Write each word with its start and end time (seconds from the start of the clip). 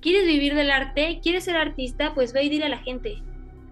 ¿Quieres 0.00 0.26
vivir 0.26 0.54
del 0.54 0.70
arte? 0.70 1.20
¿Quieres 1.22 1.44
ser 1.44 1.56
artista? 1.56 2.14
Pues 2.14 2.32
ve 2.32 2.44
y 2.44 2.48
dile 2.48 2.64
a 2.64 2.68
la 2.70 2.78
gente. 2.78 3.22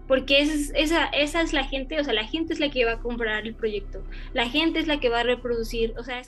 Porque 0.07 0.41
esa, 0.41 1.05
esa, 1.07 1.41
es 1.41 1.53
la 1.53 1.63
gente, 1.65 1.99
o 1.99 2.03
sea, 2.03 2.13
la 2.13 2.25
gente 2.25 2.53
es 2.53 2.59
la 2.59 2.69
que 2.69 2.85
va 2.85 2.93
a 2.93 2.99
comprar 2.99 3.45
el 3.45 3.55
proyecto. 3.55 4.03
La 4.33 4.47
gente 4.47 4.79
es 4.79 4.87
la 4.87 4.99
que 4.99 5.09
va 5.09 5.21
a 5.21 5.23
reproducir, 5.23 5.93
o 5.97 6.03
sea... 6.03 6.19
Es... 6.19 6.27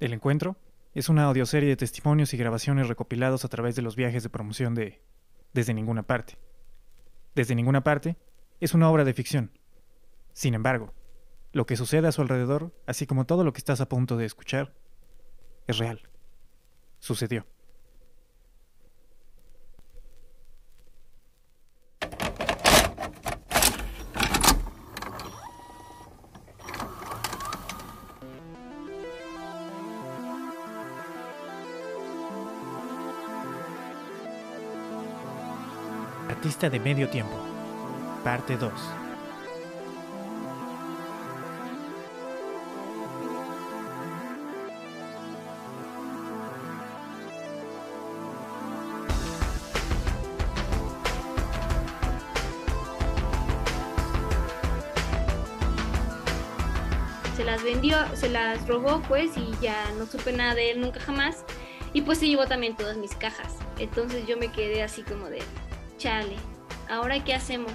El 0.00 0.12
encuentro 0.12 0.56
es 0.94 1.08
una 1.08 1.24
audioserie 1.24 1.68
de 1.68 1.76
testimonios 1.76 2.34
y 2.34 2.36
grabaciones 2.36 2.88
recopilados 2.88 3.44
a 3.44 3.48
través 3.48 3.76
de 3.76 3.82
los 3.82 3.94
viajes 3.94 4.22
de 4.22 4.30
promoción 4.30 4.74
de 4.74 5.00
Desde 5.52 5.74
ninguna 5.74 6.02
parte. 6.02 6.38
Desde 7.34 7.54
ninguna 7.54 7.82
parte 7.82 8.16
es 8.60 8.74
una 8.74 8.90
obra 8.90 9.04
de 9.04 9.14
ficción. 9.14 9.50
Sin 10.32 10.54
embargo, 10.54 10.92
lo 11.52 11.66
que 11.66 11.76
sucede 11.76 12.08
a 12.08 12.12
su 12.12 12.22
alrededor, 12.22 12.72
así 12.86 13.06
como 13.06 13.26
todo 13.26 13.44
lo 13.44 13.52
que 13.52 13.58
estás 13.58 13.80
a 13.80 13.88
punto 13.88 14.16
de 14.16 14.24
escuchar, 14.24 14.72
es 15.66 15.78
real. 15.78 16.00
Sucedió. 16.98 17.46
Artista 36.28 36.70
de 36.70 36.80
medio 36.80 37.08
tiempo. 37.08 37.38
Parte 38.24 38.56
2. 38.56 39.01
Las 58.32 58.66
robó 58.66 59.02
pues 59.08 59.36
y 59.36 59.52
ya 59.60 59.90
no 59.98 60.06
supe 60.06 60.32
nada 60.32 60.54
de 60.54 60.70
él 60.70 60.80
nunca 60.80 61.00
jamás. 61.00 61.44
Y 61.92 62.02
pues 62.02 62.18
se 62.18 62.26
llevó 62.26 62.46
también 62.46 62.76
todas 62.76 62.96
mis 62.96 63.14
cajas. 63.14 63.56
Entonces 63.78 64.26
yo 64.26 64.36
me 64.36 64.50
quedé 64.50 64.82
así 64.82 65.02
como 65.02 65.26
de, 65.26 65.40
chale, 65.98 66.36
¿ahora 66.88 67.22
qué 67.22 67.34
hacemos? 67.34 67.74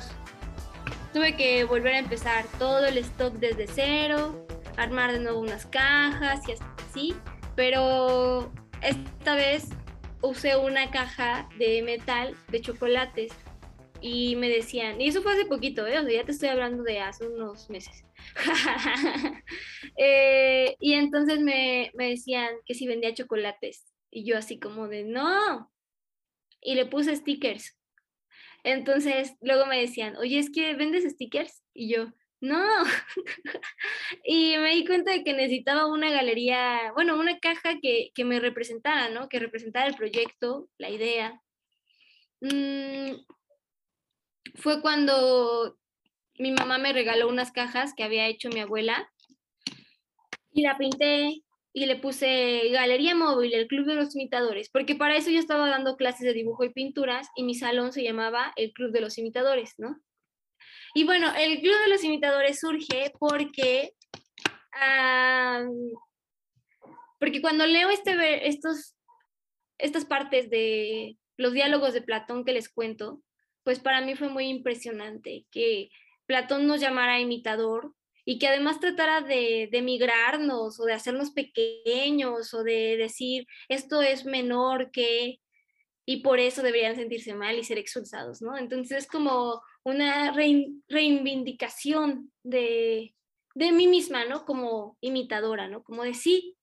Tuve 1.13 1.35
que 1.35 1.63
volver 1.63 1.94
a 1.94 2.00
empezar 2.00 2.45
todo 2.58 2.85
el 2.85 2.97
stock 2.97 3.33
desde 3.35 3.67
cero, 3.67 4.45
armar 4.75 5.11
de 5.11 5.19
nuevo 5.19 5.39
unas 5.39 5.66
cajas 5.66 6.41
y 6.47 6.53
así, 6.53 7.16
pero 7.55 8.52
esta 8.81 9.35
vez 9.35 9.69
usé 10.22 10.58
una 10.58 10.89
caja 10.91 11.47
de 11.58 11.81
metal 11.83 12.35
de 12.50 12.61
chocolates 12.61 13.31
y 14.02 14.36
me 14.36 14.50
decían, 14.50 15.00
y 15.02 15.08
eso 15.08 15.22
fue 15.22 15.34
hace 15.34 15.45
poquito, 15.45 15.86
¿eh? 15.88 16.00
o 16.00 16.03
sea, 16.03 16.12
ya 16.12 16.26
te 16.26 16.31
estoy 16.31 16.50
hablando 16.50 16.84
de 16.84 17.00
hace 17.00 17.28
unos 17.28 17.70
meses. 17.70 18.03
Eh, 20.00 20.76
y 20.80 20.94
entonces 20.94 21.40
me, 21.40 21.92
me 21.95 22.09
decían 22.09 22.53
que 22.68 22.75
si 22.75 22.86
vendía 22.86 23.16
chocolates 23.16 23.84
y 24.12 24.25
yo 24.25 24.38
así 24.38 24.59
como 24.59 24.88
de, 24.88 25.03
no. 25.03 25.72
Y 26.62 26.75
le 26.75 26.86
puse 26.86 27.16
stickers. 27.16 27.75
Entonces 28.64 29.34
luego 29.42 29.66
me 29.66 29.80
decían, 29.80 30.16
oye, 30.18 30.38
es 30.38 30.52
que 30.52 30.75
vendes 30.75 31.03
stickers. 31.12 31.64
Y 31.73 31.92
yo, 31.92 32.14
no. 32.42 32.64
y 34.23 34.58
me 34.58 34.75
di 34.75 34.86
cuenta 34.86 35.12
de 35.12 35.23
que 35.23 35.34
necesitaba 35.34 35.88
una 35.88 36.12
galería, 36.12 36.92
bueno, 36.94 37.20
una 37.20 37.40
caja 37.40 37.80
que, 37.81 38.12
que 38.14 38.25
me 38.25 38.40
representara, 38.40 39.09
¿no? 39.09 39.30
Que 39.30 39.40
representara 39.40 39.88
el 39.88 39.95
proyecto, 39.95 40.70
la 40.78 40.90
idea. 40.90 41.42
Mm, 42.42 43.14
fue 44.57 44.81
cuando 44.81 45.78
mi 46.38 46.51
mamá 46.51 46.78
me 46.78 46.94
regaló 46.94 47.28
unas 47.29 47.51
cajas 47.51 47.94
que 47.95 48.03
había 48.03 48.28
hecho 48.28 48.50
mi 48.50 48.59
abuela 48.59 49.09
y 50.51 50.62
la 50.62 50.78
pinté 50.78 51.44
y 51.73 51.85
le 51.85 51.95
puse 51.95 52.69
Galería 52.72 53.13
Móvil, 53.13 53.53
el 53.53 53.67
Club 53.67 53.85
de 53.85 53.96
los 53.96 54.16
Imitadores, 54.16 54.69
porque 54.69 54.96
para 54.96 55.16
eso 55.16 55.29
yo 55.29 55.40
estaba 55.40 55.69
dando 55.69 55.96
clases 55.96 56.22
de 56.22 56.34
dibujo 56.34 56.63
y 56.63 56.73
pinturas 56.73 57.28
y 57.35 57.44
mi 57.44 57.53
salón 57.53 57.94
se 57.94 58.03
llamaba 58.03 58.51
el 58.56 58.73
Club 58.73 58.91
de 58.91 59.01
los 59.01 59.17
Imitadores, 59.19 59.75
¿no? 59.78 60.01
Y 60.96 61.03
bueno, 61.03 61.31
el 61.38 61.59
Club 61.62 61.75
de 61.84 61.90
los 61.90 62.03
Imitadores 62.03 62.59
surge 62.59 63.13
porque, 63.19 63.94
porque 67.19 67.41
cuando 67.41 67.67
leo 67.67 67.90
este, 67.90 68.47
estos, 68.47 68.96
estas 69.78 70.06
partes 70.06 70.50
de 70.50 71.16
los 71.38 71.53
diálogos 71.53 71.94
de 71.94 72.01
Platón 72.01 72.44
que 72.44 72.53
les 72.53 72.69
cuento, 72.69 73.22
pues 73.67 73.79
para 73.79 74.00
mí 74.00 74.16
fue 74.16 74.29
muy 74.29 74.47
impresionante 74.47 75.45
que 75.51 75.89
Platón 76.25 76.67
nos 76.67 76.79
llamara 76.79 77.19
imitador 77.19 77.94
y 78.23 78.39
que 78.39 78.47
además 78.47 78.79
tratara 78.79 79.19
de, 79.19 79.67
de 79.69 79.81
o 79.81 80.85
de 80.85 80.94
hacernos 80.94 81.31
pequeños 81.31 82.53
o 82.53 82.63
de 82.63 82.95
decir 82.95 83.45
esto 83.67 84.01
es 84.01 84.23
menor 84.23 84.89
que 84.91 85.41
y 86.05 86.22
por 86.22 86.39
eso 86.39 86.63
deberían 86.63 86.95
sentirse 86.95 87.33
mal 87.33 87.59
y 87.59 87.66
ser 87.66 87.78
expulsados, 87.78 88.41
¿no? 88.41 88.57
Entonces 88.57 89.00
es 89.00 89.05
como 89.05 89.61
una 89.84 90.31
reivindicación 90.31 92.31
de, 92.44 93.13
de 93.53 93.72
mí 93.73 93.88
misma, 93.88 94.23
¿no? 94.23 94.45
Como 94.45 94.97
imitadora, 95.01 95.67
¿no? 95.67 95.84
Como 95.84 96.03
de 96.03 96.13
sí, 96.13 96.55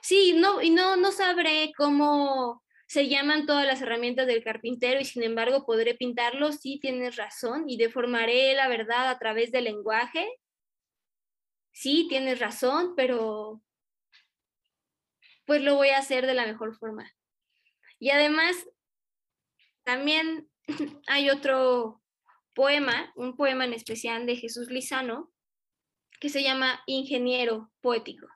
sí, 0.00 0.34
no, 0.36 0.62
y 0.62 0.70
no, 0.70 0.94
no 0.94 1.10
sabré 1.10 1.72
cómo 1.76 2.62
se 2.92 3.08
llaman 3.08 3.46
todas 3.46 3.66
las 3.66 3.80
herramientas 3.80 4.26
del 4.26 4.44
carpintero 4.44 5.00
y 5.00 5.06
sin 5.06 5.22
embargo 5.22 5.64
podré 5.64 5.94
pintarlo, 5.94 6.52
sí 6.52 6.78
tienes 6.78 7.16
razón, 7.16 7.64
y 7.66 7.78
deformaré 7.78 8.52
la 8.54 8.68
verdad 8.68 9.08
a 9.08 9.18
través 9.18 9.50
del 9.50 9.64
lenguaje. 9.64 10.28
Sí, 11.72 12.04
tienes 12.10 12.38
razón, 12.38 12.92
pero 12.94 13.62
pues 15.46 15.62
lo 15.62 15.76
voy 15.76 15.88
a 15.88 16.00
hacer 16.00 16.26
de 16.26 16.34
la 16.34 16.44
mejor 16.44 16.76
forma. 16.76 17.10
Y 17.98 18.10
además, 18.10 18.54
también 19.84 20.50
hay 21.06 21.30
otro 21.30 22.02
poema, 22.54 23.10
un 23.16 23.38
poema 23.38 23.64
en 23.64 23.72
especial 23.72 24.26
de 24.26 24.36
Jesús 24.36 24.70
Lizano, 24.70 25.32
que 26.20 26.28
se 26.28 26.42
llama 26.42 26.82
Ingeniero 26.84 27.72
Poético, 27.80 28.28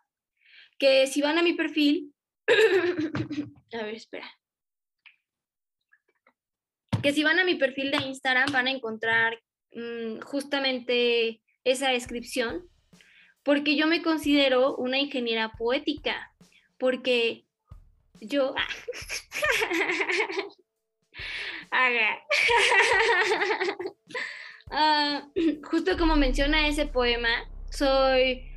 que 0.79 1.07
si 1.09 1.21
van 1.21 1.37
a 1.37 1.43
mi 1.43 1.53
perfil, 1.53 2.15
a 3.75 3.83
ver, 3.83 3.95
espera 3.95 4.27
que 7.03 7.13
si 7.13 7.23
van 7.23 7.39
a 7.39 7.45
mi 7.45 7.57
perfil 7.57 7.91
de 7.91 7.99
Instagram 7.99 8.51
van 8.53 8.67
a 8.67 8.71
encontrar 8.71 9.39
mm, 9.73 10.21
justamente 10.21 11.43
esa 11.65 11.91
descripción, 11.91 12.69
porque 13.43 13.77
yo 13.77 13.87
me 13.87 14.03
considero 14.03 14.77
una 14.77 14.99
ingeniera 14.99 15.53
poética, 15.53 16.33
porque 16.79 17.45
yo... 18.21 18.55
Ah, 24.69 25.29
justo 25.63 25.97
como 25.97 26.17
menciona 26.17 26.67
ese 26.67 26.87
poema, 26.87 27.29
soy, 27.71 28.51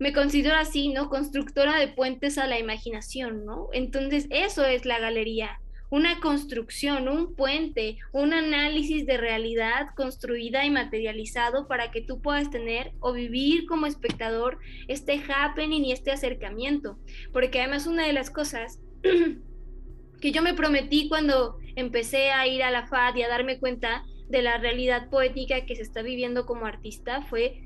me 0.00 0.12
considero 0.12 0.56
así, 0.56 0.88
¿no? 0.88 1.08
Constructora 1.08 1.78
de 1.78 1.86
puentes 1.86 2.38
a 2.38 2.48
la 2.48 2.58
imaginación, 2.58 3.44
¿no? 3.44 3.68
Entonces, 3.72 4.26
eso 4.30 4.64
es 4.64 4.84
la 4.84 4.98
galería 4.98 5.60
una 5.90 6.20
construcción, 6.20 7.08
un 7.08 7.34
puente, 7.34 7.98
un 8.12 8.32
análisis 8.32 9.06
de 9.06 9.16
realidad 9.16 9.88
construida 9.96 10.64
y 10.64 10.70
materializado 10.70 11.68
para 11.68 11.90
que 11.90 12.00
tú 12.00 12.20
puedas 12.20 12.50
tener 12.50 12.92
o 13.00 13.12
vivir 13.12 13.66
como 13.66 13.86
espectador 13.86 14.58
este 14.88 15.22
happening 15.28 15.84
y 15.84 15.92
este 15.92 16.10
acercamiento. 16.10 16.98
Porque 17.32 17.60
además 17.60 17.86
una 17.86 18.06
de 18.06 18.12
las 18.12 18.30
cosas 18.30 18.80
que 20.20 20.32
yo 20.32 20.42
me 20.42 20.54
prometí 20.54 21.08
cuando 21.08 21.58
empecé 21.76 22.30
a 22.30 22.46
ir 22.46 22.62
a 22.62 22.70
la 22.70 22.86
FAD 22.86 23.16
y 23.16 23.22
a 23.22 23.28
darme 23.28 23.58
cuenta 23.58 24.04
de 24.28 24.42
la 24.42 24.58
realidad 24.58 25.10
poética 25.10 25.66
que 25.66 25.76
se 25.76 25.82
está 25.82 26.02
viviendo 26.02 26.46
como 26.46 26.66
artista 26.66 27.22
fue 27.22 27.60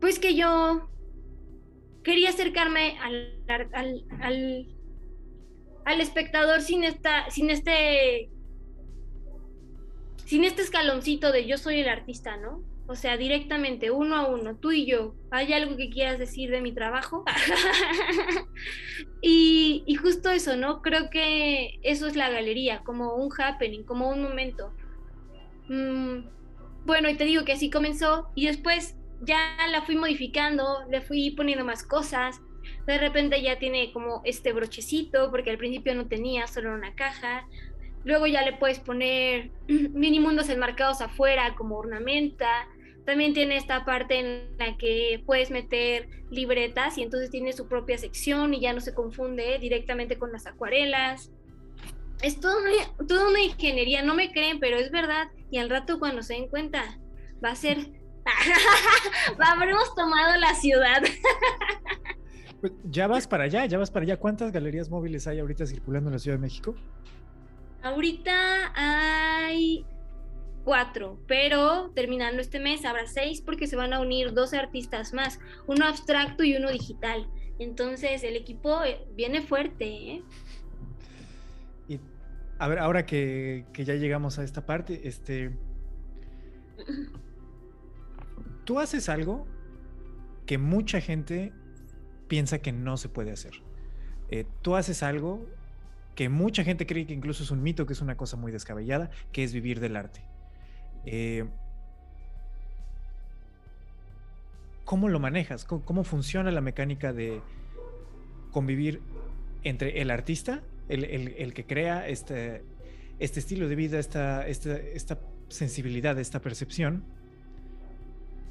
pues 0.00 0.18
que 0.18 0.34
yo 0.34 0.90
quería 2.04 2.28
acercarme 2.28 2.98
al, 3.00 3.42
al 3.72 4.04
al 4.20 4.79
espectador 6.00 6.60
sin 6.60 6.84
esta, 6.84 7.30
sin 7.30 7.50
este, 7.50 8.30
sin 10.24 10.44
este 10.44 10.62
escaloncito 10.62 11.32
de 11.32 11.46
yo 11.46 11.58
soy 11.58 11.80
el 11.80 11.88
artista, 11.88 12.36
¿no? 12.36 12.62
O 12.86 12.96
sea, 12.96 13.16
directamente, 13.16 13.92
uno 13.92 14.16
a 14.16 14.26
uno, 14.26 14.56
tú 14.56 14.72
y 14.72 14.84
yo. 14.84 15.14
¿Hay 15.30 15.52
algo 15.52 15.76
que 15.76 15.90
quieras 15.90 16.18
decir 16.18 16.50
de 16.50 16.60
mi 16.60 16.72
trabajo? 16.72 17.24
y, 19.22 19.84
y, 19.86 19.94
justo 19.94 20.28
eso, 20.28 20.56
¿no? 20.56 20.82
Creo 20.82 21.08
que 21.08 21.78
eso 21.82 22.08
es 22.08 22.16
la 22.16 22.30
galería, 22.30 22.82
como 22.82 23.14
un 23.14 23.30
happening, 23.38 23.84
como 23.84 24.10
un 24.10 24.22
momento. 24.22 24.74
Mm, 25.68 26.24
bueno, 26.84 27.08
y 27.08 27.16
te 27.16 27.24
digo 27.24 27.44
que 27.44 27.52
así 27.52 27.70
comenzó 27.70 28.28
y 28.34 28.46
después 28.46 28.96
ya 29.20 29.38
la 29.70 29.82
fui 29.82 29.94
modificando, 29.94 30.84
le 30.90 31.00
fui 31.00 31.30
poniendo 31.30 31.64
más 31.64 31.84
cosas. 31.84 32.40
De 32.86 32.98
repente 32.98 33.40
ya 33.42 33.58
tiene 33.58 33.92
como 33.92 34.22
este 34.24 34.52
brochecito, 34.52 35.30
porque 35.30 35.50
al 35.50 35.58
principio 35.58 35.94
no 35.94 36.06
tenía, 36.06 36.46
solo 36.46 36.74
una 36.74 36.94
caja. 36.94 37.46
Luego 38.04 38.26
ya 38.26 38.42
le 38.42 38.54
puedes 38.54 38.78
poner 38.78 39.50
mini 39.68 40.20
mundos 40.20 40.48
enmarcados 40.48 41.00
afuera 41.00 41.54
como 41.56 41.76
ornamenta. 41.76 42.66
También 43.04 43.34
tiene 43.34 43.56
esta 43.56 43.84
parte 43.84 44.18
en 44.18 44.56
la 44.58 44.76
que 44.76 45.22
puedes 45.26 45.50
meter 45.50 46.08
libretas 46.30 46.96
y 46.98 47.02
entonces 47.02 47.30
tiene 47.30 47.52
su 47.52 47.66
propia 47.66 47.98
sección 47.98 48.54
y 48.54 48.60
ya 48.60 48.72
no 48.72 48.80
se 48.80 48.94
confunde 48.94 49.58
directamente 49.58 50.18
con 50.18 50.32
las 50.32 50.46
acuarelas. 50.46 51.30
Es 52.22 52.38
toda 52.38 52.56
una, 52.58 53.24
una 53.28 53.40
ingeniería, 53.40 54.02
no 54.02 54.14
me 54.14 54.30
creen, 54.30 54.60
pero 54.60 54.76
es 54.76 54.90
verdad. 54.90 55.28
Y 55.50 55.58
al 55.58 55.70
rato 55.70 55.98
cuando 55.98 56.22
se 56.22 56.34
den 56.34 56.48
cuenta, 56.48 56.98
va 57.44 57.50
a 57.50 57.56
ser... 57.56 57.78
Habremos 59.38 59.94
tomado 59.94 60.36
la 60.36 60.54
ciudad. 60.54 61.02
Pues, 62.60 62.72
ya 62.84 63.06
vas 63.06 63.26
para 63.26 63.44
allá, 63.44 63.64
ya 63.66 63.78
vas 63.78 63.90
para 63.90 64.04
allá. 64.04 64.18
¿Cuántas 64.18 64.52
galerías 64.52 64.90
móviles 64.90 65.26
hay 65.26 65.38
ahorita 65.38 65.66
circulando 65.66 66.10
en 66.10 66.14
la 66.14 66.18
Ciudad 66.18 66.36
de 66.36 66.42
México? 66.42 66.74
Ahorita 67.82 68.72
hay 68.74 69.86
cuatro, 70.64 71.18
pero 71.26 71.90
terminando 71.94 72.42
este 72.42 72.60
mes 72.60 72.84
habrá 72.84 73.06
seis 73.06 73.40
porque 73.40 73.66
se 73.66 73.76
van 73.76 73.94
a 73.94 74.00
unir 74.00 74.34
dos 74.34 74.52
artistas 74.52 75.14
más, 75.14 75.40
uno 75.66 75.86
abstracto 75.86 76.44
y 76.44 76.54
uno 76.56 76.70
digital. 76.70 77.26
Entonces 77.58 78.22
el 78.22 78.36
equipo 78.36 78.84
eh, 78.84 79.06
viene 79.14 79.40
fuerte. 79.40 79.84
¿eh? 79.86 80.22
Y 81.88 82.00
a 82.58 82.68
ver, 82.68 82.78
ahora 82.78 83.06
que, 83.06 83.64
que, 83.72 83.84
ya 83.84 83.94
llegamos 83.94 84.38
a 84.38 84.44
esta 84.44 84.66
parte, 84.66 85.08
este, 85.08 85.56
tú 88.64 88.78
haces 88.78 89.08
algo 89.08 89.46
que 90.44 90.58
mucha 90.58 91.00
gente 91.00 91.54
piensa 92.30 92.60
que 92.60 92.70
no 92.70 92.96
se 92.96 93.08
puede 93.08 93.32
hacer. 93.32 93.54
Eh, 94.30 94.46
tú 94.62 94.76
haces 94.76 95.02
algo 95.02 95.44
que 96.14 96.28
mucha 96.28 96.62
gente 96.62 96.86
cree 96.86 97.04
que 97.04 97.12
incluso 97.12 97.42
es 97.42 97.50
un 97.50 97.60
mito, 97.60 97.86
que 97.86 97.92
es 97.92 98.00
una 98.00 98.16
cosa 98.16 98.36
muy 98.36 98.52
descabellada, 98.52 99.10
que 99.32 99.42
es 99.42 99.52
vivir 99.52 99.80
del 99.80 99.96
arte. 99.96 100.22
Eh, 101.04 101.44
¿Cómo 104.84 105.08
lo 105.08 105.18
manejas? 105.18 105.64
¿Cómo, 105.64 106.04
funciona 106.04 106.52
la 106.52 106.60
mecánica 106.60 107.12
de 107.12 107.40
convivir 108.52 109.02
entre 109.64 110.00
el 110.00 110.10
artista, 110.12 110.62
el, 110.88 111.52
que 111.52 111.66
crea 111.66 112.06
este, 112.06 112.62
este 113.18 113.40
estilo 113.40 113.68
de 113.68 113.74
vida, 113.74 113.98
esta, 113.98 114.46
esta, 114.46 115.18
sensibilidad, 115.48 116.16
esta 116.20 116.40
percepción, 116.40 117.02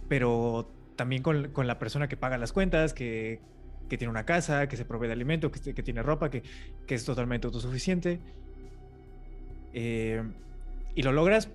pero 0.10 0.70
también 0.98 1.24
con, 1.24 1.52
la 1.66 1.80
persona 1.80 2.10
que 2.10 2.18
paga 2.18 2.38
las 2.38 2.52
cuentas, 2.52 2.94
que, 2.94 3.40
tiene 3.98 4.12
una 4.12 4.26
casa, 4.26 4.68
que 4.68 4.78
se 4.78 4.86
provee 4.86 5.08
de 5.08 5.14
alimento, 5.14 5.52
que, 5.52 5.84
tiene 5.84 6.04
ropa, 6.04 6.30
que, 6.30 6.44
es 6.88 7.06
totalmente 7.06 7.48
autosuficiente. 7.48 8.20
Eh, 9.74 10.24
y 10.96 11.04
lo 11.04 11.12
logras 11.12 11.50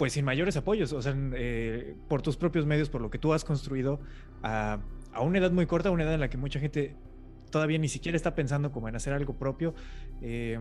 pues 0.00 0.14
sin 0.14 0.24
mayores 0.24 0.56
apoyos, 0.56 0.94
o 0.94 1.02
sea, 1.02 1.14
eh, 1.34 1.94
por 2.08 2.22
tus 2.22 2.38
propios 2.38 2.64
medios, 2.64 2.88
por 2.88 3.02
lo 3.02 3.10
que 3.10 3.18
tú 3.18 3.34
has 3.34 3.44
construido 3.44 4.00
a, 4.42 4.80
una 5.20 5.38
edad 5.38 5.52
muy 5.52 5.66
corta, 5.66 5.90
una 5.90 6.04
edad 6.04 6.14
en 6.14 6.20
la 6.20 6.30
que 6.30 6.38
mucha 6.38 6.58
gente 6.58 6.96
todavía 7.50 7.76
ni 7.76 7.88
siquiera 7.88 8.16
está 8.16 8.34
pensando 8.34 8.72
como 8.72 8.88
en 8.88 8.96
hacer 8.96 9.12
algo 9.12 9.34
propio. 9.34 9.74
Eh, 10.22 10.58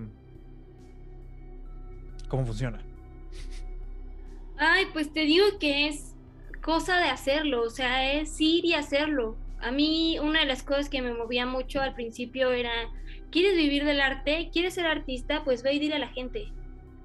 ¿Cómo 2.27 2.45
funciona? 2.45 2.79
Ay, 4.57 4.87
pues 4.91 5.13
te 5.13 5.21
digo 5.21 5.45
que 5.57 5.87
es 5.87 6.17
cosa 6.61 6.97
de 6.97 7.07
hacerlo, 7.07 7.61
o 7.61 7.69
sea, 7.69 8.11
es 8.11 8.41
ir 8.41 8.65
y 8.65 8.73
hacerlo. 8.73 9.37
A 9.61 9.71
mí 9.71 10.17
una 10.19 10.39
de 10.39 10.45
las 10.45 10.63
cosas 10.63 10.89
que 10.89 11.01
me 11.01 11.13
movía 11.13 11.45
mucho 11.45 11.81
al 11.81 11.93
principio 11.93 12.51
era, 12.51 12.71
¿quieres 13.31 13.55
vivir 13.55 13.85
del 13.85 14.01
arte? 14.01 14.49
¿Quieres 14.51 14.75
ser 14.75 14.85
artista? 14.85 15.43
Pues 15.43 15.63
ve 15.63 15.73
y 15.73 15.79
dile 15.79 15.95
a 15.95 15.99
la 15.99 16.07
gente 16.09 16.51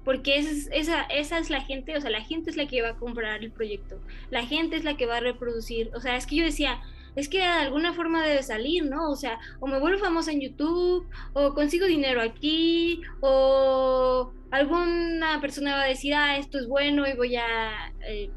porque 0.05 0.37
esa, 0.37 1.01
esa 1.09 1.39
es 1.39 1.49
la 1.49 1.61
gente, 1.61 1.97
o 1.97 1.99
sea, 1.99 2.11
la 2.11 2.21
gente 2.21 2.51
es 2.51 2.57
la 2.57 2.67
que 2.67 2.83
va 2.83 2.89
a 2.89 2.95
comprar 2.95 3.43
el 3.43 3.51
proyecto, 3.51 3.99
la 4.29 4.45
gente 4.45 4.75
es 4.75 4.83
la 4.83 4.95
que 4.95 5.07
va 5.07 5.17
a 5.17 5.19
reproducir, 5.19 5.89
o 5.95 5.99
sea, 5.99 6.15
es 6.15 6.27
que 6.27 6.35
yo 6.35 6.43
decía, 6.45 6.79
es 7.15 7.27
que 7.27 7.39
de 7.39 7.45
alguna 7.45 7.93
forma 7.93 8.25
debe 8.25 8.43
salir, 8.43 8.85
¿no? 8.85 9.09
O 9.09 9.15
sea, 9.15 9.39
o 9.59 9.67
me 9.67 9.79
vuelvo 9.79 9.99
famosa 9.99 10.31
en 10.31 10.41
YouTube, 10.41 11.07
o 11.33 11.53
consigo 11.53 11.87
dinero 11.87 12.21
aquí, 12.21 13.01
o 13.21 14.31
alguna 14.51 15.39
persona 15.41 15.75
va 15.75 15.83
a 15.83 15.87
decir, 15.87 16.13
ah, 16.13 16.37
esto 16.37 16.59
es 16.59 16.67
bueno 16.67 17.07
y 17.07 17.13
voy 17.13 17.35
a 17.37 17.93
eh, 18.07 18.29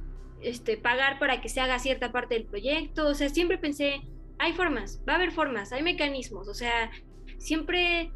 este, 0.43 0.77
pagar 0.77 1.19
para 1.19 1.41
que 1.41 1.49
se 1.49 1.61
haga 1.61 1.79
cierta 1.79 2.13
parte 2.13 2.35
del 2.35 2.45
proyecto, 2.45 3.07
o 3.07 3.15
sea, 3.15 3.29
siempre 3.29 3.59
pensé, 3.59 4.01
hay 4.39 4.53
formas, 4.53 5.03
va 5.09 5.15
a 5.15 5.17
haber 5.17 5.33
formas, 5.33 5.73
hay 5.73 5.83
mecanismos, 5.83 6.49
o 6.49 6.55
sea, 6.55 6.91
siempre 7.39 8.11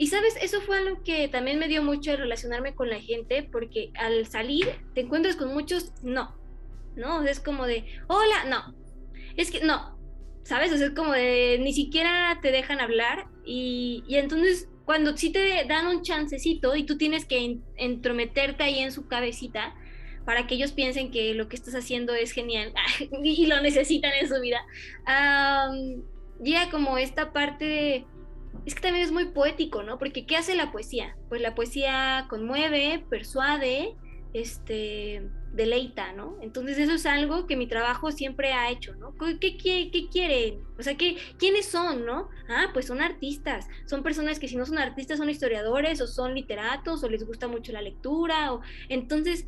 y 0.00 0.06
sabes, 0.06 0.34
eso 0.40 0.62
fue 0.62 0.78
algo 0.78 1.02
que 1.02 1.28
también 1.28 1.58
me 1.58 1.68
dio 1.68 1.82
mucho 1.82 2.12
el 2.12 2.16
relacionarme 2.16 2.74
con 2.74 2.88
la 2.88 3.00
gente, 3.00 3.42
porque 3.42 3.90
al 3.98 4.26
salir 4.26 4.66
te 4.94 5.02
encuentras 5.02 5.36
con 5.36 5.52
muchos 5.52 5.92
no, 6.02 6.34
¿no? 6.96 7.22
Es 7.22 7.38
como 7.38 7.66
de, 7.66 7.84
hola, 8.08 8.44
no, 8.48 8.74
es 9.36 9.50
que 9.50 9.62
no, 9.62 9.98
¿sabes? 10.42 10.72
Es 10.72 10.92
como 10.92 11.12
de, 11.12 11.58
ni 11.60 11.74
siquiera 11.74 12.38
te 12.40 12.50
dejan 12.50 12.80
hablar 12.80 13.26
y, 13.44 14.02
y 14.08 14.16
entonces 14.16 14.70
cuando 14.86 15.14
sí 15.18 15.32
te 15.32 15.66
dan 15.66 15.86
un 15.86 16.02
chancecito 16.02 16.74
y 16.76 16.84
tú 16.84 16.96
tienes 16.96 17.26
que 17.26 17.58
entrometerte 17.76 18.64
ahí 18.64 18.78
en 18.78 18.92
su 18.92 19.06
cabecita 19.06 19.74
para 20.24 20.46
que 20.46 20.54
ellos 20.54 20.72
piensen 20.72 21.10
que 21.10 21.34
lo 21.34 21.48
que 21.48 21.56
estás 21.56 21.74
haciendo 21.74 22.14
es 22.14 22.32
genial 22.32 22.72
y 23.22 23.46
lo 23.46 23.60
necesitan 23.60 24.12
en 24.20 24.28
su 24.28 24.40
vida, 24.40 24.60
llega 26.42 26.70
como 26.70 26.98
esta 26.98 27.32
parte 27.32 27.64
de 27.64 28.04
es 28.66 28.74
que 28.74 28.80
también 28.80 29.04
es 29.04 29.12
muy 29.12 29.26
poético, 29.26 29.82
¿no? 29.82 29.98
Porque 29.98 30.26
¿qué 30.26 30.36
hace 30.36 30.54
la 30.54 30.72
poesía? 30.72 31.16
Pues 31.28 31.40
la 31.40 31.54
poesía 31.54 32.26
conmueve, 32.28 33.04
persuade, 33.08 33.94
este, 34.32 35.22
deleita, 35.52 36.12
¿no? 36.12 36.36
Entonces 36.40 36.78
eso 36.78 36.92
es 36.92 37.06
algo 37.06 37.46
que 37.46 37.56
mi 37.56 37.66
trabajo 37.66 38.12
siempre 38.12 38.52
ha 38.52 38.70
hecho, 38.70 38.94
¿no? 38.96 39.14
¿Qué, 39.40 39.56
qué, 39.56 40.08
quieren? 40.10 40.62
O 40.78 40.82
sea, 40.82 40.96
¿qué, 40.96 41.16
¿quiénes 41.38 41.66
son, 41.66 42.04
no? 42.04 42.28
Ah, 42.48 42.70
pues 42.72 42.86
son 42.86 43.00
artistas, 43.00 43.66
son 43.86 44.02
personas 44.02 44.38
que 44.38 44.48
si 44.48 44.56
no 44.56 44.66
son 44.66 44.78
artistas 44.78 45.18
son 45.18 45.30
historiadores 45.30 46.00
o 46.00 46.06
son 46.06 46.34
literatos 46.34 47.02
o 47.02 47.08
les 47.08 47.26
gusta 47.26 47.48
mucho 47.48 47.72
la 47.72 47.82
lectura, 47.82 48.52
o 48.52 48.60
entonces 48.88 49.46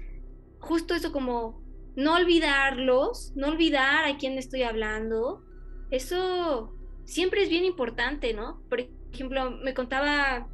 justo 0.63 0.95
eso 0.95 1.13
como 1.13 1.61
no 1.97 2.15
olvidarlos, 2.15 3.33
no 3.37 3.49
olvidar 3.49 4.07
a 4.07 4.17
quién 4.17 4.39
estoy 4.39 4.63
hablando, 4.63 5.45
eso 5.91 6.75
siempre 7.05 7.43
es 7.43 7.51
bien 7.51 7.65
importante, 7.65 8.33
¿no? 8.33 8.63
Por 8.71 8.89
ejemplo, 9.13 9.51
me 9.51 9.75
contaba, 9.75 10.49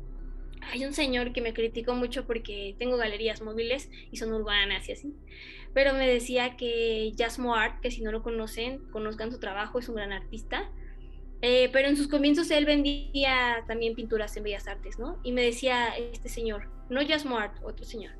hay 0.73 0.85
un 0.85 0.93
señor 0.93 1.33
que 1.33 1.41
me 1.41 1.53
criticó 1.55 1.95
mucho 1.95 2.27
porque 2.27 2.75
tengo 2.79 2.97
galerías 2.97 3.43
móviles 3.43 3.91
y 4.11 4.17
son 4.17 4.33
urbanas 4.33 4.88
y 4.88 4.93
así, 4.93 5.15
pero 5.75 5.93
me 5.93 6.09
decía 6.09 6.57
que 6.57 7.12
Jasmo 7.17 7.55
Art, 7.55 7.81
que 7.81 7.91
si 7.91 8.03
no 8.03 8.11
lo 8.11 8.23
conocen, 8.23 8.79
conozcan 8.91 9.31
su 9.31 9.38
trabajo, 9.38 9.79
es 9.79 9.88
un 9.88 9.97
gran 9.97 10.12
artista. 10.12 10.71
Eh, 11.41 11.71
pero 11.73 11.87
en 11.87 11.97
sus 11.97 12.09
comienzos 12.09 12.50
él 12.50 12.65
vendía 12.65 13.62
también 13.69 13.95
pinturas 13.95 14.37
en 14.37 14.43
Bellas 14.43 14.67
Artes, 14.67 14.99
¿no? 14.99 15.21
Y 15.23 15.31
me 15.31 15.43
decía 15.43 15.97
este 15.97 16.29
señor, 16.29 16.69
no 16.91 17.07
Jasmo 17.07 17.38
Art, 17.38 17.62
otro 17.62 17.85
señor, 17.85 18.15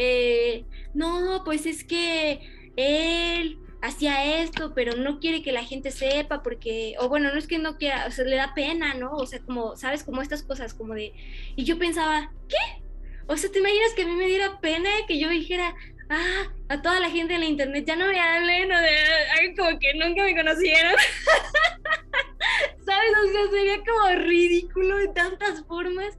eh, 0.00 0.64
no, 0.94 1.42
pues 1.44 1.66
es 1.66 1.82
que 1.82 2.38
él 2.76 3.58
hacía 3.82 4.42
esto, 4.42 4.72
pero 4.72 4.96
no 4.96 5.18
quiere 5.18 5.42
que 5.42 5.50
la 5.50 5.64
gente 5.64 5.90
sepa 5.90 6.40
porque, 6.40 6.94
o 7.00 7.08
bueno, 7.08 7.32
no 7.32 7.38
es 7.38 7.48
que 7.48 7.58
no 7.58 7.78
quiera, 7.78 8.06
o 8.06 8.12
sea, 8.12 8.24
le 8.24 8.36
da 8.36 8.54
pena, 8.54 8.94
¿no? 8.94 9.10
O 9.10 9.26
sea, 9.26 9.40
como, 9.40 9.76
¿sabes? 9.76 10.04
Como 10.04 10.22
estas 10.22 10.44
cosas, 10.44 10.72
como 10.72 10.94
de, 10.94 11.12
y 11.56 11.64
yo 11.64 11.80
pensaba, 11.80 12.30
¿qué? 12.48 12.80
O 13.26 13.36
sea, 13.36 13.50
¿te 13.50 13.58
imaginas 13.58 13.92
que 13.96 14.02
a 14.02 14.06
mí 14.06 14.12
me 14.14 14.26
diera 14.26 14.60
pena 14.60 14.88
que 15.08 15.18
yo 15.18 15.28
dijera, 15.30 15.74
ah, 16.10 16.44
a 16.68 16.80
toda 16.80 17.00
la 17.00 17.10
gente 17.10 17.34
en 17.34 17.40
la 17.40 17.46
internet 17.46 17.84
ya 17.84 17.96
no 17.96 18.06
me 18.06 18.20
hablen 18.20 18.70
o 18.70 18.80
de, 18.80 18.96
ay, 19.36 19.54
como 19.56 19.80
que 19.80 19.94
nunca 19.94 20.22
me 20.22 20.36
conocieron? 20.36 20.94
¿Sabes? 22.86 23.10
O 23.24 23.32
sea, 23.32 23.50
sería 23.50 23.78
como 23.78 24.22
ridículo 24.22 24.96
de 24.98 25.08
tantas 25.08 25.64
formas 25.64 26.16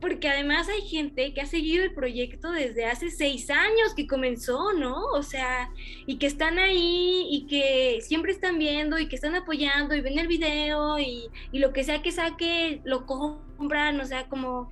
porque 0.00 0.28
además 0.28 0.68
hay 0.68 0.82
gente 0.82 1.34
que 1.34 1.40
ha 1.40 1.46
seguido 1.46 1.84
el 1.84 1.92
proyecto 1.92 2.52
desde 2.52 2.84
hace 2.84 3.10
seis 3.10 3.50
años 3.50 3.94
que 3.96 4.06
comenzó, 4.06 4.72
¿no? 4.72 5.04
O 5.06 5.22
sea, 5.22 5.70
y 6.06 6.18
que 6.18 6.26
están 6.26 6.58
ahí 6.58 7.26
y 7.30 7.46
que 7.46 8.00
siempre 8.02 8.32
están 8.32 8.58
viendo 8.58 8.98
y 8.98 9.08
que 9.08 9.16
están 9.16 9.34
apoyando 9.34 9.94
y 9.96 10.00
ven 10.00 10.18
el 10.18 10.28
video 10.28 10.98
y, 10.98 11.28
lo 11.52 11.72
que 11.72 11.82
sea 11.82 12.00
que 12.00 12.12
saque 12.12 12.80
lo 12.84 13.06
compran, 13.06 14.00
o 14.00 14.04
sea, 14.04 14.28
como, 14.28 14.70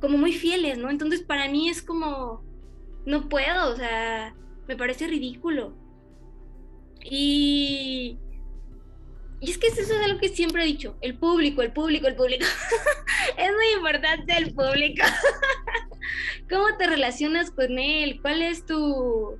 como 0.00 0.16
muy 0.16 0.32
fieles, 0.32 0.78
¿no? 0.78 0.90
Entonces 0.90 1.22
para 1.22 1.48
mí 1.48 1.68
es 1.68 1.82
como, 1.82 2.42
no 3.04 3.28
puedo, 3.28 3.72
o 3.72 3.76
sea, 3.76 4.34
me 4.68 4.76
parece 4.76 5.08
ridículo. 5.08 5.74
Y, 7.02 8.18
y 9.40 9.50
es 9.50 9.58
que 9.58 9.68
eso 9.68 9.80
es 9.80 9.90
algo 9.90 10.18
que 10.18 10.28
siempre 10.28 10.62
he 10.62 10.66
dicho, 10.66 10.96
el 11.00 11.16
público, 11.16 11.62
el 11.62 11.72
público, 11.72 12.08
el 12.08 12.16
público. 12.16 12.44
es 13.36 13.52
muy 13.52 13.66
importante 13.76 14.36
el 14.36 14.52
público. 14.52 15.04
¿Cómo 16.50 16.76
te 16.76 16.86
relacionas 16.86 17.50
con 17.50 17.78
él? 17.78 18.20
¿Cuál 18.20 18.42
es 18.42 18.66
tu, 18.66 19.38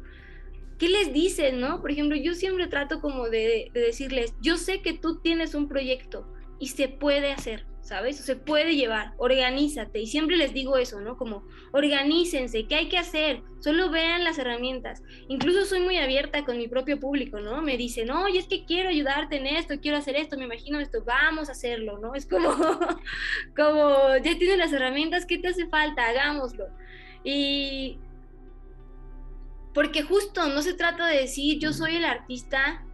¿qué 0.79 0.89
les 0.89 1.13
dicen, 1.13 1.61
no? 1.61 1.81
Por 1.81 1.91
ejemplo, 1.91 2.17
yo 2.17 2.35
siempre 2.35 2.69
trato 2.69 3.01
como 3.01 3.29
de, 3.29 3.71
de 3.75 3.81
decirles, 3.81 4.35
yo 4.41 4.57
sé 4.57 4.83
que 4.83 4.93
tú 4.93 5.21
tienes 5.21 5.55
un 5.55 5.69
proyecto 5.69 6.33
y 6.61 6.69
se 6.69 6.89
puede 6.89 7.33
hacer, 7.33 7.67
¿sabes? 7.89 8.19
Se 8.19 8.37
puede 8.37 8.77
llevar, 8.77 9.15
organízate. 9.17 9.99
Y 10.01 10.07
siempre 10.07 10.37
les 10.37 10.53
digo 10.53 10.77
eso, 10.77 11.01
¿no? 11.01 11.17
Como, 11.17 11.43
organícense, 11.73 12.67
¿qué 12.67 12.75
hay 12.75 12.89
que 12.91 12.99
hacer? 12.99 13.43
Solo 13.61 13.91
vean 13.91 14.25
las 14.25 14.39
herramientas. 14.39 15.03
Incluso 15.29 15.65
soy 15.65 15.81
muy 15.81 15.97
abierta 15.97 16.45
con 16.45 16.59
mi 16.59 16.69
propio 16.69 17.01
público, 17.01 17.41
¿no? 17.41 17.63
Me 17.63 17.79
dicen, 17.79 18.11
oye, 18.11 18.41
es 18.41 18.47
que 18.47 18.67
quiero 18.67 18.91
ayudarte 18.91 19.37
en 19.37 19.47
esto, 19.47 19.81
quiero 19.81 19.97
hacer 19.97 20.17
esto, 20.17 20.37
me 20.37 20.45
imagino 20.45 20.79
esto, 20.79 21.03
vamos 21.03 21.49
a 21.49 21.53
hacerlo, 21.53 21.99
¿no? 21.99 22.15
Es 22.15 22.27
como, 22.27 22.51
como, 23.57 24.17
ya 24.23 24.37
tienes 24.39 24.59
las 24.59 24.73
herramientas, 24.75 25.25
¿qué 25.25 25.39
te 25.39 25.49
hace 25.49 25.67
falta? 25.67 26.07
Hagámoslo. 26.07 26.67
Y... 27.25 27.99
Porque 29.73 30.03
justo 30.03 30.47
no 30.49 30.61
se 30.61 30.75
trata 30.75 31.07
de 31.07 31.21
decir, 31.21 31.59
yo 31.59 31.73
soy 31.73 31.97
el 31.97 32.05
artista 32.05 32.85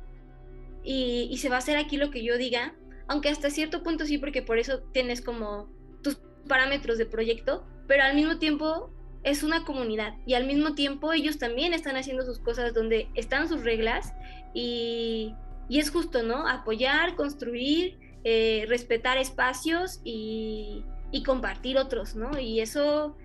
y 0.84 1.34
se 1.38 1.48
va 1.48 1.56
a 1.56 1.58
hacer 1.58 1.78
aquí 1.78 1.96
lo 1.96 2.10
que 2.10 2.22
yo 2.22 2.36
diga, 2.36 2.74
aunque 3.08 3.28
hasta 3.28 3.50
cierto 3.50 3.82
punto 3.82 4.06
sí, 4.06 4.18
porque 4.18 4.42
por 4.42 4.58
eso 4.58 4.80
tienes 4.92 5.20
como 5.20 5.68
tus 6.02 6.18
parámetros 6.48 6.98
de 6.98 7.06
proyecto, 7.06 7.64
pero 7.86 8.02
al 8.02 8.14
mismo 8.14 8.38
tiempo 8.38 8.90
es 9.22 9.42
una 9.42 9.64
comunidad 9.64 10.14
y 10.26 10.34
al 10.34 10.46
mismo 10.46 10.74
tiempo 10.74 11.12
ellos 11.12 11.38
también 11.38 11.72
están 11.72 11.96
haciendo 11.96 12.24
sus 12.24 12.38
cosas 12.38 12.74
donde 12.74 13.08
están 13.14 13.48
sus 13.48 13.64
reglas 13.64 14.12
y, 14.52 15.34
y 15.68 15.78
es 15.80 15.90
justo, 15.90 16.22
¿no? 16.22 16.46
Apoyar, 16.46 17.16
construir, 17.16 17.98
eh, 18.22 18.66
respetar 18.68 19.18
espacios 19.18 20.00
y, 20.04 20.84
y, 21.10 21.22
compartir 21.22 21.78
otros, 21.78 22.14
¿no? 22.14 22.38
Y 22.38 22.60
eso 22.60 23.16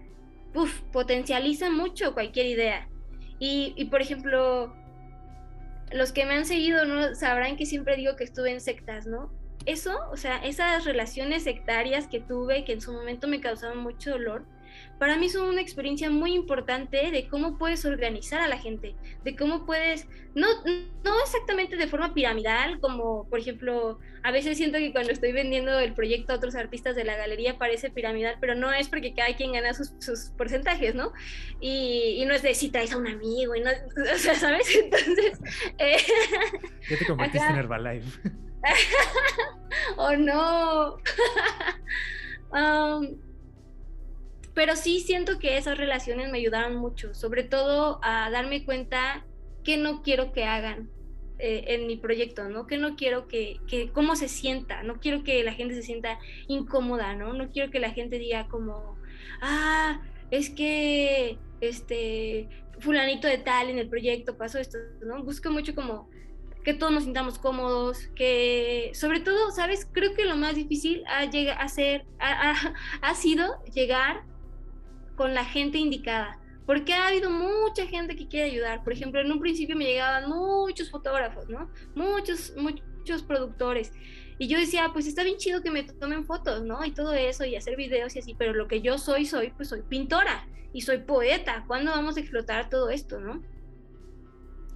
potencializa 0.92 1.70
mucho 1.70 2.14
cualquier 2.14 2.48
idea. 2.48 2.90
Y, 3.40 3.74
y, 3.78 3.86
por 3.86 4.02
ejemplo, 4.02 4.74
los 5.92 6.12
que 6.12 6.26
me 6.26 6.34
han 6.34 6.46
seguido 6.46 6.86
¿no? 6.86 7.16
sabrán 7.16 7.56
que 7.56 7.66
siempre 7.66 7.96
digo 7.96 8.16
que 8.16 8.24
estuve 8.24 8.52
en 8.52 8.62
sectas, 8.62 9.08
¿no? 9.08 9.32
Eso, 9.66 9.98
o 10.12 10.18
sea, 10.18 10.38
esas 10.38 10.86
relaciones 10.86 11.44
sectarias 11.44 12.08
que 12.08 12.20
tuve, 12.20 12.66
que 12.66 12.74
en 12.74 12.82
su 12.82 12.94
momento 12.94 13.28
me 13.28 13.42
causaban 13.42 13.78
mucho 13.78 14.12
dolor, 14.12 14.46
para 14.98 15.16
mí 15.16 15.30
son 15.30 15.48
una 15.48 15.62
experiencia 15.62 16.10
muy 16.10 16.34
importante 16.34 17.10
de 17.10 17.28
cómo 17.30 17.58
puedes 17.58 17.86
organizar 17.86 18.42
a 18.42 18.48
la 18.48 18.58
gente, 18.58 18.96
de 19.24 19.36
cómo 19.36 19.66
puedes, 19.66 20.08
no, 20.36 20.48
no 20.66 21.20
exactamente 21.24 21.78
de 21.78 21.88
forma 21.88 22.14
piramidal, 22.14 22.80
como 22.82 23.28
por 23.30 23.40
ejemplo, 23.40 24.00
a 24.24 24.32
veces 24.32 24.58
siento 24.58 24.78
que 24.78 24.92
cuando 24.92 25.14
estoy 25.14 25.32
vendiendo 25.32 25.80
el 25.80 25.94
proyecto 25.94 26.34
a 26.34 26.36
otros 26.36 26.56
artistas 26.56 26.98
de 26.98 27.06
la 27.06 27.16
galería 27.16 27.58
parece 27.58 27.90
piramidal, 27.90 28.36
pero 28.42 28.56
no 28.56 28.74
es 28.74 28.90
porque 28.90 29.14
cada 29.14 29.34
quien 29.36 29.54
gana 29.54 29.74
sus, 29.74 29.94
sus 30.00 30.32
porcentajes, 30.38 30.94
¿no? 30.96 31.14
Y, 31.62 32.18
y, 32.22 32.26
no 32.26 32.34
es 32.34 32.42
de 32.42 32.54
si 32.54 32.70
traes 32.70 32.92
a 32.92 32.98
un 32.98 33.08
amigo, 33.08 33.56
y 33.56 33.62
no, 33.62 33.70
o 34.14 34.18
sea, 34.18 34.36
¿sabes? 34.36 34.68
Entonces... 34.76 35.40
Eh, 35.78 35.98
ya 36.90 36.98
te 36.98 37.06
convertiste 37.06 37.40
acá, 37.40 37.54
en 37.54 37.60
Herbalife. 37.60 38.49
oh 39.98 40.16
no. 40.16 40.98
pero 44.54 44.76
sí 44.76 45.00
siento 45.00 45.40
que 45.40 45.58
esas 45.58 45.78
relaciones 45.78 46.30
me 46.32 46.40
ayudaron 46.40 46.76
mucho, 46.76 47.14
sobre 47.14 47.44
todo 47.44 48.00
a 48.04 48.30
darme 48.30 48.66
cuenta 48.66 49.26
que 49.64 49.78
no 49.78 50.02
quiero 50.02 50.34
que 50.34 50.44
hagan 50.44 50.90
eh, 51.38 51.64
en 51.68 51.88
mi 51.88 51.96
proyecto, 51.96 52.50
¿no? 52.50 52.68
Que 52.68 52.78
no 52.78 52.98
quiero 52.98 53.30
que, 53.30 53.62
que, 53.68 53.90
cómo 53.92 54.18
se 54.18 54.28
sienta, 54.28 54.84
no 54.84 55.00
quiero 55.00 55.24
que 55.24 55.42
la 55.46 55.54
gente 55.54 55.76
se 55.76 55.84
sienta 55.84 56.20
incómoda, 56.50 57.16
¿no? 57.16 57.32
No 57.32 57.50
quiero 57.50 57.72
que 57.72 57.80
la 57.80 57.92
gente 57.92 58.20
diga 58.20 58.50
como, 58.50 58.98
ah, 59.42 60.02
es 60.32 60.50
que, 60.50 61.38
este, 61.62 62.50
fulanito 62.80 63.28
de 63.28 63.38
tal 63.38 63.70
en 63.70 63.78
el 63.78 63.88
proyecto 63.88 64.38
pasó 64.38 64.60
esto, 64.60 64.78
¿no? 65.02 65.24
Busco 65.24 65.50
mucho 65.52 65.74
como 65.74 66.10
que 66.64 66.74
todos 66.74 66.92
nos 66.92 67.04
sintamos 67.04 67.40
cómodos, 67.40 68.08
que 68.16 68.92
sobre 68.94 69.20
todo, 69.22 69.52
¿sabes? 69.52 69.88
Creo 69.92 70.14
que 70.14 70.26
lo 70.26 70.36
más 70.36 70.56
difícil 70.56 71.04
ha, 71.08 71.22
a 71.22 71.70
ser, 71.70 72.06
ha, 72.20 72.52
ha, 72.52 72.74
ha 73.02 73.16
sido 73.16 73.64
llegar 73.74 74.24
con 75.16 75.34
la 75.34 75.46
gente 75.46 75.78
indicada, 75.78 76.40
porque 76.66 76.94
ha 76.94 77.08
habido 77.08 77.30
mucha 77.30 77.86
gente 77.88 78.16
que 78.16 78.28
quiere 78.28 78.52
ayudar. 78.52 78.84
Por 78.84 78.94
ejemplo, 78.94 79.20
en 79.20 79.32
un 79.32 79.40
principio 79.40 79.76
me 79.76 79.86
llegaban 79.86 80.30
muchos 80.30 80.90
fotógrafos, 80.90 81.50
¿no? 81.50 81.70
Muchos, 81.96 82.54
muchos 82.56 83.24
productores. 83.24 83.92
Y 84.38 84.48
yo 84.48 84.58
decía, 84.58 84.90
pues 84.94 85.06
está 85.06 85.24
bien 85.24 85.38
chido 85.38 85.62
que 85.62 85.72
me 85.72 85.84
tomen 85.84 86.24
fotos, 86.24 86.64
¿no? 86.64 86.86
Y 86.86 86.92
todo 86.92 87.14
eso, 87.14 87.44
y 87.44 87.58
hacer 87.58 87.76
videos 87.76 88.16
y 88.16 88.20
así, 88.20 88.36
pero 88.38 88.54
lo 88.54 88.68
que 88.70 88.82
yo 88.82 88.98
soy, 88.98 89.26
soy, 89.26 89.52
pues 89.52 89.68
soy 89.68 89.82
pintora 89.82 90.48
y 90.72 90.82
soy 90.82 91.00
poeta. 91.00 91.66
¿Cuándo 91.68 91.92
vamos 91.92 92.16
a 92.16 92.22
explotar 92.22 92.70
todo 92.70 92.90
esto, 92.90 93.20
no? 93.20 93.44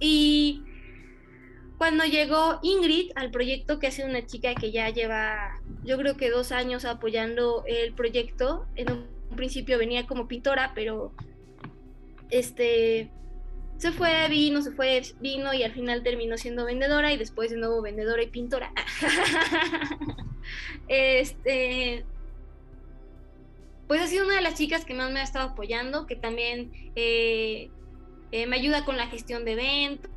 Y 0.00 0.62
cuando 1.78 2.04
llegó 2.04 2.60
Ingrid 2.62 3.10
al 3.16 3.30
proyecto, 3.30 3.78
que 3.78 3.88
hace 3.88 4.04
una 4.04 4.24
chica 4.26 4.54
que 4.54 4.70
ya 4.70 4.90
lleva, 4.90 5.60
yo 5.82 5.96
creo 5.98 6.16
que 6.16 6.30
dos 6.30 6.52
años 6.52 6.84
apoyando 6.84 7.64
el 7.66 7.92
proyecto, 7.94 8.66
en 8.76 8.92
un 8.92 9.36
principio 9.36 9.78
venía 9.78 10.06
como 10.06 10.28
pintora, 10.28 10.72
pero 10.74 11.12
este 12.30 13.10
se 13.76 13.90
fue, 13.90 14.28
vino, 14.28 14.62
se 14.62 14.70
fue, 14.70 15.02
vino 15.20 15.52
y 15.52 15.64
al 15.64 15.72
final 15.72 16.04
terminó 16.04 16.38
siendo 16.38 16.64
vendedora 16.64 17.12
y 17.12 17.16
después 17.16 17.50
de 17.50 17.56
nuevo 17.56 17.82
vendedora 17.82 18.22
y 18.22 18.28
pintora. 18.28 18.72
este, 20.88 22.04
pues 23.88 24.00
ha 24.00 24.06
sido 24.06 24.24
una 24.24 24.36
de 24.36 24.42
las 24.42 24.54
chicas 24.54 24.84
que 24.84 24.94
más 24.94 25.10
me 25.10 25.18
ha 25.20 25.24
estado 25.24 25.50
apoyando, 25.50 26.06
que 26.06 26.14
también 26.14 26.70
eh, 26.94 27.68
eh, 28.30 28.46
me 28.46 28.56
ayuda 28.56 28.84
con 28.84 28.96
la 28.96 29.08
gestión 29.08 29.44
de 29.44 29.52
eventos 29.52 30.10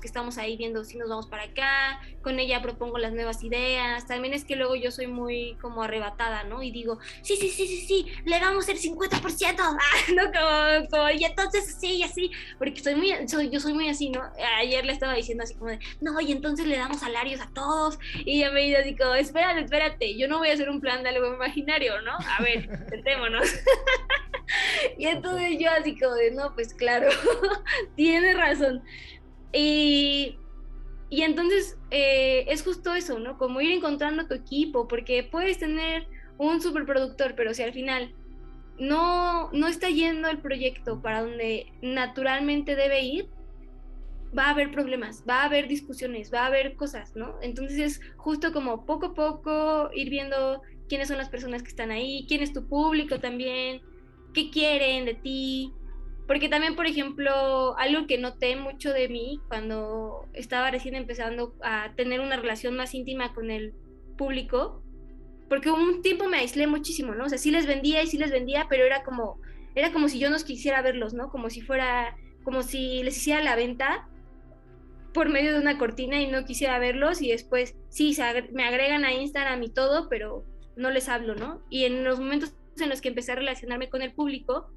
que 0.00 0.06
estamos 0.06 0.36
ahí 0.36 0.56
viendo 0.56 0.84
si 0.84 0.98
nos 0.98 1.08
vamos 1.08 1.26
para 1.26 1.44
acá, 1.44 2.00
con 2.22 2.38
ella 2.40 2.60
propongo 2.60 2.98
las 2.98 3.12
nuevas 3.12 3.42
ideas, 3.44 4.06
también 4.06 4.34
es 4.34 4.44
que 4.44 4.56
luego 4.56 4.74
yo 4.74 4.90
soy 4.90 5.06
muy 5.06 5.56
como 5.60 5.82
arrebatada, 5.82 6.42
¿no? 6.44 6.62
Y 6.62 6.72
digo, 6.72 6.98
sí, 7.22 7.36
sí, 7.36 7.48
sí, 7.48 7.66
sí, 7.66 7.86
sí, 7.86 8.06
le 8.24 8.40
damos 8.40 8.68
el 8.68 8.78
50%, 8.78 9.56
ah, 9.58 9.76
¿no? 10.14 10.24
Como, 10.24 10.88
como, 10.88 11.10
y 11.10 11.24
entonces 11.24 11.76
sí, 11.80 11.98
y 11.98 12.02
así, 12.02 12.30
porque 12.58 12.80
soy 12.80 12.96
muy, 12.96 13.28
soy, 13.28 13.48
yo 13.50 13.60
soy 13.60 13.72
muy 13.72 13.88
así, 13.88 14.10
¿no? 14.10 14.22
Ayer 14.58 14.84
le 14.84 14.92
estaba 14.92 15.14
diciendo 15.14 15.44
así 15.44 15.54
como 15.54 15.70
de, 15.70 15.78
no, 16.00 16.20
y 16.20 16.32
entonces 16.32 16.66
le 16.66 16.76
damos 16.76 16.98
salarios 16.98 17.40
a 17.40 17.48
todos, 17.54 17.98
y 18.24 18.38
ella 18.38 18.50
me 18.50 18.62
dice 18.62 18.78
así 18.78 18.96
como, 18.96 19.14
espérate, 19.14 19.60
espérate, 19.60 20.18
yo 20.18 20.26
no 20.26 20.38
voy 20.38 20.48
a 20.48 20.54
hacer 20.54 20.68
un 20.68 20.80
plan 20.80 21.02
de 21.02 21.10
algo 21.10 21.32
imaginario, 21.32 22.00
¿no? 22.02 22.12
A 22.12 22.42
ver, 22.42 22.68
sentémonos. 22.90 23.48
y 24.98 25.06
entonces 25.06 25.58
yo 25.58 25.70
así 25.70 25.98
como 25.98 26.14
de, 26.14 26.32
no, 26.32 26.52
pues 26.54 26.74
claro, 26.74 27.08
tiene 27.96 28.34
razón. 28.34 28.82
Y, 29.52 30.36
y 31.08 31.22
entonces 31.22 31.78
eh, 31.90 32.44
es 32.48 32.62
justo 32.62 32.94
eso, 32.94 33.18
¿no? 33.18 33.36
Como 33.38 33.60
ir 33.60 33.72
encontrando 33.72 34.26
tu 34.26 34.34
equipo, 34.34 34.86
porque 34.88 35.22
puedes 35.22 35.58
tener 35.58 36.06
un 36.38 36.60
superproductor, 36.60 37.34
pero 37.34 37.52
si 37.52 37.62
al 37.62 37.72
final 37.72 38.14
no, 38.78 39.50
no 39.52 39.66
está 39.66 39.90
yendo 39.90 40.28
el 40.28 40.38
proyecto 40.38 41.02
para 41.02 41.22
donde 41.22 41.72
naturalmente 41.82 42.76
debe 42.76 43.02
ir, 43.02 43.28
va 44.36 44.46
a 44.46 44.50
haber 44.50 44.70
problemas, 44.70 45.24
va 45.28 45.42
a 45.42 45.44
haber 45.44 45.68
discusiones, 45.68 46.32
va 46.32 46.42
a 46.42 46.46
haber 46.46 46.76
cosas, 46.76 47.14
¿no? 47.16 47.34
Entonces 47.42 47.78
es 47.78 48.00
justo 48.16 48.52
como 48.52 48.86
poco 48.86 49.06
a 49.06 49.14
poco 49.14 49.90
ir 49.94 50.08
viendo 50.08 50.62
quiénes 50.88 51.08
son 51.08 51.18
las 51.18 51.28
personas 51.28 51.62
que 51.62 51.68
están 51.68 51.90
ahí, 51.90 52.24
quién 52.28 52.42
es 52.42 52.52
tu 52.52 52.66
público 52.66 53.18
también, 53.18 53.82
qué 54.32 54.50
quieren 54.50 55.04
de 55.04 55.14
ti, 55.14 55.72
porque 56.30 56.48
también, 56.48 56.76
por 56.76 56.86
ejemplo, 56.86 57.76
algo 57.76 58.06
que 58.06 58.16
noté 58.16 58.54
mucho 58.54 58.92
de 58.92 59.08
mí 59.08 59.40
cuando 59.48 60.28
estaba 60.32 60.70
recién 60.70 60.94
empezando 60.94 61.56
a 61.60 61.92
tener 61.96 62.20
una 62.20 62.36
relación 62.36 62.76
más 62.76 62.94
íntima 62.94 63.34
con 63.34 63.50
el 63.50 63.74
público, 64.16 64.80
porque 65.48 65.72
un 65.72 66.02
tiempo 66.02 66.28
me 66.28 66.36
aislé 66.36 66.68
muchísimo, 66.68 67.16
¿no? 67.16 67.24
O 67.24 67.28
sea, 67.28 67.36
sí 67.36 67.50
les 67.50 67.66
vendía 67.66 68.00
y 68.04 68.06
sí 68.06 68.16
les 68.16 68.30
vendía, 68.30 68.66
pero 68.70 68.84
era 68.84 69.02
como, 69.02 69.40
era 69.74 69.92
como 69.92 70.08
si 70.08 70.20
yo 70.20 70.30
no 70.30 70.36
quisiera 70.36 70.82
verlos, 70.82 71.14
¿no? 71.14 71.30
Como 71.30 71.50
si 71.50 71.62
fuera, 71.62 72.16
como 72.44 72.62
si 72.62 73.02
les 73.02 73.16
hiciera 73.16 73.42
la 73.42 73.56
venta 73.56 74.08
por 75.12 75.30
medio 75.30 75.52
de 75.52 75.58
una 75.58 75.78
cortina 75.78 76.22
y 76.22 76.28
no 76.28 76.44
quisiera 76.44 76.78
verlos 76.78 77.22
y 77.22 77.30
después, 77.32 77.74
sí, 77.88 78.16
me 78.52 78.62
agregan 78.62 79.04
a 79.04 79.12
Instagram 79.12 79.64
y 79.64 79.70
todo, 79.70 80.08
pero 80.08 80.44
no 80.76 80.92
les 80.92 81.08
hablo, 81.08 81.34
¿no? 81.34 81.60
Y 81.70 81.86
en 81.86 82.04
los 82.04 82.20
momentos 82.20 82.54
en 82.80 82.88
los 82.88 83.00
que 83.00 83.08
empecé 83.08 83.32
a 83.32 83.34
relacionarme 83.34 83.90
con 83.90 84.00
el 84.00 84.12
público, 84.12 84.70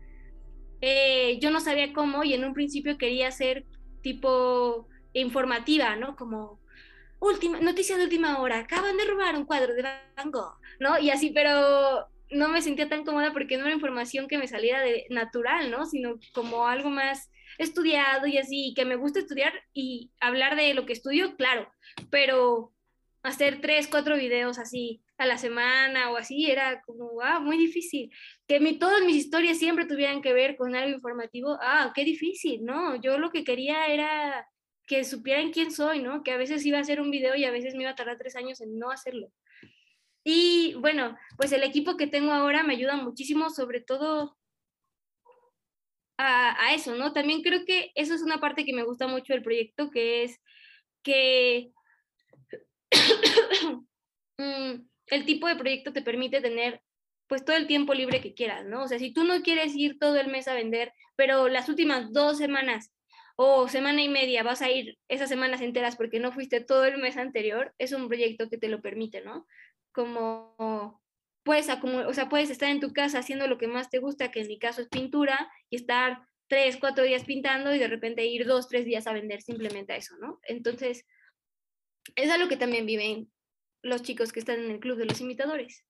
eh, 0.86 1.40
yo 1.40 1.50
no 1.50 1.62
sabía 1.62 1.94
cómo 1.94 2.26
y 2.26 2.34
en 2.34 2.44
un 2.44 2.54
principio 2.54 2.98
quería 2.98 3.32
ser 3.32 3.66
tipo 4.02 4.90
informativa, 5.14 5.96
¿no? 5.96 6.18
Como 6.18 6.60
última, 7.22 7.62
noticia 7.62 7.96
de 7.96 8.04
última 8.04 8.42
hora, 8.42 8.60
acaban 8.60 8.98
de 8.98 9.06
robar 9.06 9.38
un 9.38 9.46
cuadro 9.46 9.74
de 9.76 9.82
Van 9.82 10.30
Gogh, 10.30 10.60
¿no? 10.82 11.00
Y 11.00 11.10
así, 11.10 11.30
pero 11.30 12.10
no 12.32 12.50
me 12.50 12.62
sentía 12.62 12.90
tan 12.90 13.06
cómoda 13.06 13.32
porque 13.32 13.56
no 13.56 13.64
era 13.64 13.74
información 13.74 14.28
que 14.28 14.38
me 14.38 14.50
saliera 14.50 14.82
de 14.82 15.06
natural, 15.10 15.72
¿no? 15.72 15.86
Sino 15.86 16.16
como 16.34 16.68
algo 16.68 16.90
más 16.90 17.32
estudiado 17.60 18.28
y 18.28 18.38
así, 18.38 18.74
que 18.76 18.84
me 18.84 18.98
gusta 18.98 19.20
estudiar 19.20 19.54
y 19.72 20.12
hablar 20.20 20.58
de 20.58 20.74
lo 20.74 20.86
que 20.86 20.92
estudio, 20.92 21.38
claro, 21.38 21.72
pero 22.10 22.74
hacer 23.24 23.62
tres, 23.62 23.88
cuatro 23.88 24.18
videos 24.18 24.60
así 24.60 25.02
a 25.18 25.26
la 25.26 25.38
semana 25.38 26.12
o 26.12 26.18
así, 26.18 26.52
era 26.52 26.82
como, 26.82 27.14
wow, 27.14 27.42
muy 27.42 27.58
difícil. 27.58 28.12
Que 28.48 28.60
mi, 28.60 28.78
todas 28.78 29.04
mis 29.04 29.16
historias 29.16 29.58
siempre 29.58 29.86
tuvieran 29.86 30.22
que 30.22 30.34
ver 30.34 30.58
con 30.58 30.76
algo 30.76 30.94
informativo, 30.94 31.58
ah, 31.62 31.92
qué 31.96 32.04
difícil, 32.04 32.64
¿no? 32.66 33.02
Yo 33.02 33.18
lo 33.18 33.32
que 33.32 33.46
quería 33.46 33.88
era 33.88 34.48
que 34.86 35.06
supieran 35.06 35.52
quién 35.52 35.72
soy, 35.72 36.02
¿no? 36.02 36.24
Que 36.24 36.32
a 36.32 36.38
veces 36.38 36.66
iba 36.66 36.78
a 36.78 36.82
hacer 36.82 37.00
un 37.00 37.12
video 37.12 37.36
y 37.36 37.46
a 37.46 37.52
veces 37.52 37.76
me 37.76 37.84
iba 37.84 37.92
a 37.92 37.96
tardar 37.96 38.18
tres 38.18 38.36
años 38.36 38.60
en 38.60 38.78
no 38.78 38.92
hacerlo. 38.92 39.32
Y 40.26 40.76
bueno, 40.76 41.18
pues 41.38 41.52
el 41.54 41.64
equipo 41.64 41.98
que 41.98 42.08
tengo 42.08 42.32
ahora 42.34 42.64
me 42.64 42.74
ayuda 42.74 42.98
muchísimo, 42.98 43.50
sobre 43.50 43.82
todo 43.82 44.38
a, 46.18 46.62
a, 46.66 46.74
eso, 46.74 46.96
¿no? 46.96 47.14
También 47.14 47.42
creo 47.42 47.66
que 47.66 47.92
eso 47.96 48.14
es 48.14 48.22
una 48.22 48.40
parte 48.40 48.66
que 48.66 48.74
me 48.74 48.84
gusta 48.84 49.08
mucho 49.08 49.34
del 49.34 49.44
proyecto, 49.44 49.90
que 49.92 50.24
es 50.24 50.40
que 51.04 51.72
el 55.08 55.26
tipo 55.26 55.48
de 55.48 55.56
proyecto 55.56 55.94
te 55.94 56.02
permite 56.02 56.42
tener 56.42 56.82
pues 57.28 57.46
todo 57.46 57.56
el 57.56 57.68
tiempo 57.68 57.94
libre 57.94 58.22
que 58.22 58.34
quieras, 58.34 58.66
¿no? 58.66 58.84
O 58.84 58.88
sea, 58.88 59.00
si 59.00 59.14
tú 59.14 59.24
no 59.24 59.42
quieres 59.42 59.76
ir 59.76 59.98
todo 59.98 60.18
el 60.18 60.28
mes 60.28 60.48
a 60.48 60.54
vender, 60.54 60.94
pero 61.16 61.48
las 61.48 61.70
últimas 61.70 62.12
dos 62.12 62.38
semanas 62.38 62.92
o 63.36 63.68
semana 63.68 64.02
y 64.04 64.10
media 64.10 64.44
vas 64.44 64.62
a 64.62 64.70
ir 64.70 64.98
esas 65.08 65.30
semanas 65.30 65.62
enteras 65.62 65.96
porque 65.96 66.20
no 66.20 66.32
fuiste 66.32 66.62
todo 66.62 66.86
el 66.86 66.98
mes 66.98 67.18
anterior, 67.18 67.74
es 67.78 67.92
un 67.92 68.08
proyecto 68.08 68.50
que 68.50 68.58
te 68.58 68.68
lo 68.68 68.82
permite, 68.82 69.22
¿no? 69.22 69.48
Como 69.92 71.02
puedes 71.44 71.70
acumular, 71.70 72.08
o 72.08 72.14
sea, 72.14 72.30
puedes 72.30 72.50
estar 72.50 72.70
en 72.70 72.80
tu 72.80 72.94
casa 72.94 73.20
haciendo 73.20 73.48
lo 73.48 73.58
que 73.58 73.68
más 73.68 73.90
te 73.90 74.00
gusta, 74.00 74.32
que 74.32 74.42
en 74.42 74.48
mi 74.48 74.60
caso 74.60 74.82
es 74.82 74.90
pintura, 74.90 75.50
y 75.70 75.78
estar 75.78 76.22
tres, 76.48 76.78
cuatro 76.78 77.04
días 77.04 77.24
pintando 77.24 77.74
y 77.74 77.80
de 77.80 77.88
repente 77.88 78.26
ir 78.26 78.46
dos, 78.46 78.68
tres 78.68 78.86
días 78.86 79.08
a 79.08 79.14
vender 79.14 79.42
simplemente 79.42 79.94
a 79.94 79.98
eso, 79.98 80.16
¿no? 80.20 80.40
Entonces, 80.44 81.06
es 82.16 82.32
algo 82.32 82.48
que 82.48 82.58
también 82.58 82.86
viven 82.86 83.32
los 83.82 84.02
chicos 84.02 84.32
que 84.32 84.40
están 84.40 84.60
en 84.60 84.72
el 84.72 84.80
club 84.80 84.98
de 84.98 85.06
los 85.06 85.20
imitadores. 85.22 85.86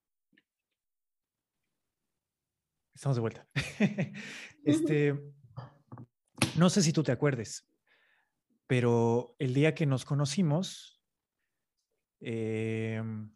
Estamos 2.96 3.16
de 3.16 3.22
vuelta. 3.22 3.48
este, 4.66 5.20
no 6.58 6.70
sé 6.70 6.82
si 6.82 6.94
tú 6.94 7.04
te 7.04 7.12
acuerdes, 7.12 7.68
pero 8.68 9.36
el 9.40 9.54
día 9.54 9.76
que 9.76 9.86
nos 9.86 10.06
conocimos, 10.06 11.02
em, 12.20 13.34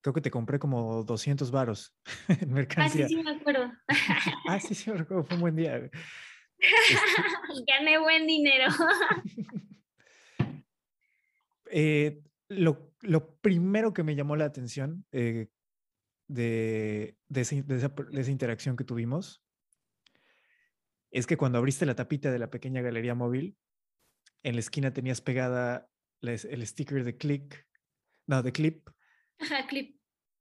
creo 0.00 0.14
que 0.14 0.20
te 0.20 0.30
compré 0.30 0.58
como 0.58 1.04
200 1.04 1.50
varos 1.50 1.96
en 2.28 2.52
mercancía. 2.52 3.06
Ah, 3.06 3.08
sí, 3.08 3.14
sí, 3.14 3.22
me 3.22 3.30
acuerdo. 3.30 3.72
ah, 4.48 4.60
sí, 4.60 4.74
sí, 4.74 4.90
me 4.90 5.00
acuerdo. 5.00 5.24
Fue 5.24 5.36
un 5.36 5.40
buen 5.40 5.56
día. 5.56 5.76
Este 5.76 5.92
Gané 7.66 7.98
buen 7.98 8.26
dinero. 8.26 8.66
Eh, 11.70 12.22
lo, 12.48 12.92
lo, 13.00 13.36
primero 13.36 13.92
que 13.92 14.02
me 14.02 14.14
llamó 14.14 14.36
la 14.36 14.44
atención 14.44 15.04
eh, 15.12 15.48
de, 16.28 17.16
de, 17.28 17.40
esa, 17.40 17.56
de, 17.56 17.76
esa, 17.76 18.30
interacción 18.30 18.76
que 18.76 18.84
tuvimos 18.84 19.42
es 21.10 21.26
que 21.26 21.36
cuando 21.36 21.58
abriste 21.58 21.86
la 21.86 21.94
tapita 21.94 22.30
de 22.30 22.38
la 22.38 22.50
pequeña 22.50 22.82
galería 22.82 23.14
móvil, 23.14 23.56
en 24.42 24.54
la 24.54 24.60
esquina 24.60 24.92
tenías 24.92 25.20
pegada 25.20 25.88
el 26.22 26.66
sticker 26.66 27.04
de 27.04 27.16
click, 27.16 27.66
no, 28.26 28.42
de 28.42 28.52
clip, 28.52 28.88
clip, 29.68 30.00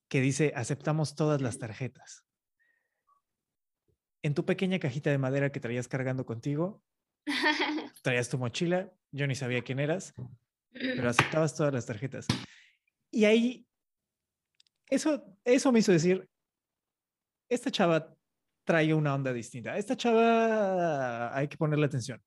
que 0.10 0.22
dice 0.22 0.53
aceptamos 0.55 1.15
todas 1.15 1.41
las 1.41 1.60
tarjetas. 1.60 2.25
En 4.22 4.34
tu 4.34 4.46
pequeña 4.46 4.79
cajita 4.79 5.12
de 5.12 5.17
madera 5.17 5.51
que 5.51 5.60
traías 5.60 5.88
cargando 5.88 6.25
contigo, 6.25 6.84
traías 8.01 8.29
tu 8.29 8.38
mochila, 8.38 8.91
yo 9.12 9.27
ni 9.27 9.36
sabía 9.36 9.63
quién 9.63 9.79
eras, 9.79 10.13
pero 10.75 11.10
aceptabas 11.10 11.55
todas 11.55 11.74
las 11.74 11.86
tarjetas. 11.86 12.27
Y 13.12 13.25
ahí, 13.25 13.65
eso, 14.89 15.38
eso 15.44 15.72
me 15.72 15.79
hizo 15.79 15.91
decir, 15.91 16.27
esta 17.50 17.72
chava 17.72 18.13
trae 18.65 18.94
una 18.94 19.15
onda 19.15 19.32
distinta. 19.32 19.77
Esta 19.77 19.96
chava 19.96 21.36
hay 21.36 21.48
que 21.48 21.58
ponerle 21.58 21.86
atención. 21.86 22.22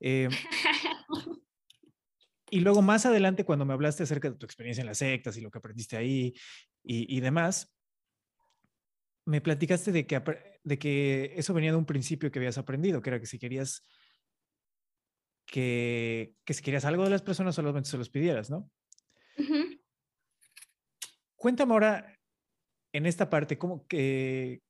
Eh, 0.00 0.28
y 2.50 2.60
luego 2.60 2.82
más 2.82 3.04
adelante, 3.06 3.44
cuando 3.44 3.64
me 3.64 3.74
hablaste 3.74 4.04
acerca 4.04 4.30
de 4.30 4.36
tu 4.36 4.46
experiencia 4.46 4.80
en 4.80 4.86
las 4.86 4.98
sectas 4.98 5.36
y 5.36 5.40
lo 5.40 5.50
que 5.50 5.58
aprendiste 5.58 5.96
ahí 5.96 6.34
y, 6.82 7.16
y 7.16 7.20
demás, 7.20 7.76
me 9.26 9.40
platicaste 9.40 9.92
de 9.92 10.06
que, 10.06 10.22
de 10.62 10.78
que 10.78 11.32
eso 11.36 11.52
venía 11.52 11.72
de 11.72 11.76
un 11.76 11.84
principio 11.86 12.30
que 12.30 12.38
habías 12.38 12.58
aprendido, 12.58 13.02
que 13.02 13.10
era 13.10 13.20
que 13.20 13.26
si 13.26 13.38
querías 13.38 13.84
que, 15.46 16.34
que 16.44 16.54
si 16.54 16.62
querías 16.62 16.84
algo 16.84 17.04
de 17.04 17.10
las 17.10 17.22
personas 17.22 17.54
solamente 17.54 17.88
se 17.88 17.98
los 17.98 18.10
pidieras, 18.10 18.50
¿no? 18.50 18.70
Cuéntame 21.36 21.72
ahora 21.72 22.18
en 22.92 23.06
esta 23.06 23.30
parte, 23.30 23.56
¿cómo 23.56 23.86
que 23.86 24.62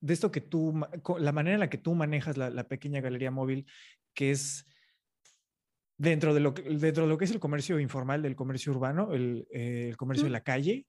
de 0.00 0.14
esto 0.14 0.30
que 0.30 0.40
tú, 0.40 0.80
la 1.18 1.32
manera 1.32 1.54
en 1.54 1.60
la 1.60 1.70
que 1.70 1.78
tú 1.78 1.94
manejas 1.94 2.36
la, 2.36 2.68
pequeña 2.68 3.00
galería 3.00 3.30
móvil, 3.30 3.66
que 4.14 4.30
es 4.30 4.64
dentro 5.96 6.34
de, 6.34 6.40
lo 6.40 6.54
que, 6.54 6.62
dentro 6.62 7.04
de 7.04 7.08
lo 7.08 7.18
que 7.18 7.24
es 7.24 7.30
el 7.32 7.40
comercio 7.40 7.80
informal, 7.80 8.22
del 8.22 8.36
comercio 8.36 8.72
urbano, 8.72 9.12
el, 9.12 9.48
eh, 9.50 9.88
el 9.88 9.96
comercio 9.96 10.24
de 10.24 10.30
la 10.30 10.44
calle, 10.44 10.86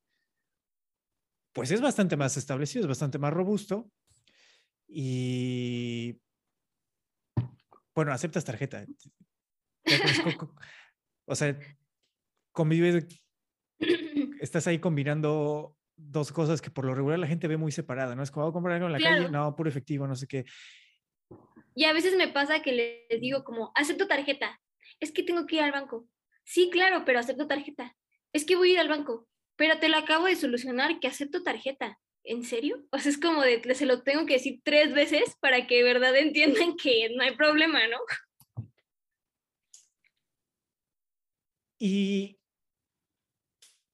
pues 1.54 1.72
es 1.72 1.82
bastante 1.82 2.16
más 2.18 2.38
establecido, 2.38 2.84
es 2.84 2.88
bastante 2.88 3.18
más 3.18 3.34
robusto 3.34 3.90
y 4.88 6.20
bueno, 8.00 8.14
aceptas 8.14 8.46
tarjeta. 8.46 8.86
o 11.26 11.36
sea, 11.36 11.60
convives, 12.54 13.06
estás 14.40 14.68
ahí 14.68 14.80
combinando 14.80 15.76
dos 15.98 16.32
cosas 16.32 16.62
que 16.62 16.72
por 16.72 16.86
lo 16.86 16.96
regular 16.96 17.20
la 17.20 17.28
gente 17.28 17.50
ve 17.50 17.58
muy 17.58 17.74
separada, 17.74 18.16
¿no? 18.16 18.24
Es 18.24 18.32
como, 18.32 18.46
voy 18.46 18.52
a 18.52 18.54
comprar 18.54 18.76
algo 18.76 18.88
en 18.88 18.94
la 18.94 19.00
calle, 19.00 19.30
no, 19.30 19.54
puro 19.54 19.70
efectivo, 19.70 20.08
no 20.08 20.16
sé 20.16 20.28
qué. 20.28 20.46
Y 21.76 21.84
a 21.84 21.92
veces 21.92 22.16
me 22.16 22.30
pasa 22.30 22.62
que 22.62 22.72
les 23.10 23.20
digo 23.20 23.44
como, 23.44 23.74
acepto 23.76 24.08
tarjeta, 24.08 24.62
es 25.02 25.12
que 25.12 25.24
tengo 25.24 25.46
que 25.46 25.58
ir 25.58 25.62
al 25.64 25.74
banco. 25.74 26.08
Sí, 26.46 26.70
claro, 26.72 27.04
pero 27.04 27.20
acepto 27.20 27.48
tarjeta. 27.48 27.98
Es 28.32 28.46
que 28.46 28.56
voy 28.56 28.70
a 28.70 28.74
ir 28.76 28.80
al 28.80 28.88
banco, 28.88 29.28
pero 29.58 29.78
te 29.80 29.90
lo 29.90 29.98
acabo 29.98 30.28
de 30.28 30.38
solucionar 30.38 31.02
que 31.02 31.10
acepto 31.10 31.44
tarjeta. 31.44 32.00
¿En 32.30 32.44
serio? 32.44 32.86
O 32.92 33.00
sea, 33.00 33.10
es 33.10 33.18
como 33.18 33.42
de, 33.42 33.60
se 33.74 33.88
lo 33.88 34.04
tengo 34.04 34.28
que 34.28 34.34
decir 34.34 34.62
tres 34.63 34.94
veces 34.94 35.36
para 35.39 35.65
que 35.65 35.78
de 35.78 35.84
verdad 35.84 36.15
entiendan 36.15 36.76
que 36.76 37.10
no 37.15 37.24
hay 37.24 37.36
problema, 37.36 37.80
¿no? 37.88 37.98
Y 41.80 42.38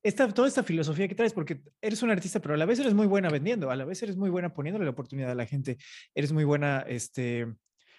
esta, 0.04 0.28
toda 0.34 0.50
esta 0.50 0.64
filosofía 0.64 1.08
que 1.08 1.16
traes, 1.16 1.32
porque 1.32 1.62
eres 1.80 2.04
un 2.04 2.12
artista, 2.12 2.42
pero 2.42 2.56
a 2.56 2.58
la 2.58 2.66
vez 2.66 2.78
eres 2.80 2.94
muy 2.94 3.08
buena 3.08 3.30
vendiendo, 3.30 3.72
a 3.72 3.76
la 3.78 3.86
vez 3.86 4.04
eres 4.04 4.18
muy 4.18 4.30
buena 4.30 4.54
poniéndole 4.54 4.84
la 4.84 4.92
oportunidad 4.92 5.32
a 5.32 5.36
la 5.36 5.46
gente, 5.46 5.78
eres 6.14 6.34
muy 6.34 6.44
buena 6.44 6.84
este, 6.90 7.48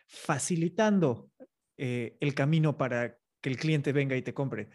facilitando 0.06 1.30
eh, 1.78 2.18
el 2.20 2.34
camino 2.34 2.76
para 2.76 3.16
que 3.40 3.48
el 3.48 3.56
cliente 3.56 3.92
venga 3.92 4.14
y 4.14 4.20
te 4.20 4.34
compre. 4.34 4.68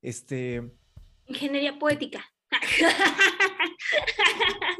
Este, 0.00 0.62
Ingeniería 1.26 1.78
poética. 1.78 2.24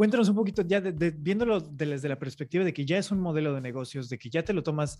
Cuéntanos 0.00 0.30
un 0.30 0.34
poquito 0.34 0.62
ya, 0.62 0.80
de, 0.80 1.10
viéndolo 1.10 1.60
desde 1.60 2.08
la 2.08 2.18
perspectiva 2.18 2.64
de 2.64 2.72
que 2.72 2.86
ya 2.86 2.96
es 2.96 3.10
un 3.10 3.20
modelo 3.20 3.52
de 3.52 3.60
negocios, 3.60 4.08
de 4.08 4.16
que 4.16 4.30
ya 4.30 4.42
te 4.42 4.54
lo 4.54 4.62
tomas 4.62 4.98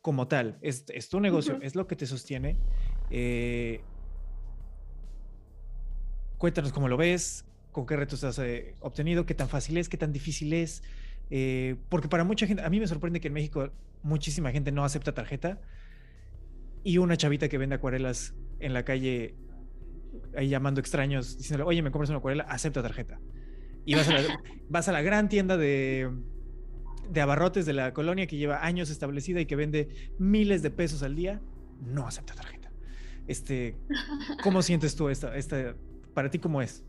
como 0.00 0.26
tal, 0.26 0.58
es, 0.60 0.84
tu 1.08 1.20
negocio, 1.20 1.60
es 1.62 1.76
lo 1.76 1.86
que 1.86 1.94
te 1.94 2.04
sostiene. 2.04 2.56
Eh, 3.10 3.80
cuéntanos 6.36 6.72
cómo 6.72 6.88
lo 6.88 6.96
ves, 6.96 7.44
con 7.70 7.86
qué 7.86 7.94
retos 7.94 8.24
has 8.24 8.40
eh, 8.40 8.74
obtenido, 8.80 9.24
qué 9.24 9.34
tan 9.36 9.48
fácil 9.48 9.76
es, 9.76 9.88
qué 9.88 9.96
tan 9.96 10.12
difícil 10.12 10.52
es. 10.52 10.82
Eh, 11.30 11.76
porque 11.88 12.08
para 12.08 12.24
mucha 12.24 12.48
gente, 12.48 12.64
a 12.64 12.70
mí 12.70 12.80
me 12.80 12.88
sorprende 12.88 13.20
que 13.20 13.28
en 13.28 13.34
México 13.34 13.70
muchísima 14.02 14.50
gente 14.50 14.72
no 14.72 14.84
acepta 14.84 15.14
tarjeta 15.14 15.60
y 16.82 16.98
una 16.98 17.16
chavita 17.16 17.48
que 17.48 17.56
vende 17.56 17.76
acuarelas 17.76 18.34
en 18.58 18.74
la 18.74 18.84
calle 18.84 19.36
ahí 20.36 20.48
llamando 20.48 20.80
extraños, 20.80 21.38
diciéndole, 21.38 21.68
oye, 21.68 21.82
me 21.82 21.92
compras 21.92 22.10
una 22.10 22.18
acuarela, 22.18 22.42
acepta 22.48 22.82
tarjeta. 22.82 23.20
Y 23.90 23.94
vas 23.96 24.08
a 24.08 24.12
la, 24.12 24.40
vas 24.68 24.88
a 24.88 24.92
la 24.92 25.02
gran 25.02 25.28
tienda 25.28 25.56
de, 25.56 26.08
de 27.10 27.20
abarrotes 27.20 27.66
de 27.66 27.72
la 27.72 27.92
colonia 27.92 28.28
que 28.28 28.36
lleva 28.36 28.64
años 28.64 28.88
establecida 28.88 29.40
y 29.40 29.46
que 29.46 29.56
vende 29.56 29.88
miles 30.16 30.62
de 30.62 30.70
pesos 30.70 31.02
al 31.02 31.16
día, 31.16 31.40
no 31.84 32.06
acepta 32.06 32.34
tarjeta. 32.34 32.70
Este, 33.26 33.76
¿Cómo 34.44 34.62
sientes 34.62 34.94
tú 34.94 35.08
esta, 35.08 35.36
esta, 35.36 35.74
para 36.14 36.30
ti 36.30 36.38
cómo 36.38 36.62
es? 36.62 36.84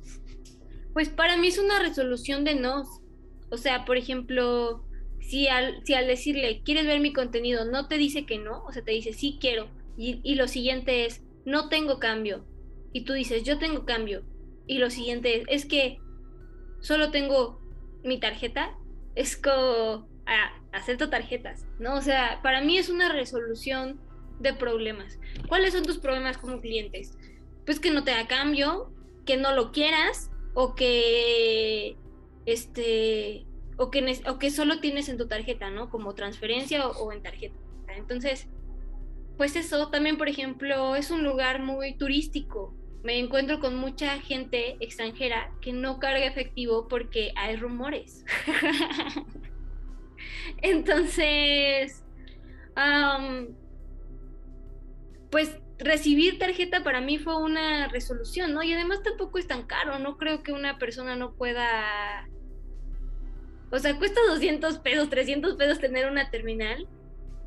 Pues 0.93 1.09
para 1.09 1.37
mí 1.37 1.47
es 1.47 1.57
una 1.57 1.79
resolución 1.79 2.43
de 2.43 2.53
no. 2.53 2.83
O 3.49 3.57
sea, 3.57 3.83
por 3.83 3.97
ejemplo, 3.97 4.85
si 5.21 5.47
al, 5.47 5.83
si 5.85 5.95
al 5.95 6.05
decirle, 6.05 6.61
¿quieres 6.63 6.85
ver 6.85 6.99
mi 6.99 7.13
contenido? 7.13 7.65
No 7.65 7.87
te 7.87 7.97
dice 7.97 8.27
que 8.27 8.37
no, 8.37 8.63
o 8.63 8.71
sea, 8.71 8.83
te 8.83 8.91
dice, 8.91 9.13
sí 9.13 9.39
quiero. 9.41 9.69
Y, 9.97 10.19
y 10.21 10.35
lo 10.35 10.47
siguiente 10.47 11.07
es, 11.07 11.23
no 11.45 11.67
tengo 11.67 11.99
cambio 11.99 12.45
y 12.93 13.05
tú 13.05 13.13
dices, 13.13 13.43
yo 13.43 13.57
tengo 13.57 13.85
cambio, 13.85 14.23
y 14.67 14.77
lo 14.77 14.89
siguiente 14.89 15.43
es, 15.47 15.65
que 15.65 15.99
solo 16.81 17.11
tengo 17.11 17.61
mi 18.03 18.19
tarjeta, 18.19 18.77
es 19.15 19.37
como, 19.37 20.07
ah, 20.25 20.51
acepto 20.71 21.09
tarjetas, 21.09 21.65
¿no? 21.79 21.95
O 21.95 22.01
sea, 22.01 22.41
para 22.41 22.61
mí 22.61 22.77
es 22.77 22.89
una 22.89 23.11
resolución 23.11 23.99
de 24.39 24.53
problemas. 24.53 25.19
¿Cuáles 25.47 25.73
son 25.73 25.83
tus 25.83 25.99
problemas 25.99 26.37
como 26.37 26.59
clientes? 26.59 27.17
Pues 27.65 27.79
que 27.79 27.91
no 27.91 28.03
te 28.03 28.11
da 28.11 28.27
cambio, 28.27 28.91
que 29.25 29.37
no 29.37 29.53
lo 29.53 29.71
quieras 29.71 30.31
o 30.53 30.75
que 30.75 31.95
este 32.45 33.45
o 33.77 33.89
que, 33.89 34.21
o 34.27 34.37
que 34.37 34.51
solo 34.51 34.79
tienes 34.79 35.09
en 35.09 35.17
tu 35.17 35.27
tarjeta, 35.27 35.69
¿no? 35.69 35.89
Como 35.89 36.13
transferencia 36.13 36.87
o, 36.87 36.91
o 37.05 37.11
en 37.11 37.21
tarjeta. 37.21 37.55
Entonces, 37.87 38.47
pues 39.37 39.55
eso, 39.55 39.89
también 39.89 40.17
por 40.17 40.29
ejemplo, 40.29 40.95
es 40.95 41.11
un 41.11 41.23
lugar 41.23 41.61
muy 41.61 41.97
turístico. 41.97 42.75
Me 43.03 43.17
encuentro 43.17 43.59
con 43.59 43.77
mucha 43.77 44.19
gente 44.19 44.77
extranjera 44.79 45.51
que 45.59 45.73
no 45.73 45.99
carga 45.99 46.25
efectivo 46.25 46.87
porque 46.87 47.31
hay 47.35 47.55
rumores. 47.55 48.23
Entonces, 50.61 52.03
pues 55.31 55.57
recibir 55.79 56.37
tarjeta 56.37 56.83
para 56.83 57.01
mí 57.01 57.17
fue 57.17 57.41
una 57.41 57.87
resolución, 57.87 58.53
¿no? 58.53 58.61
Y 58.61 58.73
además 58.73 59.01
tampoco 59.01 59.39
es 59.39 59.47
tan 59.47 59.63
caro, 59.63 59.97
no 59.97 60.17
creo 60.17 60.43
que 60.43 60.51
una 60.51 60.77
persona 60.77 61.15
no 61.15 61.33
pueda... 61.33 62.27
O 63.71 63.79
sea, 63.79 63.97
cuesta 63.97 64.19
200 64.27 64.79
pesos, 64.79 65.09
300 65.09 65.55
pesos 65.55 65.79
tener 65.79 66.09
una 66.09 66.29
terminal. 66.29 66.87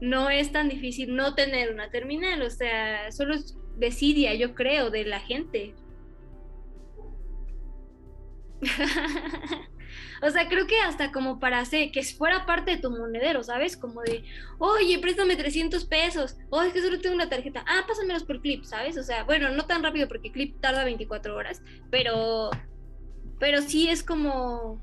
No 0.01 0.31
es 0.31 0.51
tan 0.51 0.69
difícil 0.69 1.15
no 1.15 1.35
tener 1.35 1.73
una 1.73 1.91
terminal, 1.91 2.43
o 2.43 2.51
sea, 2.51 3.13
solo 3.13 3.35
es 3.35 3.57
desidia, 3.77 4.35
yo 4.35 4.55
creo, 4.55 4.91
de 4.91 5.05
la 5.05 5.21
gente. 5.21 5.75
O 10.23 10.31
sea, 10.31 10.49
creo 10.49 10.67
que 10.67 10.81
hasta 10.81 11.13
como 11.13 11.39
para 11.39 11.59
hacer 11.59 11.91
que 11.91 12.03
fuera 12.03 12.47
parte 12.47 12.71
de 12.71 12.77
tu 12.79 12.91
monedero, 12.91 13.43
¿sabes? 13.43 13.77
Como 13.77 14.01
de, 14.03 14.25
oye, 14.59 14.99
préstame 14.99 15.37
300 15.37 15.85
pesos. 15.85 16.37
Oh, 16.49 16.63
es 16.63 16.73
que 16.73 16.81
solo 16.81 16.99
tengo 16.99 17.15
una 17.15 17.29
tarjeta. 17.29 17.63
Ah, 17.69 17.85
pásamelos 17.87 18.25
por 18.25 18.41
clip, 18.41 18.65
¿sabes? 18.65 18.97
O 18.97 19.03
sea, 19.03 19.25
bueno, 19.25 19.51
no 19.51 19.67
tan 19.67 19.83
rápido 19.83 20.09
porque 20.09 20.33
clip 20.33 20.59
tarda 20.61 20.85
24 20.85 21.37
horas, 21.37 21.61
pero, 21.91 22.51
pero 23.39 23.61
sí 23.61 23.89
es 23.89 24.03
como, 24.03 24.81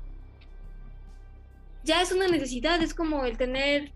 ya 1.82 2.02
es 2.02 2.12
una 2.12 2.28
necesidad, 2.28 2.80
es 2.80 2.94
como 2.94 3.24
el 3.24 3.36
tener 3.36 3.90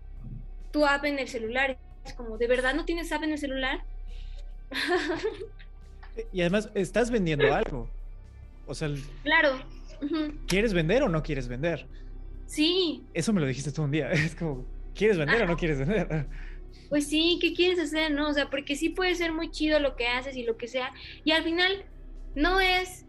tu 0.71 0.85
app 0.85 1.05
en 1.05 1.17
el 1.19 1.29
celular. 1.29 1.77
Es 2.05 2.13
como, 2.13 2.37
¿de 2.37 2.47
verdad 2.47 2.73
no 2.73 2.83
tienes 2.83 3.11
app 3.11 3.23
en 3.23 3.31
el 3.31 3.37
celular? 3.37 3.83
y 6.33 6.41
además, 6.41 6.69
estás 6.73 7.11
vendiendo 7.11 7.53
algo. 7.53 7.89
O 8.65 8.75
sea, 8.75 8.89
claro 9.23 9.57
¿Quieres 10.47 10.73
vender 10.73 11.03
o 11.03 11.09
no 11.09 11.23
quieres 11.23 11.47
vender? 11.47 11.87
Sí. 12.45 13.03
Eso 13.13 13.33
me 13.33 13.41
lo 13.41 13.47
dijiste 13.47 13.71
tú 13.71 13.83
un 13.83 13.91
día. 13.91 14.11
Es 14.11 14.35
como, 14.35 14.65
¿quieres 14.95 15.17
vender 15.17 15.43
o 15.43 15.47
no 15.47 15.57
quieres 15.57 15.79
vender? 15.79 16.27
Pues 16.89 17.07
sí, 17.07 17.37
¿qué 17.41 17.53
quieres 17.53 17.79
hacer? 17.79 18.11
No, 18.11 18.29
o 18.29 18.33
sea, 18.33 18.49
porque 18.49 18.75
sí 18.75 18.89
puede 18.89 19.15
ser 19.15 19.33
muy 19.33 19.51
chido 19.51 19.79
lo 19.79 19.95
que 19.95 20.07
haces 20.07 20.35
y 20.35 20.43
lo 20.43 20.57
que 20.57 20.67
sea. 20.67 20.93
Y 21.23 21.31
al 21.31 21.43
final, 21.43 21.85
no 22.35 22.59
es. 22.59 23.05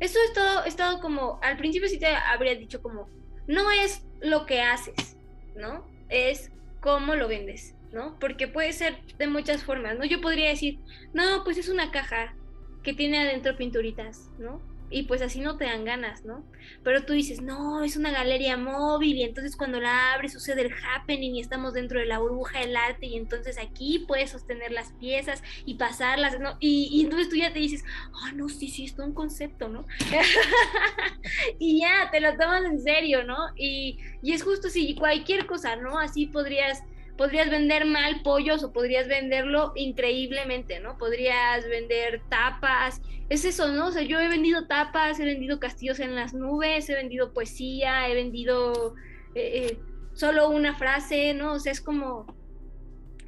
Eso 0.00 0.18
es 0.26 0.32
todo, 0.34 0.64
estado 0.64 1.00
como. 1.00 1.38
Al 1.42 1.56
principio 1.56 1.88
sí 1.88 1.98
te 1.98 2.06
habría 2.06 2.54
dicho 2.54 2.82
como. 2.82 3.08
No 3.46 3.70
es 3.70 4.02
lo 4.20 4.46
que 4.46 4.60
haces, 4.60 5.16
¿no? 5.56 5.86
Es 6.08 6.50
cómo 6.80 7.14
lo 7.14 7.28
vendes, 7.28 7.74
¿no? 7.94 8.18
Porque 8.18 8.48
puede 8.48 8.72
ser 8.72 8.96
de 9.18 9.26
muchas 9.26 9.64
formas, 9.64 9.98
¿no? 9.98 10.04
Yo 10.04 10.20
podría 10.20 10.48
decir, 10.48 10.78
no, 11.12 11.44
pues 11.44 11.56
es 11.56 11.68
una 11.68 11.90
caja 11.90 12.34
que 12.82 12.92
tiene 12.92 13.18
adentro 13.18 13.56
pinturitas, 13.56 14.30
¿no? 14.38 14.60
y 14.94 15.04
pues 15.04 15.22
así 15.22 15.40
no 15.40 15.56
te 15.56 15.64
dan 15.64 15.84
ganas, 15.84 16.24
¿no? 16.24 16.44
Pero 16.84 17.04
tú 17.04 17.14
dices, 17.14 17.40
no, 17.40 17.82
es 17.82 17.96
una 17.96 18.12
galería 18.12 18.56
móvil 18.56 19.16
y 19.16 19.22
entonces 19.24 19.56
cuando 19.56 19.80
la 19.80 20.12
abres 20.12 20.32
sucede 20.32 20.62
el 20.62 20.72
happening 20.72 21.34
y 21.34 21.40
estamos 21.40 21.74
dentro 21.74 21.98
de 21.98 22.06
la 22.06 22.20
burbuja 22.20 22.60
del 22.60 22.76
arte 22.76 23.06
y 23.06 23.16
entonces 23.16 23.58
aquí 23.58 24.04
puedes 24.06 24.30
sostener 24.30 24.70
las 24.70 24.92
piezas 24.92 25.42
y 25.64 25.74
pasarlas, 25.74 26.38
¿no? 26.38 26.56
Y, 26.60 27.02
entonces 27.02 27.28
tú 27.28 27.34
ya 27.34 27.52
te 27.52 27.58
dices, 27.58 27.84
oh, 28.12 28.32
no, 28.36 28.48
sí, 28.48 28.68
sí, 28.68 28.84
es 28.84 28.94
todo 28.94 29.06
un 29.06 29.14
concepto, 29.14 29.68
¿no? 29.68 29.84
y 31.58 31.80
ya, 31.80 32.08
te 32.12 32.20
lo 32.20 32.36
tomas 32.36 32.64
en 32.64 32.80
serio, 32.80 33.24
¿no? 33.24 33.36
Y, 33.56 33.98
y 34.22 34.32
es 34.32 34.44
justo 34.44 34.68
así, 34.68 34.94
cualquier 34.94 35.46
cosa, 35.46 35.74
¿no? 35.74 35.98
Así 35.98 36.26
podrías 36.26 36.84
podrías 37.16 37.50
vender 37.50 37.84
mal 37.84 38.22
pollos 38.22 38.64
o 38.64 38.72
podrías 38.72 39.08
venderlo 39.08 39.72
increíblemente, 39.76 40.80
¿no? 40.80 40.98
Podrías 40.98 41.68
vender 41.68 42.22
tapas, 42.28 43.00
es 43.28 43.44
eso, 43.44 43.68
¿no? 43.68 43.88
O 43.88 43.92
sea, 43.92 44.02
yo 44.02 44.20
he 44.20 44.28
vendido 44.28 44.66
tapas, 44.66 45.20
he 45.20 45.24
vendido 45.24 45.60
castillos 45.60 46.00
en 46.00 46.14
las 46.14 46.34
nubes, 46.34 46.88
he 46.88 46.94
vendido 46.94 47.32
poesía, 47.32 48.08
he 48.08 48.14
vendido 48.14 48.94
eh, 49.34 49.70
eh, 49.70 49.78
solo 50.12 50.50
una 50.50 50.74
frase, 50.74 51.34
¿no? 51.34 51.54
O 51.54 51.58
sea, 51.60 51.72
es 51.72 51.80
como 51.80 52.26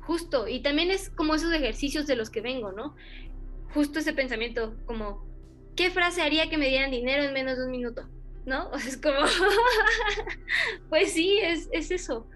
justo, 0.01 0.47
y 0.47 0.61
también 0.61 0.91
es 0.91 1.11
como 1.11 1.35
esos 1.35 1.53
ejercicios 1.53 2.07
de 2.07 2.17
los 2.17 2.31
que 2.31 2.41
vengo, 2.41 2.73
¿no? 2.73 2.95
Justo 3.75 3.99
ese 3.99 4.13
pensamiento, 4.13 4.77
como, 4.87 5.27
¿qué 5.75 5.91
frase 5.91 6.23
haría 6.23 6.49
que 6.49 6.59
me 6.59 6.69
dieran 6.69 6.93
dinero 6.93 7.25
en 7.25 7.33
menos 7.33 7.59
de 7.59 7.65
un 7.65 7.71
minuto? 7.71 8.09
¿No? 8.45 8.71
O 8.73 8.79
sea, 8.79 8.89
es 8.89 8.97
como, 8.97 9.19
pues 10.89 11.13
sí, 11.13 11.41
es, 11.43 11.69
es 11.73 11.91
eso. 11.91 12.29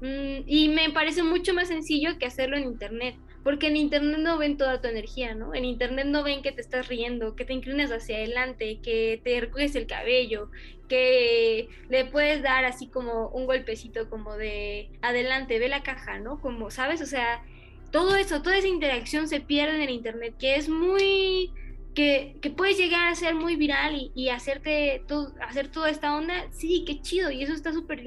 Mm, 0.00 0.44
y 0.46 0.68
me 0.68 0.90
parece 0.90 1.22
mucho 1.22 1.52
más 1.52 1.68
sencillo 1.68 2.18
que 2.18 2.26
hacerlo 2.26 2.56
en 2.56 2.64
Internet, 2.64 3.16
porque 3.44 3.66
en 3.66 3.76
Internet 3.76 4.18
no 4.18 4.38
ven 4.38 4.56
toda 4.56 4.80
tu 4.80 4.88
energía, 4.88 5.34
¿no? 5.34 5.54
En 5.54 5.64
Internet 5.64 6.06
no 6.06 6.22
ven 6.22 6.42
que 6.42 6.52
te 6.52 6.60
estás 6.60 6.88
riendo, 6.88 7.36
que 7.36 7.44
te 7.44 7.52
inclinas 7.52 7.90
hacia 7.90 8.16
adelante, 8.16 8.80
que 8.82 9.20
te 9.22 9.40
recoges 9.40 9.74
el 9.76 9.86
cabello, 9.86 10.50
que 10.88 11.68
le 11.88 12.04
puedes 12.06 12.42
dar 12.42 12.64
así 12.64 12.88
como 12.88 13.28
un 13.28 13.46
golpecito 13.46 14.08
como 14.08 14.36
de 14.36 14.90
adelante, 15.02 15.58
ve 15.58 15.68
la 15.68 15.82
caja, 15.82 16.18
¿no? 16.18 16.40
Como, 16.40 16.70
¿sabes? 16.70 17.02
O 17.02 17.06
sea, 17.06 17.44
todo 17.90 18.16
eso, 18.16 18.42
toda 18.42 18.56
esa 18.56 18.68
interacción 18.68 19.28
se 19.28 19.40
pierde 19.40 19.76
en 19.76 19.82
el 19.82 19.90
Internet, 19.90 20.34
que 20.38 20.56
es 20.56 20.68
muy... 20.68 21.52
Que, 21.94 22.36
que 22.40 22.50
puedes 22.50 22.78
llegar 22.78 23.08
a 23.08 23.16
ser 23.16 23.34
muy 23.34 23.56
viral 23.56 23.96
y, 23.96 24.12
y 24.14 24.28
hacerte 24.28 25.02
todo, 25.08 25.34
hacer 25.40 25.72
toda 25.72 25.90
esta 25.90 26.16
onda, 26.16 26.46
sí, 26.52 26.84
qué 26.86 27.00
chido, 27.02 27.32
y 27.32 27.42
eso 27.42 27.52
está 27.52 27.72
súper 27.72 28.04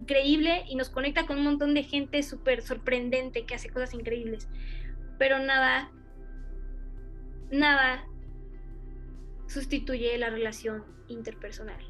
increíble 0.00 0.64
y 0.68 0.76
nos 0.76 0.90
conecta 0.90 1.26
con 1.26 1.38
un 1.38 1.44
montón 1.44 1.74
de 1.74 1.82
gente 1.82 2.22
súper 2.22 2.62
sorprendente 2.62 3.44
que 3.44 3.54
hace 3.54 3.70
cosas 3.70 3.94
increíbles. 3.94 4.48
Pero 5.18 5.38
nada, 5.38 5.90
nada 7.50 8.06
sustituye 9.46 10.16
la 10.18 10.30
relación 10.30 10.84
interpersonal. 11.08 11.80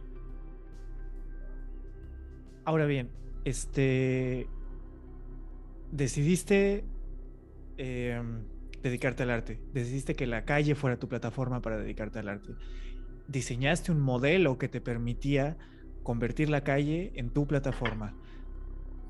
Ahora 2.64 2.86
bien, 2.86 3.10
este 3.44 4.48
decidiste 5.92 6.84
em, 7.76 8.44
dedicarte 8.82 9.22
al 9.22 9.30
arte, 9.30 9.60
decidiste 9.72 10.14
que 10.14 10.26
la 10.26 10.44
calle 10.44 10.74
fuera 10.74 10.98
tu 10.98 11.08
plataforma 11.08 11.62
para 11.62 11.78
dedicarte 11.78 12.18
al 12.18 12.28
arte. 12.28 12.54
Diseñaste 13.28 13.92
un 13.92 14.00
modelo 14.00 14.58
que 14.58 14.68
te 14.68 14.80
permitía 14.80 15.56
convertir 16.06 16.48
la 16.48 16.62
calle 16.62 17.10
en 17.16 17.30
tu 17.30 17.48
plataforma. 17.48 18.14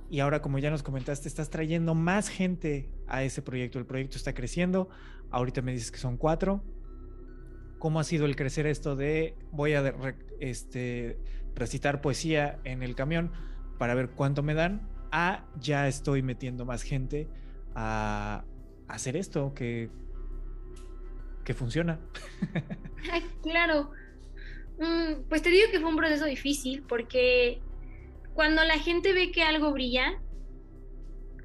Y 0.08 0.20
ahora, 0.20 0.40
como 0.40 0.58
ya 0.58 0.70
nos 0.70 0.82
comentaste, 0.82 1.28
estás 1.28 1.50
trayendo 1.50 1.94
más 1.94 2.30
gente 2.30 2.88
a 3.06 3.22
ese 3.22 3.42
proyecto. 3.42 3.78
El 3.78 3.84
proyecto 3.84 4.16
está 4.16 4.32
creciendo. 4.32 4.88
Ahorita 5.30 5.60
me 5.60 5.72
dices 5.72 5.90
que 5.90 5.98
son 5.98 6.16
cuatro. 6.16 6.64
¿Cómo 7.78 8.00
ha 8.00 8.04
sido 8.04 8.24
el 8.24 8.34
crecer 8.34 8.66
esto 8.66 8.96
de 8.96 9.34
voy 9.52 9.74
a 9.74 10.16
este, 10.40 11.18
recitar 11.54 12.00
poesía 12.00 12.60
en 12.64 12.82
el 12.82 12.94
camión 12.94 13.30
para 13.76 13.94
ver 13.94 14.08
cuánto 14.08 14.42
me 14.42 14.54
dan? 14.54 14.88
A 15.12 15.44
ya 15.60 15.88
estoy 15.88 16.22
metiendo 16.22 16.64
más 16.64 16.82
gente 16.82 17.28
a, 17.74 18.42
hacer 18.88 19.18
esto 19.18 19.52
que, 19.52 19.90
que 21.44 21.52
funciona. 21.52 22.00
claro. 23.42 23.90
Mm, 24.78 25.28
pues 25.28 25.42
te 25.42 25.50
digo 25.50 25.70
que 25.70 25.80
fue 25.80 25.88
un 25.88 25.96
proceso 25.96 26.26
difícil 26.26 26.82
porque 26.82 27.62
cuando 28.34 28.62
la 28.64 28.78
gente 28.78 29.12
ve 29.12 29.30
que 29.32 29.42
algo 29.42 29.72
brilla, 29.72 30.20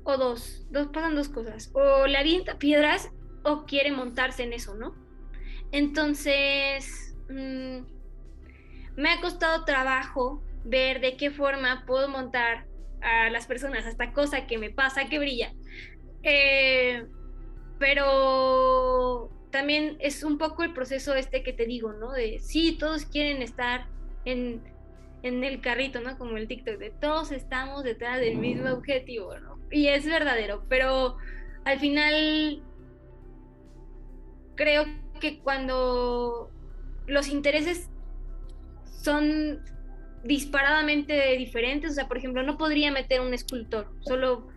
o 0.04 0.18
dos, 0.18 0.66
dos 0.72 0.88
pasan 0.88 1.16
dos 1.16 1.30
cosas, 1.30 1.72
o 1.74 2.08
le 2.08 2.18
avienta 2.18 2.58
piedras 2.58 3.12
o 3.44 3.66
quiere 3.66 3.92
montarse 3.92 4.44
en 4.44 4.54
eso, 4.54 4.76
¿no? 4.76 4.96
Entonces, 5.72 7.16
mm, 7.30 7.80
me 8.98 9.10
ha 9.10 9.22
costado 9.22 9.64
trabajo 9.64 10.44
ver 10.66 11.00
de 11.02 11.16
qué 11.18 11.32
forma 11.32 11.86
puedo 11.86 12.10
montar 12.10 12.68
a 13.02 13.30
las 13.30 13.48
personas 13.48 13.86
hasta 13.86 14.14
cosa 14.14 14.46
que 14.48 14.58
me 14.58 14.70
pasa 14.70 15.08
que 15.08 15.20
brilla. 15.20 15.54
Eh, 16.24 17.06
pero 17.80 19.32
también 19.52 19.98
es 20.00 20.24
un 20.24 20.38
poco 20.38 20.64
el 20.64 20.74
proceso 20.74 21.14
este 21.14 21.44
que 21.44 21.54
te 21.54 21.66
digo, 21.66 21.94
¿no? 21.94 22.12
De 22.12 22.40
sí, 22.40 22.78
todos 22.78 23.06
quieren 23.06 23.42
estar 23.42 23.88
en, 24.26 24.64
el 25.24 25.62
carrito, 25.62 26.02
¿no? 26.02 26.18
Como 26.18 26.38
el 26.38 26.48
TikTok, 26.48 26.78
de 26.78 26.90
todos 26.90 27.32
estamos 27.32 27.84
detrás 27.84 28.20
del 28.20 28.38
mismo 28.38 28.72
objetivo, 28.72 29.38
¿no? 29.40 29.60
Y 29.70 29.88
es 29.88 30.06
verdadero, 30.06 30.64
pero 30.68 31.18
al 31.66 31.80
final 31.80 32.64
creo 34.56 34.86
que 35.20 35.40
cuando 35.40 36.50
los 37.06 37.28
intereses 37.28 37.90
son 38.86 39.64
disparadamente 40.24 41.36
diferentes, 41.38 41.92
o 41.92 41.94
sea, 41.94 42.08
por 42.08 42.18
ejemplo, 42.18 42.44
no 42.44 42.58
podría 42.58 42.92
meter 42.92 43.22
un 43.22 43.34
escultor, 43.34 43.92
solo 44.02 44.48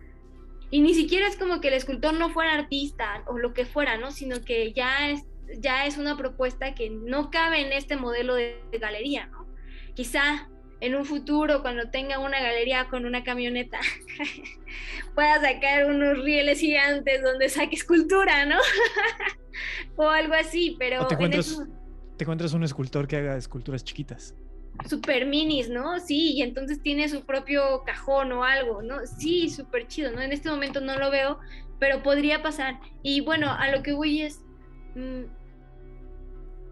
Y 0.75 0.81
ni 0.81 0.93
siquiera 0.93 1.25
es 1.29 1.37
como 1.37 1.61
que 1.61 1.69
el 1.69 1.75
escultor 1.75 2.15
no 2.15 2.31
fuera 2.31 2.53
artista 2.53 3.23
o 3.27 3.37
lo 3.37 3.53
que 3.53 3.63
fuera, 3.63 3.95
¿no? 3.95 4.11
Sino 4.11 4.41
que 4.41 4.73
ya 4.73 5.09
es, 5.09 5.23
ya 5.57 5.85
es 5.85 5.97
una 5.97 6.17
propuesta 6.17 6.75
que 6.75 6.89
no 6.89 7.31
cabe 7.31 7.61
en 7.61 7.71
este 7.71 7.95
modelo 7.95 8.35
de, 8.35 8.59
galería, 8.73 9.27
¿no? 9.27 9.47
Quizá 9.93 10.49
en 10.81 10.95
un 10.95 11.05
futuro, 11.05 11.61
cuando 11.61 11.89
tenga 11.91 12.19
una 12.19 12.41
galería 12.41 12.89
con 12.89 13.05
una 13.05 13.23
camioneta, 13.23 13.79
pueda 15.15 15.39
sacar 15.39 15.85
unos 15.89 16.21
rieles 16.21 16.59
gigantes 16.59 17.23
donde 17.23 17.47
saque 17.47 17.77
escultura, 17.77 18.45
¿no? 18.45 18.57
o 19.95 20.09
algo 20.09 20.33
así, 20.33 20.75
pero... 20.77 21.07
te 21.07 21.13
encuentras, 21.13 21.57
te 22.17 22.25
encuentras 22.25 22.51
un 22.51 22.65
escultor 22.65 23.07
que 23.07 23.15
haga 23.15 23.37
esculturas 23.37 23.81
chiquitas 23.85 24.35
super 24.87 25.25
minis, 25.25 25.69
¿no? 25.69 25.99
Sí, 25.99 26.33
y 26.33 26.41
entonces 26.41 26.81
tiene 26.81 27.09
su 27.09 27.25
propio 27.25 27.83
cajón 27.85 28.31
o 28.31 28.43
algo, 28.43 28.81
¿no? 28.81 29.05
Sí, 29.05 29.49
súper 29.49 29.87
chido, 29.87 30.11
¿no? 30.11 30.21
En 30.21 30.31
este 30.31 30.49
momento 30.49 30.81
no 30.81 30.97
lo 30.97 31.09
veo, 31.09 31.39
pero 31.79 32.03
podría 32.03 32.41
pasar. 32.41 32.79
Y 33.03 33.21
bueno, 33.21 33.51
a 33.51 33.69
lo 33.71 33.83
que 33.83 33.93
voy 33.93 34.21
es, 34.21 34.41
mm, 34.95 35.23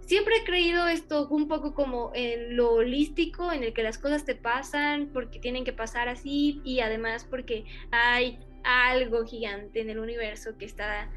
siempre 0.06 0.36
he 0.38 0.44
creído 0.44 0.88
esto 0.88 1.28
un 1.30 1.48
poco 1.48 1.74
como 1.74 2.12
en 2.14 2.56
lo 2.56 2.72
holístico, 2.74 3.52
en 3.52 3.64
el 3.64 3.74
que 3.74 3.84
las 3.84 3.98
cosas 3.98 4.26
te 4.26 4.36
pasan 4.36 5.10
porque 5.14 5.40
tienen 5.40 5.64
que 5.64 5.74
pasar 5.74 6.10
así 6.10 6.62
y 6.64 6.82
además 6.82 7.26
porque 7.30 7.66
hay 7.92 8.40
algo 8.64 9.26
gigante 9.26 9.82
en 9.82 9.90
el 9.90 10.00
universo 10.00 10.58
que 10.58 10.66
está 10.66 11.10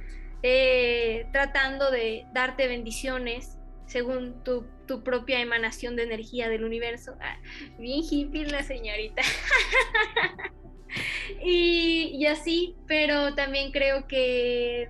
eh, 0.43 1.27
tratando 1.33 1.91
de 1.91 2.27
darte 2.33 2.67
bendiciones 2.69 3.59
según 3.87 4.43
tu, 4.43 4.67
propia 5.05 5.41
emanación 5.41 5.97
de 5.97 6.05
energía 6.05 6.49
del 6.49 6.65
universo. 6.65 7.17
Ah, 7.21 7.39
bien 7.79 8.03
hippie 8.09 8.47
la 8.47 8.63
señorita. 8.63 9.23
y, 11.43 12.13
y 12.15 12.27
así, 12.27 12.77
pero 12.87 13.35
también 13.35 13.73
creo 13.73 14.07
que 14.07 14.89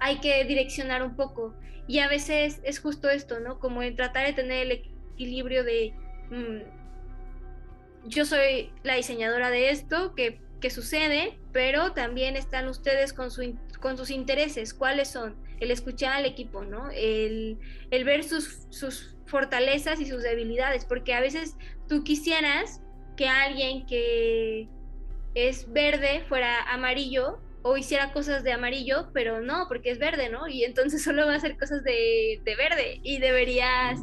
hay 0.00 0.20
que 0.20 0.44
direccionar 0.44 1.02
un 1.02 1.16
poco. 1.16 1.54
Y 1.88 2.00
a 2.00 2.08
veces 2.08 2.60
es 2.64 2.80
justo 2.80 3.08
esto, 3.08 3.40
¿no? 3.40 3.58
Como 3.58 3.82
en 3.82 3.96
tratar 3.96 4.26
de 4.26 4.32
tener 4.32 4.66
el 4.66 4.72
equilibrio 4.72 5.64
de, 5.64 5.94
mm, 6.30 8.08
yo 8.08 8.24
soy 8.24 8.72
la 8.82 8.94
diseñadora 8.94 9.50
de 9.50 9.70
esto, 9.70 10.14
que, 10.14 10.40
que, 10.60 10.70
sucede, 10.70 11.38
pero 11.52 11.92
también 11.92 12.36
están 12.36 12.68
ustedes 12.68 13.12
con, 13.12 13.30
su, 13.30 13.56
con 13.80 13.96
sus 13.96 14.10
intereses. 14.10 14.74
¿Cuáles 14.74 15.08
son? 15.08 15.36
El 15.60 15.70
escuchar 15.70 16.12
al 16.12 16.24
equipo, 16.24 16.64
¿no? 16.64 16.90
El, 16.92 17.58
ver 17.90 18.24
sus, 18.24 18.66
sus 18.70 19.16
fortalezas 19.26 20.00
y 20.00 20.06
sus 20.06 20.22
debilidades, 20.22 20.84
porque 20.84 21.14
a 21.14 21.20
veces 21.20 21.56
tú 21.88 22.04
quisieras 22.04 22.80
que 23.16 23.28
alguien 23.28 23.86
que 23.86 24.68
es 25.34 25.72
verde 25.72 26.24
fuera 26.28 26.62
amarillo 26.70 27.38
o 27.62 27.76
hiciera 27.76 28.12
cosas 28.12 28.44
de 28.44 28.52
amarillo, 28.52 29.10
pero 29.12 29.40
no, 29.40 29.66
porque 29.68 29.90
es 29.90 29.98
verde, 29.98 30.28
¿no? 30.28 30.46
Y 30.46 30.64
entonces 30.64 31.02
solo 31.04 31.26
va 31.26 31.32
a 31.32 31.36
hacer 31.36 31.58
cosas 31.58 31.82
de, 31.82 32.40
de 32.44 32.56
verde 32.56 33.00
y 33.02 33.18
deberías 33.18 34.00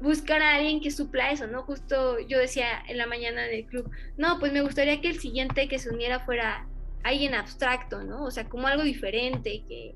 buscar 0.00 0.42
a 0.42 0.56
alguien 0.56 0.80
que 0.80 0.90
supla 0.90 1.30
eso, 1.30 1.46
¿no? 1.46 1.62
Justo 1.62 2.18
yo 2.20 2.38
decía 2.38 2.82
en 2.88 2.98
la 2.98 3.06
mañana 3.06 3.42
del 3.42 3.66
club, 3.66 3.90
no, 4.16 4.38
pues 4.38 4.52
me 4.52 4.60
gustaría 4.60 5.00
que 5.00 5.08
el 5.08 5.20
siguiente 5.20 5.68
que 5.68 5.78
se 5.78 5.90
uniera 5.90 6.20
fuera 6.20 6.66
alguien 7.04 7.34
abstracto, 7.34 8.02
¿no? 8.02 8.24
O 8.24 8.30
sea, 8.30 8.48
como 8.48 8.66
algo 8.66 8.82
diferente, 8.82 9.62
que, 9.68 9.94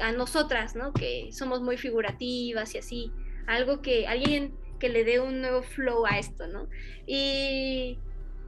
a 0.00 0.12
nosotras, 0.12 0.76
¿no? 0.76 0.92
Que 0.92 1.30
somos 1.32 1.60
muy 1.60 1.76
figurativas 1.76 2.74
y 2.74 2.78
así, 2.78 3.12
algo 3.46 3.82
que 3.82 4.06
alguien 4.06 4.54
que 4.78 4.88
le 4.88 5.04
dé 5.04 5.20
un 5.20 5.40
nuevo 5.40 5.62
flow 5.62 6.06
a 6.06 6.18
esto, 6.18 6.46
¿no? 6.46 6.68
Y, 7.06 7.98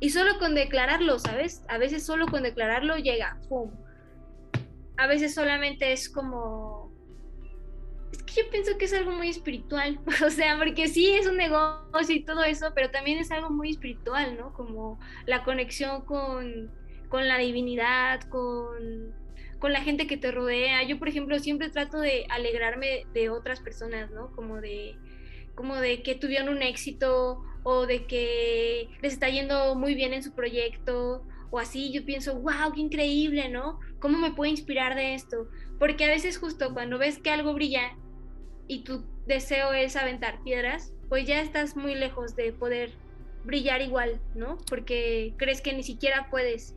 y 0.01 0.11
solo 0.11 0.39
con 0.39 0.55
declararlo, 0.55 1.19
¿sabes? 1.19 1.63
A 1.69 1.79
veces 1.79 2.05
solo 2.05 2.27
con 2.27 2.43
declararlo 2.43 2.97
llega, 2.97 3.39
¡pum! 3.49 3.71
A 4.97 5.07
veces 5.07 5.35
solamente 5.35 5.93
es 5.93 6.09
como... 6.09 6.91
Es 8.13 8.23
que 8.25 8.43
yo 8.43 8.51
pienso 8.51 8.77
que 8.79 8.87
es 8.87 8.93
algo 8.93 9.13
muy 9.13 9.29
espiritual, 9.29 10.01
o 10.27 10.31
sea, 10.31 10.59
porque 10.59 10.89
sí 10.89 11.13
es 11.13 11.27
un 11.27 11.37
negocio 11.37 12.15
y 12.15 12.25
todo 12.25 12.43
eso, 12.43 12.73
pero 12.75 12.91
también 12.91 13.19
es 13.19 13.31
algo 13.31 13.51
muy 13.51 13.71
espiritual, 13.71 14.37
¿no? 14.37 14.53
Como 14.55 14.99
la 15.27 15.45
conexión 15.45 16.05
con, 16.05 16.71
con 17.09 17.29
la 17.29 17.39
divinidad, 17.39 18.23
con 18.29 19.15
con 19.63 19.73
la 19.73 19.81
gente 19.81 20.09
que 20.09 20.17
te 20.17 20.33
rodea. 20.33 20.83
Yo, 20.83 20.99
por 20.99 21.09
ejemplo, 21.09 21.39
siempre 21.39 21.71
trato 21.71 22.01
de 22.01 22.27
alegrarme 22.31 23.07
de 23.15 23.31
otras 23.31 23.61
personas, 23.61 24.11
¿no? 24.11 24.33
Como 24.33 24.61
de, 24.61 24.97
como 25.55 25.77
de 25.77 26.03
que 26.03 26.17
tuvieron 26.17 26.49
un 26.49 26.63
éxito 26.63 27.45
o 27.63 27.87
de 27.87 28.05
que 28.07 28.89
les 29.03 29.13
está 29.13 29.29
yendo 29.29 29.77
muy 29.77 29.95
bien 29.95 30.15
en 30.15 30.25
su 30.25 30.33
proyecto 30.33 31.25
o 31.53 31.61
así. 31.61 31.93
Yo 31.93 32.05
pienso, 32.05 32.41
wow, 32.41 32.73
qué 32.75 32.81
increíble, 32.81 33.51
¿no? 33.51 33.79
¿Cómo 34.01 34.19
me 34.19 34.33
puedo 34.33 34.51
inspirar 34.51 34.97
de 34.97 35.15
esto? 35.15 35.49
Porque 35.79 36.07
a 36.07 36.09
veces 36.09 36.39
justo 36.39 36.75
cuando 36.75 36.99
ves 36.99 37.19
que 37.19 37.31
algo 37.31 37.55
brilla 37.55 37.97
y 38.67 38.83
tu 38.83 39.05
deseo 39.29 39.73
es 39.75 39.95
aventar 39.95 40.43
piedras, 40.43 40.93
pues 41.09 41.25
ya 41.25 41.41
estás 41.41 41.77
muy 41.77 41.95
lejos 41.95 42.35
de 42.35 42.53
poder 42.53 42.91
brillar 43.45 43.81
igual, 43.81 44.21
¿no? 44.35 44.59
Porque 44.69 45.35
crees 45.37 45.61
que 45.61 45.73
ni 45.73 45.85
siquiera 45.85 46.27
puedes 46.33 46.75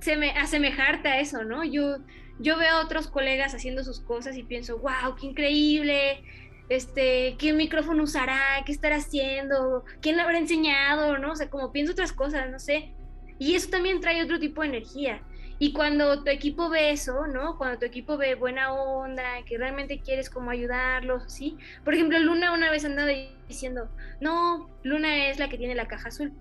se 0.00 0.16
me, 0.16 0.30
asemejarte 0.30 1.08
a 1.08 1.20
eso, 1.20 1.44
¿no? 1.44 1.64
Yo, 1.64 1.98
yo 2.38 2.58
veo 2.58 2.76
a 2.76 2.84
otros 2.84 3.08
colegas 3.08 3.54
haciendo 3.54 3.82
sus 3.84 4.00
cosas 4.00 4.36
y 4.36 4.42
pienso, 4.42 4.78
wow, 4.78 5.16
qué 5.18 5.26
increíble, 5.26 6.22
este, 6.68 7.36
qué 7.38 7.52
micrófono 7.52 8.02
usará, 8.02 8.62
qué 8.64 8.72
estará 8.72 8.96
haciendo, 8.96 9.84
quién 10.00 10.16
le 10.16 10.22
habrá 10.22 10.38
enseñado, 10.38 11.18
¿no? 11.18 11.32
O 11.32 11.36
sea, 11.36 11.48
como 11.48 11.72
pienso 11.72 11.92
otras 11.92 12.12
cosas, 12.12 12.50
no 12.50 12.58
sé. 12.58 12.92
Y 13.38 13.54
eso 13.54 13.68
también 13.70 14.00
trae 14.00 14.22
otro 14.22 14.38
tipo 14.38 14.62
de 14.62 14.68
energía. 14.68 15.22
Y 15.58 15.72
cuando 15.72 16.22
tu 16.22 16.30
equipo 16.30 16.68
ve 16.68 16.90
eso, 16.90 17.26
¿no? 17.26 17.56
Cuando 17.56 17.78
tu 17.78 17.86
equipo 17.86 18.18
ve 18.18 18.34
buena 18.34 18.74
onda, 18.74 19.42
que 19.46 19.56
realmente 19.56 20.00
quieres 20.00 20.28
como 20.28 20.50
ayudarlos, 20.50 21.32
¿sí? 21.32 21.56
Por 21.82 21.94
ejemplo, 21.94 22.18
Luna 22.18 22.52
una 22.52 22.70
vez 22.70 22.84
andaba 22.84 23.10
diciendo, 23.48 23.88
no, 24.20 24.68
Luna 24.82 25.28
es 25.28 25.38
la 25.38 25.48
que 25.48 25.56
tiene 25.56 25.74
la 25.74 25.88
caja 25.88 26.08
azul. 26.08 26.32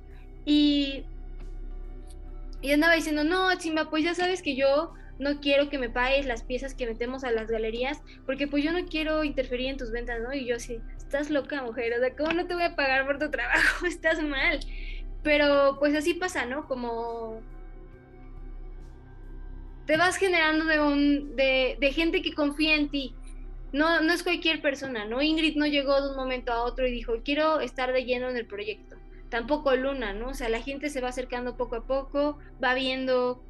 Y 0.45 1.05
y 2.65 2.71
andaba 2.71 2.95
diciendo, 2.95 3.23
no, 3.23 3.53
Chimba, 3.59 3.91
pues 3.91 4.03
ya 4.03 4.15
sabes 4.15 4.41
que 4.41 4.55
yo 4.55 4.93
no 5.19 5.39
quiero 5.39 5.69
que 5.69 5.77
me 5.77 5.87
pagues 5.87 6.25
las 6.25 6.41
piezas 6.41 6.73
que 6.73 6.87
metemos 6.87 7.23
a 7.23 7.29
las 7.29 7.47
galerías, 7.47 8.01
porque 8.25 8.47
pues 8.47 8.63
yo 8.63 8.71
no 8.71 8.85
quiero 8.87 9.23
interferir 9.23 9.69
en 9.69 9.77
tus 9.77 9.91
ventas, 9.91 10.19
¿no? 10.19 10.33
Y 10.33 10.45
yo 10.47 10.55
así, 10.55 10.79
estás 10.97 11.29
loca, 11.29 11.61
mujer, 11.61 11.93
o 11.93 11.99
sea, 11.99 12.15
¿cómo 12.15 12.33
no 12.33 12.47
te 12.47 12.55
voy 12.55 12.63
a 12.63 12.75
pagar 12.75 13.05
por 13.05 13.19
tu 13.19 13.29
trabajo? 13.31 13.85
estás 13.85 14.21
mal. 14.23 14.59
Pero 15.21 15.77
pues 15.79 15.95
así 15.95 16.15
pasa, 16.15 16.47
¿no? 16.47 16.67
Como 16.67 17.39
te 19.85 19.95
vas 19.97 20.17
generando 20.17 20.65
de, 20.65 20.79
un, 20.79 21.35
de, 21.35 21.77
de 21.79 21.91
gente 21.91 22.23
que 22.23 22.33
confía 22.33 22.75
en 22.75 22.89
ti. 22.89 23.13
No, 23.73 24.01
no 24.01 24.11
es 24.11 24.23
cualquier 24.23 24.59
persona, 24.61 25.05
¿no? 25.05 25.21
Ingrid 25.21 25.55
no 25.55 25.67
llegó 25.67 26.01
de 26.01 26.09
un 26.09 26.15
momento 26.15 26.51
a 26.51 26.63
otro 26.63 26.87
y 26.87 26.91
dijo, 26.91 27.13
quiero 27.23 27.59
estar 27.59 27.93
de 27.93 28.05
lleno 28.05 28.27
en 28.29 28.37
el 28.37 28.47
proyecto 28.47 28.94
tampoco 29.35 29.75
Luna, 29.75 30.13
¿no? 30.13 30.29
O 30.29 30.33
sea, 30.33 30.47
la 30.47 30.61
gente 30.61 30.89
se 30.89 31.01
va 31.01 31.09
acercando 31.09 31.57
poco 31.57 31.75
a 31.75 31.85
poco, 31.85 32.39
va 32.63 32.73
viendo 32.73 33.43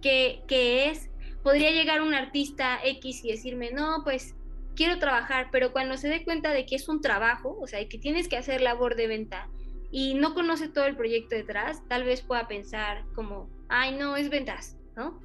qué, 0.00 0.44
qué 0.46 0.90
es. 0.90 1.10
Podría 1.42 1.72
llegar 1.72 2.02
un 2.02 2.14
artista 2.14 2.78
X 2.84 3.24
y 3.24 3.32
decirme, 3.32 3.72
no, 3.72 4.02
pues 4.04 4.36
quiero 4.76 5.00
trabajar, 5.00 5.48
pero 5.50 5.72
cuando 5.72 5.96
se 5.96 6.06
dé 6.06 6.22
cuenta 6.22 6.52
de 6.52 6.66
que 6.66 6.76
es 6.76 6.88
un 6.88 7.00
trabajo, 7.00 7.58
o 7.60 7.66
sea, 7.66 7.84
que 7.88 7.98
tienes 7.98 8.28
que 8.28 8.36
hacer 8.36 8.60
labor 8.60 8.94
de 8.94 9.08
venta 9.08 9.48
y 9.90 10.14
no 10.14 10.34
conoce 10.34 10.68
todo 10.68 10.84
el 10.84 10.94
proyecto 10.94 11.34
detrás, 11.34 11.82
tal 11.88 12.04
vez 12.04 12.22
pueda 12.22 12.46
pensar 12.46 13.04
como, 13.16 13.50
ay, 13.68 13.96
no, 13.96 14.16
es 14.16 14.30
ventas, 14.30 14.76
¿no? 14.94 15.20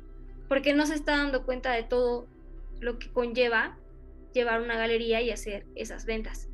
Porque 0.48 0.74
no 0.74 0.88
se 0.88 0.96
está 0.96 1.18
dando 1.18 1.46
cuenta 1.46 1.72
de 1.72 1.84
todo 1.84 2.26
lo 2.80 2.98
que 2.98 3.12
conlleva 3.12 3.78
llevar 4.34 4.60
una 4.62 4.76
galería 4.76 5.22
y 5.22 5.30
hacer 5.30 5.68
esas 5.76 6.08
ventas 6.08 6.49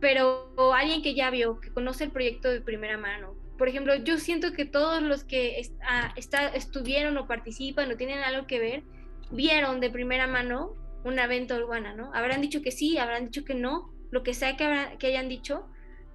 pero 0.00 0.50
alguien 0.74 1.02
que 1.02 1.14
ya 1.14 1.30
vio, 1.30 1.60
que 1.60 1.70
conoce 1.70 2.04
el 2.04 2.10
proyecto 2.10 2.50
de 2.50 2.60
primera 2.60 2.98
mano. 2.98 3.34
Por 3.58 3.68
ejemplo, 3.68 3.94
yo 3.96 4.18
siento 4.18 4.52
que 4.52 4.66
todos 4.66 5.02
los 5.02 5.24
que 5.24 5.60
ah, 5.82 6.14
estuvieron 6.54 7.16
o 7.16 7.26
participan 7.26 7.90
o 7.90 7.96
tienen 7.96 8.18
algo 8.18 8.46
que 8.46 8.58
ver, 8.58 8.82
vieron 9.30 9.80
de 9.80 9.90
primera 9.90 10.26
mano 10.26 10.74
una 11.04 11.26
venta 11.26 11.56
urbana, 11.56 11.94
¿no? 11.94 12.10
Habrán 12.12 12.40
dicho 12.40 12.62
que 12.62 12.70
sí, 12.70 12.98
habrán 12.98 13.26
dicho 13.26 13.44
que 13.44 13.54
no, 13.54 13.92
lo 14.10 14.22
que 14.22 14.34
sea 14.34 14.56
que, 14.56 14.96
que 14.98 15.06
hayan 15.06 15.28
dicho, 15.28 15.66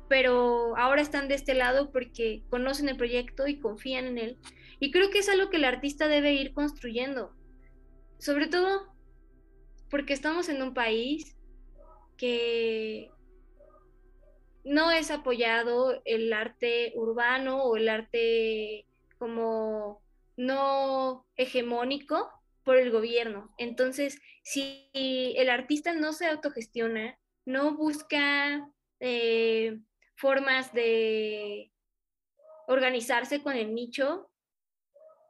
pero 0.08 0.78
ahora 0.78 1.02
están 1.02 1.28
de 1.28 1.36
este 1.36 1.54
lado 1.54 1.91
porque 1.91 2.44
conocen 2.50 2.89
el 2.89 2.98
proyecto 2.98 3.48
y 3.48 3.60
confían 3.60 4.06
en 4.06 4.17
él. 4.17 4.38
Y 4.80 4.91
creo 4.91 5.10
que 5.10 5.20
es 5.20 5.30
algo 5.30 5.50
que 5.50 5.58
el 5.58 5.65
artista 5.65 6.08
debe 6.08 6.34
ir 6.34 6.54
construyendo, 6.54 7.34
sobre 8.20 8.48
todo 8.48 8.94
porque 9.89 10.13
estamos 10.13 10.50
en 10.50 10.62
un 10.62 10.74
país 10.74 11.38
que 12.17 13.10
no 14.63 14.91
es 14.91 15.12
apoyado 15.12 16.02
el 16.06 16.32
arte 16.34 16.93
urbano 16.95 17.63
o 17.63 17.78
el 17.78 17.89
arte 17.89 18.86
como 19.17 20.02
no 20.38 21.26
hegemónico 21.36 22.32
por 22.63 22.78
el 22.78 22.91
gobierno. 22.91 23.54
Entonces, 23.58 24.21
si 24.43 24.89
el 24.93 25.50
artista 25.50 25.93
no 25.93 26.13
se 26.13 26.28
autogestiona, 26.28 27.17
no 27.45 27.76
busca 27.76 28.69
eh, 29.00 29.80
formas 30.15 30.74
de 30.74 31.71
organizarse 32.67 33.41
con 33.41 33.56
el 33.56 33.74
nicho, 33.74 34.32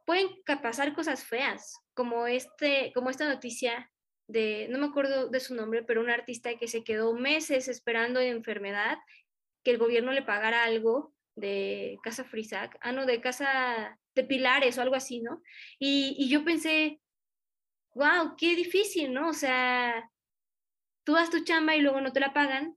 pueden 0.04 0.28
pasar 0.62 0.94
cosas 0.94 1.24
feas, 1.24 1.80
como, 1.94 2.26
este, 2.26 2.92
como 2.94 3.10
esta 3.10 3.28
noticia 3.28 3.90
de, 4.28 4.68
no 4.70 4.78
me 4.78 4.86
acuerdo 4.86 5.28
de 5.28 5.40
su 5.40 5.54
nombre, 5.54 5.82
pero 5.82 6.00
un 6.00 6.10
artista 6.10 6.56
que 6.56 6.68
se 6.68 6.84
quedó 6.84 7.14
meses 7.14 7.68
esperando 7.68 8.20
enfermedad, 8.20 8.98
que 9.62 9.70
el 9.70 9.78
gobierno 9.78 10.12
le 10.12 10.22
pagara 10.22 10.64
algo 10.64 11.12
de 11.34 11.98
Casa 12.02 12.24
Frisac, 12.24 12.76
ah, 12.80 12.92
no, 12.92 13.06
de 13.06 13.20
Casa 13.20 13.98
de 14.14 14.24
Pilares 14.24 14.76
o 14.76 14.82
algo 14.82 14.94
así, 14.94 15.20
¿no? 15.20 15.42
Y, 15.78 16.14
y 16.18 16.28
yo 16.28 16.44
pensé, 16.44 17.00
wow, 17.94 18.34
qué 18.36 18.54
difícil, 18.56 19.12
¿no? 19.12 19.28
O 19.28 19.32
sea, 19.32 20.10
tú 21.04 21.14
das 21.14 21.30
tu 21.30 21.44
chamba 21.44 21.76
y 21.76 21.80
luego 21.80 22.00
no 22.00 22.12
te 22.12 22.20
la 22.20 22.32
pagan, 22.32 22.76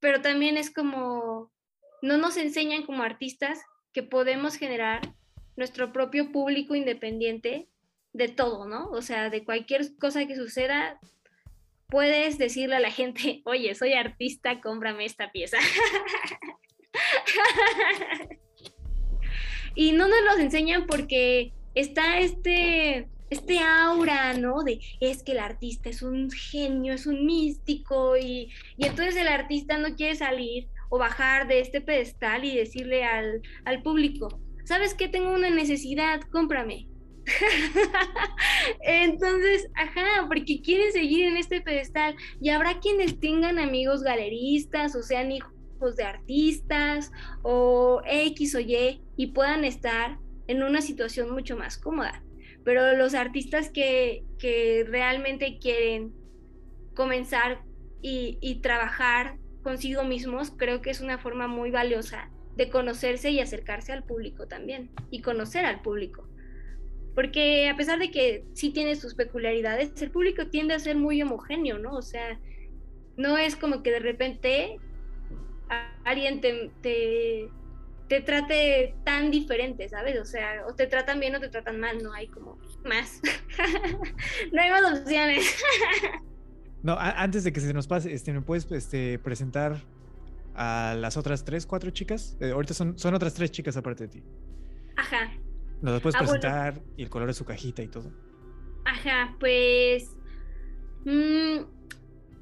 pero 0.00 0.20
también 0.20 0.56
es 0.56 0.72
como, 0.72 1.52
no 2.02 2.18
nos 2.18 2.36
enseñan 2.36 2.84
como 2.84 3.02
artistas 3.02 3.60
que 3.92 4.02
podemos 4.02 4.56
generar 4.56 5.14
nuestro 5.56 5.92
propio 5.92 6.30
público 6.30 6.74
independiente 6.74 7.68
de 8.12 8.28
todo, 8.28 8.66
¿no? 8.66 8.90
O 8.90 9.02
sea, 9.02 9.30
de 9.30 9.44
cualquier 9.44 9.96
cosa 9.98 10.26
que 10.26 10.36
suceda, 10.36 11.00
puedes 11.88 12.38
decirle 12.38 12.76
a 12.76 12.80
la 12.80 12.90
gente, 12.90 13.42
oye, 13.44 13.74
soy 13.74 13.94
artista, 13.94 14.60
cómprame 14.60 15.04
esta 15.04 15.32
pieza. 15.32 15.58
y 19.74 19.92
no 19.92 20.08
nos 20.08 20.22
los 20.24 20.38
enseñan 20.38 20.86
porque 20.86 21.52
está 21.74 22.20
este, 22.20 23.08
este 23.30 23.58
aura, 23.60 24.34
¿no? 24.34 24.62
De 24.64 24.80
es 25.00 25.22
que 25.22 25.32
el 25.32 25.38
artista 25.38 25.88
es 25.88 26.02
un 26.02 26.30
genio, 26.30 26.92
es 26.92 27.06
un 27.06 27.24
místico 27.24 28.16
y, 28.16 28.52
y 28.76 28.86
entonces 28.86 29.16
el 29.16 29.28
artista 29.28 29.78
no 29.78 29.94
quiere 29.94 30.14
salir 30.14 30.68
o 30.90 30.98
bajar 30.98 31.48
de 31.48 31.60
este 31.60 31.80
pedestal 31.80 32.44
y 32.44 32.56
decirle 32.56 33.04
al, 33.04 33.42
al 33.64 33.82
público, 33.82 34.40
¿sabes 34.64 34.94
qué? 34.94 35.08
Tengo 35.08 35.32
una 35.32 35.50
necesidad, 35.50 36.20
cómprame. 36.30 36.88
Entonces, 38.80 39.68
ajá, 39.74 40.26
porque 40.28 40.60
quieren 40.62 40.92
seguir 40.92 41.26
en 41.26 41.36
este 41.36 41.60
pedestal 41.60 42.16
y 42.40 42.50
habrá 42.50 42.80
quienes 42.80 43.18
tengan 43.20 43.58
amigos 43.58 44.02
galeristas 44.02 44.94
o 44.94 45.02
sean 45.02 45.32
hijos 45.32 45.96
de 45.96 46.04
artistas 46.04 47.12
o 47.42 48.02
X 48.04 48.54
o 48.54 48.60
Y 48.60 49.02
y 49.16 49.26
puedan 49.28 49.64
estar 49.64 50.18
en 50.46 50.62
una 50.62 50.80
situación 50.80 51.30
mucho 51.30 51.56
más 51.56 51.78
cómoda. 51.78 52.22
Pero 52.64 52.96
los 52.96 53.14
artistas 53.14 53.70
que, 53.70 54.24
que 54.38 54.84
realmente 54.88 55.58
quieren 55.58 56.12
comenzar 56.94 57.62
y, 58.02 58.38
y 58.40 58.56
trabajar 58.56 59.38
consigo 59.62 60.04
mismos, 60.04 60.50
creo 60.56 60.82
que 60.82 60.90
es 60.90 61.00
una 61.00 61.18
forma 61.18 61.46
muy 61.46 61.70
valiosa 61.70 62.30
de 62.56 62.68
conocerse 62.70 63.30
y 63.30 63.40
acercarse 63.40 63.92
al 63.92 64.04
público 64.04 64.48
también 64.48 64.90
y 65.10 65.22
conocer 65.22 65.64
al 65.64 65.80
público. 65.80 66.27
Porque 67.18 67.68
a 67.68 67.74
pesar 67.74 67.98
de 67.98 68.12
que 68.12 68.44
sí 68.52 68.70
tiene 68.70 68.94
sus 68.94 69.16
peculiaridades, 69.16 70.00
el 70.00 70.12
público 70.12 70.46
tiende 70.46 70.74
a 70.74 70.78
ser 70.78 70.96
muy 70.96 71.20
homogéneo, 71.20 71.76
¿no? 71.76 71.96
O 71.96 72.00
sea, 72.00 72.38
no 73.16 73.36
es 73.36 73.56
como 73.56 73.82
que 73.82 73.90
de 73.90 73.98
repente 73.98 74.78
alguien 76.04 76.40
te, 76.40 76.70
te, 76.80 78.20
trate 78.20 78.94
tan 79.04 79.32
diferente, 79.32 79.88
¿sabes? 79.88 80.20
O 80.20 80.24
sea, 80.24 80.64
o 80.68 80.76
te 80.76 80.86
tratan 80.86 81.18
bien 81.18 81.34
o 81.34 81.40
te 81.40 81.48
tratan 81.48 81.80
mal, 81.80 82.00
no 82.04 82.12
hay 82.12 82.28
como 82.28 82.56
más. 82.84 83.20
no 84.52 84.62
hay 84.62 84.70
más 84.70 85.00
opciones. 85.00 85.56
no, 86.84 86.96
antes 87.00 87.42
de 87.42 87.52
que 87.52 87.58
se 87.58 87.74
nos 87.74 87.88
pase, 87.88 88.12
este, 88.12 88.32
¿me 88.32 88.42
puedes 88.42 88.70
este, 88.70 89.18
presentar 89.18 89.82
a 90.54 90.94
las 90.96 91.16
otras 91.16 91.44
tres, 91.44 91.66
cuatro 91.66 91.90
chicas. 91.90 92.36
Eh, 92.38 92.52
ahorita 92.52 92.74
son, 92.74 92.96
son 92.96 93.12
otras 93.14 93.34
tres 93.34 93.50
chicas 93.50 93.76
aparte 93.76 94.04
de 94.04 94.08
ti. 94.08 94.22
Ajá. 94.94 95.32
¿Nos 95.80 96.00
puedes 96.00 96.16
ah, 96.16 96.18
presentar 96.20 96.82
y 96.96 97.02
el 97.02 97.10
color 97.10 97.28
de 97.28 97.34
su 97.34 97.44
cajita 97.44 97.82
y 97.82 97.88
todo? 97.88 98.12
Ajá, 98.84 99.36
pues. 99.38 100.16
Mm, 101.04 101.64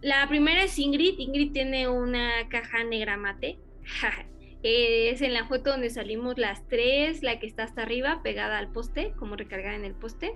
la 0.02 0.26
primera 0.28 0.64
es 0.64 0.78
Ingrid. 0.78 1.18
Ingrid 1.18 1.52
tiene 1.52 1.88
una 1.88 2.48
caja 2.48 2.84
negra 2.84 3.16
mate. 3.16 3.58
es 4.62 5.22
en 5.22 5.34
la 5.34 5.46
foto 5.46 5.70
donde 5.70 5.90
salimos 5.90 6.38
las 6.38 6.66
tres, 6.68 7.22
la 7.22 7.38
que 7.38 7.46
está 7.46 7.64
hasta 7.64 7.82
arriba, 7.82 8.20
pegada 8.22 8.58
al 8.58 8.72
poste, 8.72 9.12
como 9.16 9.36
recargada 9.36 9.76
en 9.76 9.84
el 9.84 9.94
poste. 9.94 10.32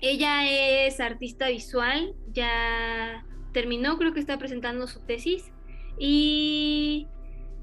Ella 0.00 0.48
es 0.86 1.00
artista 1.00 1.48
visual, 1.48 2.14
ya 2.32 3.26
terminó, 3.52 3.98
creo 3.98 4.14
que 4.14 4.20
está 4.20 4.38
presentando 4.38 4.86
su 4.86 5.00
tesis 5.00 5.50
y 5.98 7.08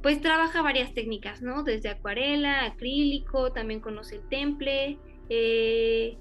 pues 0.05 0.21
trabaja 0.21 0.61
varias 0.61 0.93
técnicas, 0.93 1.41
¿no? 1.41 1.63
Desde 1.63 1.89
acuarela, 1.89 2.65
acrílico, 2.65 3.51
también 3.51 3.79
conoce 3.79 4.17
el 4.17 4.29
temple, 4.29 4.99
eh, 5.29 6.15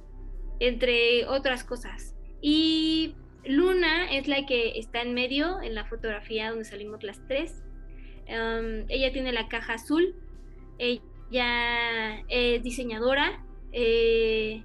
entre 0.59 1.27
otras 1.27 1.65
cosas. 1.65 2.17
Y 2.41 3.15
Luna 3.45 4.11
es 4.11 4.27
la 4.27 4.47
que 4.47 4.79
está 4.79 5.03
en 5.03 5.13
medio 5.13 5.61
en 5.61 5.75
la 5.75 5.85
fotografía 5.85 6.49
donde 6.49 6.65
salimos 6.65 7.03
las 7.03 7.21
tres. 7.29 7.63
ella 8.27 9.13
tiene 9.13 9.35
la 9.35 9.49
caja 9.49 9.75
azul, 9.75 10.17
ella 10.79 12.21
es 12.31 12.63
diseñadora, 12.63 13.45
eh, 13.73 14.65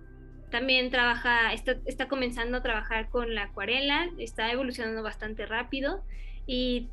también 0.49 0.91
trabaja, 0.91 1.51
está, 1.51 1.75
está, 1.87 2.07
comenzando 2.07 2.59
a 2.59 2.63
trabajar 2.63 3.09
con 3.09 3.35
la 3.35 3.43
acuarela, 3.43 4.09
está 4.17 4.49
evolucionando 4.49 5.03
bastante 5.03 5.45
rápido 5.45 6.05
y 6.47 6.87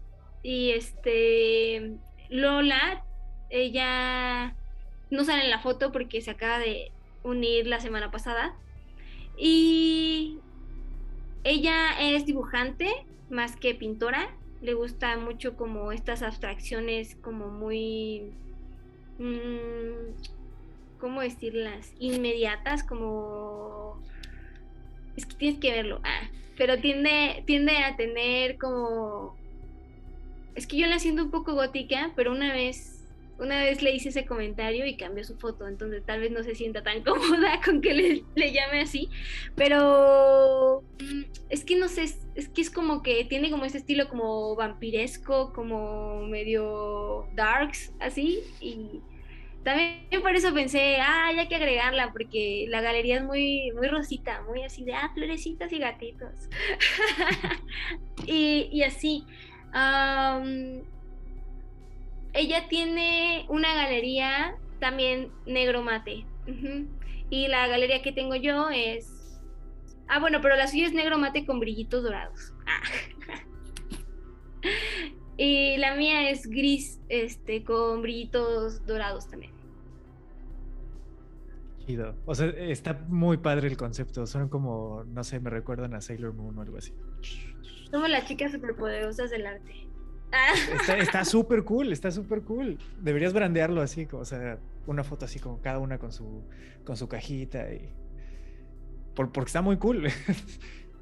y 0.47 0.71
este, 0.71 1.97
Lola, 2.31 3.05
ella 3.51 4.55
no 5.11 5.25
sale 5.25 5.45
en 5.45 5.51
la 5.51 5.61
foto 5.61 5.93
porque 5.93 6.21
se 6.21 6.31
acaba 6.31 6.59
de 6.59 6.91
unir 7.23 7.67
la 7.67 7.81
semana 7.81 8.11
pasada. 8.11 8.55
Y 9.37 10.39
ella 11.45 12.01
es 12.01 12.27
dibujante 12.27 12.91
más 13.31 13.57
que 13.57 13.75
pintora. 13.75 14.35
Le 14.63 14.75
gusta 14.75 15.17
mucho 15.19 15.57
como 15.57 15.93
estas 15.93 16.23
abstracciones 16.23 17.17
como 17.17 17.49
muy... 17.49 18.33
Mmm, 19.19 20.15
¿Cómo 20.99 21.21
decirlas? 21.21 21.93
Inmediatas, 21.99 22.83
como... 22.83 24.01
Es 25.17 25.27
que 25.27 25.35
tienes 25.35 25.61
que 25.61 25.73
verlo. 25.73 26.01
Ah, 26.05 26.29
pero 26.57 26.79
tiende, 26.79 27.43
tiende 27.47 27.77
a 27.79 27.97
tener 27.97 28.57
como 28.59 29.37
es 30.57 30.67
que 30.67 30.79
yo 30.79 30.87
la 30.87 30.99
siento 30.99 31.23
un 31.23 31.31
poco 31.31 31.55
gótica, 31.55 32.13
pero 32.17 32.33
una 32.33 32.53
vez, 32.53 33.05
una 33.39 33.63
vez 33.63 33.83
le 33.83 33.95
hice 33.95 34.09
ese 34.09 34.25
comentario 34.25 34.87
y 34.87 34.97
cambió 34.97 35.23
su 35.23 35.37
foto, 35.37 35.69
entonces 35.69 36.03
tal 36.05 36.21
vez 36.21 36.33
no 36.33 36.43
se 36.43 36.55
sienta 36.55 36.83
tan 36.83 37.03
cómoda 37.05 37.61
con 37.65 37.81
que 37.81 37.95
le, 37.95 38.53
llame 38.53 38.81
así, 38.81 39.09
pero 39.55 40.83
mm, 41.01 41.23
es 41.51 41.65
que 41.65 41.77
no 41.77 41.89
sé, 41.89 42.05
es, 42.35 42.49
que 42.49 42.63
es 42.63 42.71
como 42.71 43.03
que 43.03 43.25
tiene 43.27 43.51
como 43.51 43.65
ese 43.65 43.79
estilo 43.79 44.09
como 44.09 44.57
vampiresco, 44.57 45.53
como 45.53 46.23
medio 46.27 47.29
darks, 47.35 47.93
así, 48.01 48.41
y 48.61 49.03
también 49.67 50.23
por 50.23 50.37
eso 50.37 50.55
pensé, 50.55 50.99
ah, 51.01 51.27
hay 51.27 51.49
que 51.49 51.57
agregarla, 51.57 52.13
porque 52.13 52.67
la 52.69 52.81
galería 52.81 53.17
es 53.17 53.25
muy, 53.25 53.73
muy 53.73 53.89
rosita, 53.89 54.43
muy 54.43 54.63
así 54.63 54.85
de, 54.85 54.95
ah, 54.95 55.11
florecitas 55.13 55.73
y 55.73 55.79
gatitos. 55.81 56.49
y, 58.27 58.81
así 58.85 59.25
ella 62.33 62.69
tiene 62.69 63.47
una 63.49 63.75
galería 63.75 64.57
también 64.79 65.31
negro 65.47 65.83
mate. 65.83 66.27
Y 67.31 67.49
la 67.49 67.67
galería 67.67 68.03
que 68.03 68.13
tengo 68.13 68.37
yo 68.37 68.71
es... 68.71 69.41
Ah, 70.09 70.21
bueno, 70.21 70.41
pero 70.41 70.55
la 70.55 70.69
suya 70.69 70.87
es 70.87 70.93
negro 70.93 71.19
mate 71.19 71.45
con 71.45 71.59
brillitos 71.59 72.05
dorados. 72.05 72.55
Ah. 72.67 72.81
y 75.37 75.77
la 75.79 75.97
mía 75.97 76.31
es 76.31 76.47
gris, 76.47 77.01
este, 77.09 77.65
con 77.65 78.03
brillitos 78.03 78.87
dorados 78.87 79.29
también. 79.29 79.53
Chido. 81.85 82.15
O 82.27 82.35
sea, 82.35 82.47
está 82.47 82.95
muy 83.09 83.39
padre 83.39 83.69
el 83.69 83.77
concepto. 83.77 84.27
Son 84.27 84.49
como, 84.49 85.05
no 85.05 85.25
sé, 85.25 85.41
me 85.41 85.51
recuerdan 85.51 85.95
a 85.95 86.01
Sailor 86.01 86.35
Moon 86.35 86.57
o 86.59 86.63
algo 86.63 86.79
así. 86.79 86.93
Somos 87.91 88.11
las 88.11 88.27
chicas 88.27 88.53
superpoderosas 88.53 89.31
del 89.31 89.47
arte. 89.47 89.87
Está 90.99 91.25
súper 91.25 91.65
cool, 91.65 91.93
está 91.93 92.11
súper 92.11 92.43
cool. 92.43 92.79
Deberías 93.01 93.33
brandearlo 93.33 93.81
así, 93.81 94.09
o 94.11 94.25
sea, 94.25 94.59
una 94.87 95.05
foto 95.05 95.25
así 95.25 95.39
como 95.39 95.61
cada 95.61 95.79
una 95.79 95.99
con 95.99 96.13
su, 96.13 96.43
con 96.85 96.97
su 96.97 97.09
cajita 97.09 97.73
y... 97.73 97.89
porque 99.15 99.41
está 99.41 99.63
muy 99.63 99.77
cool. 99.79 100.09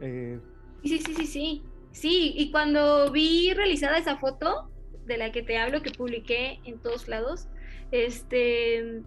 Eh, 0.00 0.40
sí, 0.82 0.98
sí, 0.98 1.14
sí, 1.14 1.26
sí. 1.26 1.64
Sí, 1.92 2.34
y 2.36 2.50
cuando 2.50 3.12
vi 3.12 3.54
realizada 3.54 3.96
esa 3.96 4.18
foto 4.18 4.68
de 5.06 5.16
la 5.16 5.30
que 5.30 5.40
te 5.40 5.56
hablo, 5.56 5.82
que 5.82 5.92
publiqué 5.92 6.58
en 6.64 6.80
todos 6.80 7.06
lados, 7.06 7.46
este... 7.92 9.02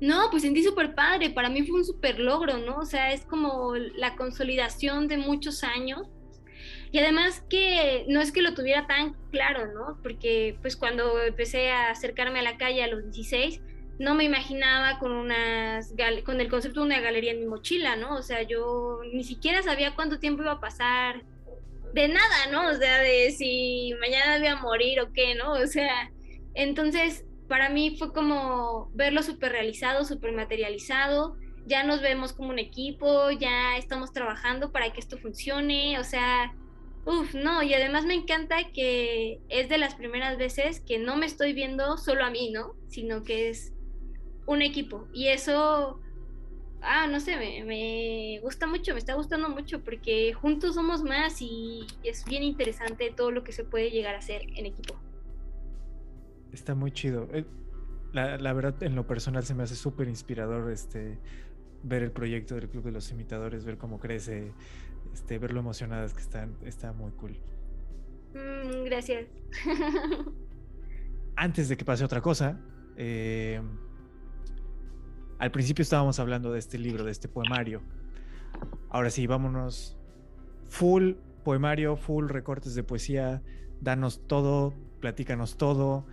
No, 0.00 0.28
pues 0.30 0.42
sentí 0.42 0.62
súper 0.62 0.94
padre, 0.94 1.30
para 1.30 1.50
mí 1.50 1.62
fue 1.62 1.78
un 1.78 1.84
súper 1.84 2.18
logro, 2.18 2.58
¿no? 2.58 2.78
O 2.78 2.86
sea, 2.86 3.12
es 3.12 3.26
como 3.26 3.74
la 3.76 4.16
consolidación 4.16 5.08
de 5.08 5.18
muchos 5.18 5.62
años 5.62 6.08
y 6.92 6.98
además 6.98 7.44
que 7.48 8.04
no 8.08 8.20
es 8.20 8.32
que 8.32 8.42
lo 8.42 8.54
tuviera 8.54 8.86
tan 8.86 9.14
claro, 9.30 9.72
¿no? 9.72 9.98
Porque 10.02 10.56
pues 10.60 10.76
cuando 10.76 11.20
empecé 11.22 11.70
a 11.70 11.90
acercarme 11.90 12.40
a 12.40 12.42
la 12.42 12.56
calle 12.56 12.82
a 12.82 12.88
los 12.88 13.04
16, 13.04 13.60
no 13.98 14.14
me 14.14 14.24
imaginaba 14.24 14.98
con 14.98 15.12
unas 15.12 15.94
con 16.24 16.40
el 16.40 16.48
concepto 16.48 16.80
de 16.80 16.86
una 16.86 17.00
galería 17.00 17.32
en 17.32 17.40
mi 17.40 17.46
mochila, 17.46 17.96
¿no? 17.96 18.16
O 18.16 18.22
sea, 18.22 18.42
yo 18.42 19.00
ni 19.12 19.22
siquiera 19.22 19.62
sabía 19.62 19.94
cuánto 19.94 20.18
tiempo 20.18 20.42
iba 20.42 20.52
a 20.52 20.60
pasar 20.60 21.22
de 21.92 22.08
nada, 22.08 22.46
¿no? 22.50 22.68
O 22.70 22.74
sea, 22.74 22.98
de 22.98 23.30
si 23.30 23.92
mañana 24.00 24.38
iba 24.38 24.52
a 24.52 24.62
morir 24.62 25.00
o 25.00 25.12
qué, 25.12 25.34
¿no? 25.34 25.52
O 25.52 25.66
sea, 25.66 26.10
entonces 26.54 27.24
para 27.50 27.68
mí 27.68 27.96
fue 27.98 28.12
como 28.12 28.92
verlo 28.94 29.24
súper 29.24 29.50
realizado, 29.50 30.04
súper 30.04 30.32
materializado, 30.32 31.36
ya 31.66 31.82
nos 31.82 32.00
vemos 32.00 32.32
como 32.32 32.50
un 32.50 32.60
equipo, 32.60 33.28
ya 33.32 33.76
estamos 33.76 34.12
trabajando 34.12 34.70
para 34.70 34.92
que 34.92 35.00
esto 35.00 35.18
funcione, 35.18 35.98
o 35.98 36.04
sea, 36.04 36.54
uff, 37.04 37.34
no, 37.34 37.64
y 37.64 37.74
además 37.74 38.06
me 38.06 38.14
encanta 38.14 38.70
que 38.72 39.40
es 39.48 39.68
de 39.68 39.78
las 39.78 39.96
primeras 39.96 40.38
veces 40.38 40.78
que 40.78 41.00
no 41.00 41.16
me 41.16 41.26
estoy 41.26 41.52
viendo 41.52 41.98
solo 41.98 42.24
a 42.24 42.30
mí, 42.30 42.52
¿no? 42.52 42.76
Sino 42.86 43.24
que 43.24 43.48
es 43.48 43.72
un 44.46 44.62
equipo. 44.62 45.08
Y 45.12 45.26
eso, 45.26 46.00
ah, 46.82 47.08
no 47.08 47.18
sé, 47.18 47.36
me, 47.36 48.38
gusta 48.42 48.68
mucho, 48.68 48.92
me 48.92 49.00
está 49.00 49.14
gustando 49.14 49.48
mucho 49.48 49.82
porque 49.82 50.34
juntos 50.34 50.76
somos 50.76 51.02
más 51.02 51.42
y 51.42 51.84
es 52.04 52.24
bien 52.26 52.44
interesante 52.44 53.10
todo 53.10 53.32
lo 53.32 53.42
que 53.42 53.50
se 53.50 53.64
puede 53.64 53.90
llegar 53.90 54.14
a 54.14 54.18
hacer 54.18 54.42
en 54.54 54.66
equipo. 54.66 54.94
Está 56.52 56.74
muy 56.74 56.92
chido. 56.92 57.28
Eh, 57.32 57.44
la, 58.12 58.38
la 58.38 58.52
verdad, 58.52 58.82
en 58.82 58.94
lo 58.94 59.06
personal 59.06 59.44
se 59.44 59.54
me 59.54 59.62
hace 59.62 59.76
súper 59.76 60.08
inspirador 60.08 60.70
este, 60.70 61.18
ver 61.82 62.02
el 62.02 62.10
proyecto 62.10 62.54
del 62.54 62.68
Club 62.68 62.84
de 62.84 62.92
los 62.92 63.10
Imitadores, 63.10 63.64
ver 63.64 63.78
cómo 63.78 63.98
crece, 63.98 64.52
este, 65.12 65.38
ver 65.38 65.52
lo 65.52 65.60
emocionadas 65.60 66.14
que 66.14 66.20
están, 66.20 66.56
está 66.64 66.92
muy 66.92 67.12
cool. 67.12 67.36
Mm, 68.34 68.84
gracias. 68.84 69.26
Antes 71.36 71.68
de 71.68 71.76
que 71.76 71.84
pase 71.84 72.04
otra 72.04 72.20
cosa, 72.20 72.60
eh, 72.96 73.60
al 75.38 75.50
principio 75.50 75.82
estábamos 75.82 76.18
hablando 76.18 76.52
de 76.52 76.58
este 76.58 76.78
libro, 76.78 77.04
de 77.04 77.12
este 77.12 77.28
poemario. 77.28 77.82
Ahora 78.90 79.10
sí, 79.10 79.26
vámonos 79.26 79.96
full 80.68 81.12
poemario, 81.44 81.96
full 81.96 82.28
recortes 82.28 82.74
de 82.74 82.82
poesía. 82.82 83.42
Danos 83.80 84.26
todo, 84.26 84.74
platícanos 85.00 85.56
todo, 85.56 86.06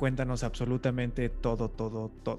cuéntanos 0.00 0.44
absolutamente 0.44 1.28
todo, 1.28 1.68
todo, 1.68 2.10
todo. 2.24 2.38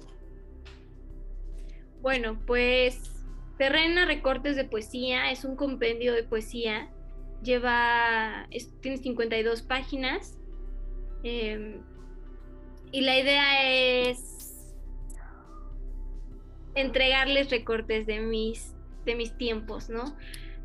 Bueno, 2.00 2.36
pues 2.44 3.24
Terrena 3.56 4.04
Recortes 4.04 4.56
de 4.56 4.64
Poesía 4.64 5.30
es 5.30 5.44
un 5.44 5.54
compendio 5.54 6.12
de 6.12 6.24
poesía. 6.24 6.90
Lleva, 7.40 8.48
tiene 8.80 8.96
52 8.96 9.62
páginas. 9.62 10.36
Em, 11.22 11.82
y 12.90 13.02
la 13.02 13.16
idea 13.16 13.70
es 14.10 14.74
entregarles 16.74 17.48
recortes 17.48 18.06
de 18.06 18.18
mis, 18.18 18.74
de 19.04 19.14
mis 19.14 19.38
tiempos, 19.38 19.88
¿no? 19.88 20.16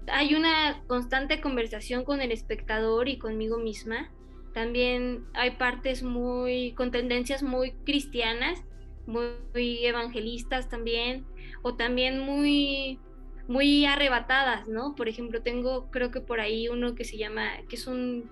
Hay 0.07 0.33
una 0.33 0.81
constante 0.87 1.41
conversación 1.41 2.03
con 2.03 2.21
el 2.21 2.31
espectador 2.31 3.07
y 3.07 3.19
conmigo 3.19 3.59
misma. 3.59 4.09
También 4.57 5.27
hay 5.35 5.51
partes 5.51 6.01
muy, 6.01 6.71
con 6.71 6.89
tendencias 6.89 7.43
muy 7.43 7.73
cristianas, 7.85 8.63
muy, 9.05 9.85
evangelistas 9.85 10.67
también, 10.67 11.27
o 11.61 11.75
también 11.75 12.17
muy, 12.17 12.99
muy 13.47 13.85
arrebatadas, 13.85 14.67
¿no? 14.67 14.95
Por 14.95 15.09
ejemplo, 15.09 15.43
tengo 15.43 15.91
creo 15.91 16.09
que 16.09 16.21
por 16.21 16.39
ahí 16.39 16.69
uno 16.69 16.95
que 16.95 17.03
se 17.03 17.19
llama, 17.19 17.51
que 17.69 17.75
es 17.75 17.85
un, 17.85 18.31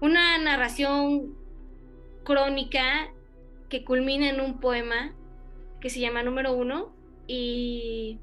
una 0.00 0.38
narración 0.38 1.34
crónica 2.22 3.12
que 3.68 3.82
culmina 3.84 4.28
en 4.30 4.40
un 4.40 4.60
poema 4.60 5.12
que 5.80 5.90
se 5.90 5.98
llama 5.98 6.22
Número 6.22 6.52
Uno 6.52 6.94
y, 7.26 8.20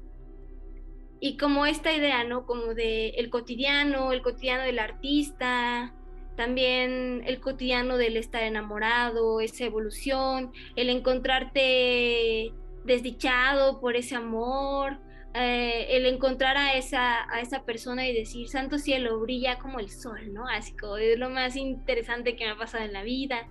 y 1.20 1.36
como 1.36 1.66
esta 1.66 1.92
idea, 1.92 2.24
¿no? 2.24 2.46
Como 2.46 2.72
de 2.72 3.10
el 3.10 3.28
cotidiano, 3.28 4.10
el 4.10 4.22
cotidiano 4.22 4.62
del 4.62 4.78
artista, 4.78 5.94
también 6.36 7.22
el 7.26 7.40
cotidiano 7.40 7.96
del 7.96 8.16
estar 8.16 8.42
enamorado, 8.42 9.40
esa 9.40 9.64
evolución, 9.64 10.52
el 10.76 10.88
encontrarte 10.88 12.52
desdichado 12.84 13.80
por 13.80 13.96
ese 13.96 14.16
amor, 14.16 14.98
eh, 15.34 15.86
el 15.90 16.06
encontrar 16.06 16.56
a 16.56 16.74
esa, 16.74 17.30
a 17.32 17.40
esa 17.40 17.64
persona 17.64 18.06
y 18.06 18.14
decir, 18.14 18.48
santo 18.48 18.78
cielo, 18.78 19.20
brilla 19.20 19.58
como 19.58 19.78
el 19.78 19.90
sol, 19.90 20.32
¿no? 20.32 20.46
Así 20.48 20.76
como 20.76 20.96
es 20.96 21.18
lo 21.18 21.30
más 21.30 21.56
interesante 21.56 22.36
que 22.36 22.44
me 22.44 22.50
ha 22.50 22.56
pasado 22.56 22.84
en 22.84 22.92
la 22.92 23.02
vida. 23.02 23.48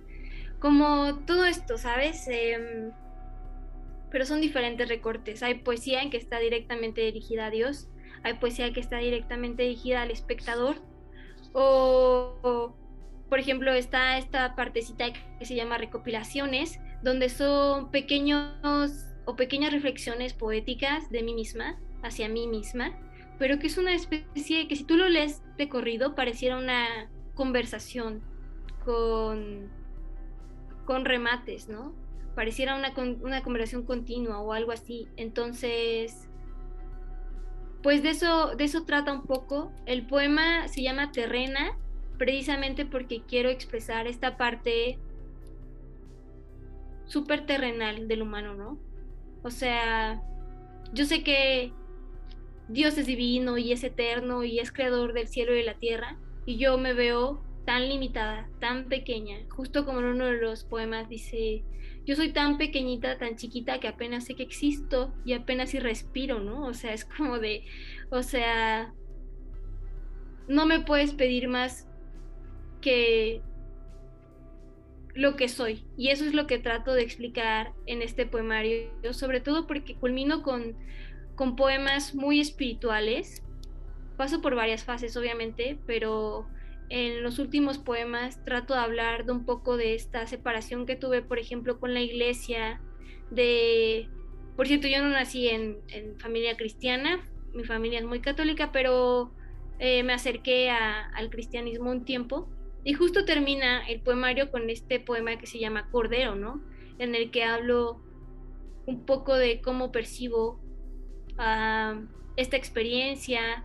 Como 0.60 1.24
todo 1.24 1.44
esto, 1.44 1.78
¿sabes? 1.78 2.28
Em, 2.28 2.92
pero 4.10 4.26
son 4.26 4.40
diferentes 4.40 4.88
recortes. 4.88 5.42
Hay 5.42 5.54
poesía 5.54 6.02
en 6.02 6.10
que 6.10 6.18
está 6.18 6.38
directamente 6.38 7.00
dirigida 7.00 7.46
a 7.46 7.50
Dios, 7.50 7.88
hay 8.22 8.34
poesía 8.34 8.72
que 8.72 8.80
está 8.80 8.98
directamente 8.98 9.64
dirigida 9.64 10.02
al 10.02 10.10
espectador, 10.10 10.76
o, 11.52 12.74
por 13.28 13.38
ejemplo 13.38 13.72
está 13.72 14.18
esta 14.18 14.54
partecita 14.54 15.06
que 15.38 15.44
se 15.44 15.54
llama 15.54 15.78
recopilaciones, 15.78 16.80
donde 17.02 17.28
son 17.28 17.90
pequeños 17.90 19.06
o 19.24 19.36
pequeñas 19.36 19.72
reflexiones 19.72 20.34
poéticas 20.34 21.10
de 21.10 21.22
mí 21.22 21.34
misma, 21.34 21.78
hacia 22.02 22.28
mí 22.28 22.46
misma, 22.46 22.98
pero 23.38 23.58
que 23.58 23.68
es 23.68 23.78
una 23.78 23.94
especie 23.94 24.68
que 24.68 24.76
si 24.76 24.84
tú 24.84 24.96
lo 24.96 25.08
lees 25.08 25.42
de 25.56 25.68
corrido 25.68 26.14
pareciera 26.14 26.58
una 26.58 27.10
conversación 27.34 28.22
con, 28.84 29.70
con 30.84 31.04
remates, 31.04 31.68
¿no? 31.68 31.94
pareciera 32.34 32.76
una, 32.76 32.92
una 33.22 33.42
conversación 33.42 33.84
continua 33.84 34.40
o 34.40 34.52
algo 34.52 34.72
así. 34.72 35.08
Entonces, 35.16 36.28
pues 37.82 38.02
de 38.02 38.10
eso, 38.10 38.54
de 38.56 38.64
eso 38.64 38.84
trata 38.84 39.12
un 39.12 39.22
poco. 39.22 39.72
El 39.86 40.06
poema 40.06 40.68
se 40.68 40.82
llama 40.82 41.12
Terrena, 41.12 41.76
precisamente 42.18 42.86
porque 42.86 43.22
quiero 43.26 43.48
expresar 43.48 44.06
esta 44.06 44.36
parte 44.36 44.98
súper 47.06 47.46
terrenal 47.46 48.08
del 48.08 48.22
humano, 48.22 48.54
¿no? 48.54 48.78
O 49.42 49.50
sea, 49.50 50.22
yo 50.92 51.04
sé 51.04 51.22
que 51.22 51.72
Dios 52.68 52.96
es 52.96 53.06
divino 53.06 53.58
y 53.58 53.72
es 53.72 53.82
eterno 53.84 54.44
y 54.44 54.60
es 54.60 54.72
creador 54.72 55.12
del 55.12 55.28
cielo 55.28 55.52
y 55.52 55.58
de 55.58 55.64
la 55.64 55.74
tierra, 55.74 56.16
y 56.46 56.56
yo 56.56 56.78
me 56.78 56.94
veo 56.94 57.42
tan 57.64 57.88
limitada, 57.88 58.48
tan 58.60 58.88
pequeña, 58.88 59.38
justo 59.50 59.84
como 59.84 60.00
en 60.00 60.06
uno 60.06 60.26
de 60.26 60.40
los 60.40 60.64
poemas 60.64 61.08
dice, 61.08 61.64
yo 62.04 62.16
soy 62.16 62.32
tan 62.32 62.58
pequeñita, 62.58 63.18
tan 63.18 63.36
chiquita 63.36 63.78
que 63.78 63.88
apenas 63.88 64.24
sé 64.24 64.34
que 64.34 64.42
existo 64.42 65.14
y 65.24 65.34
apenas 65.34 65.70
si 65.70 65.78
respiro, 65.78 66.40
¿no? 66.40 66.66
O 66.66 66.74
sea, 66.74 66.92
es 66.92 67.04
como 67.04 67.38
de, 67.38 67.64
o 68.10 68.22
sea, 68.22 68.92
no 70.48 70.66
me 70.66 70.80
puedes 70.80 71.12
pedir 71.12 71.48
más 71.48 71.88
que 72.80 73.42
lo 75.14 75.36
que 75.36 75.48
soy. 75.48 75.84
Y 75.96 76.08
eso 76.08 76.24
es 76.24 76.34
lo 76.34 76.46
que 76.46 76.58
trato 76.58 76.94
de 76.94 77.02
explicar 77.02 77.72
en 77.86 78.02
este 78.02 78.26
poemario, 78.26 78.90
sobre 79.12 79.40
todo 79.40 79.66
porque 79.66 79.94
culmino 79.94 80.42
con, 80.42 80.76
con 81.36 81.54
poemas 81.54 82.14
muy 82.14 82.40
espirituales. 82.40 83.44
Paso 84.16 84.42
por 84.42 84.54
varias 84.54 84.84
fases, 84.84 85.16
obviamente, 85.16 85.78
pero 85.86 86.48
en 86.92 87.22
los 87.22 87.38
últimos 87.38 87.78
poemas 87.78 88.44
trato 88.44 88.74
de 88.74 88.80
hablar 88.80 89.24
de 89.24 89.32
un 89.32 89.46
poco 89.46 89.78
de 89.78 89.94
esta 89.94 90.26
separación 90.26 90.84
que 90.84 90.94
tuve, 90.94 91.22
por 91.22 91.38
ejemplo, 91.38 91.80
con 91.80 91.94
la 91.94 92.02
iglesia, 92.02 92.82
de, 93.30 94.10
por 94.56 94.66
cierto, 94.66 94.88
yo 94.88 95.02
no 95.02 95.08
nací 95.08 95.48
en, 95.48 95.78
familia 96.18 96.54
cristiana, 96.58 97.26
mi 97.54 97.64
familia 97.64 97.98
es 97.98 98.04
muy 98.04 98.20
católica, 98.20 98.72
pero 98.72 99.32
eh, 99.78 100.02
me 100.02 100.12
acerqué 100.12 100.68
al 100.68 101.30
cristianismo 101.30 101.90
un 101.90 102.04
tiempo 102.04 102.50
y 102.84 102.92
justo 102.92 103.24
termina 103.24 103.88
el 103.88 104.02
poemario 104.02 104.50
con 104.50 104.68
este 104.68 105.00
poema 105.00 105.38
que 105.38 105.46
se 105.46 105.58
llama 105.58 105.88
Cordero, 105.90 106.34
¿no? 106.34 106.62
En 106.98 107.14
el 107.14 107.30
que 107.30 107.44
hablo 107.44 108.02
un 108.84 109.06
poco 109.06 109.34
de 109.34 109.62
cómo 109.62 109.92
percibo 109.92 110.60
ah, 111.38 112.02
esta 112.36 112.58
experiencia, 112.58 113.64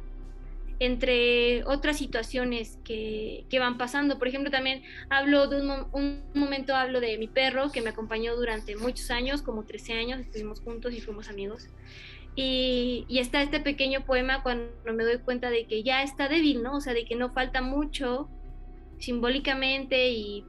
entre 0.80 1.64
otras 1.66 1.98
situaciones 1.98 2.78
que, 2.84 3.46
van 3.60 3.78
pasando. 3.78 4.20
Por 4.20 4.28
ejemplo, 4.28 4.52
también 4.52 4.84
hablo 5.10 5.48
de 5.48 5.62
un, 5.62 6.24
momento, 6.34 6.76
hablo 6.76 7.00
de 7.00 7.18
mi 7.18 7.28
perro 7.28 7.72
que 7.72 7.82
me 7.82 7.90
acompañó 7.90 8.36
durante 8.36 8.76
muchos 8.76 9.10
años, 9.10 9.42
como 9.42 9.64
13 9.64 9.94
años, 9.94 10.20
estuvimos 10.20 10.62
juntos 10.62 10.94
y 10.94 11.02
fuimos 11.02 11.30
amigos. 11.30 11.68
Y, 12.36 13.06
y, 13.08 13.18
está 13.18 13.42
este 13.42 13.60
pequeño 13.60 14.06
poema 14.06 14.44
cuando 14.44 14.72
me 14.94 15.04
doy 15.04 15.18
cuenta 15.18 15.50
de 15.50 15.66
que 15.66 15.82
ya 15.82 16.04
está 16.04 16.28
débil, 16.28 16.62
¿no? 16.62 16.78
O 16.78 16.82
sea, 16.82 16.94
de 16.94 17.06
que 17.06 17.16
no 17.16 17.34
falta 17.34 17.62
mucho 17.62 18.30
simbólicamente 19.00 20.10
y 20.10 20.46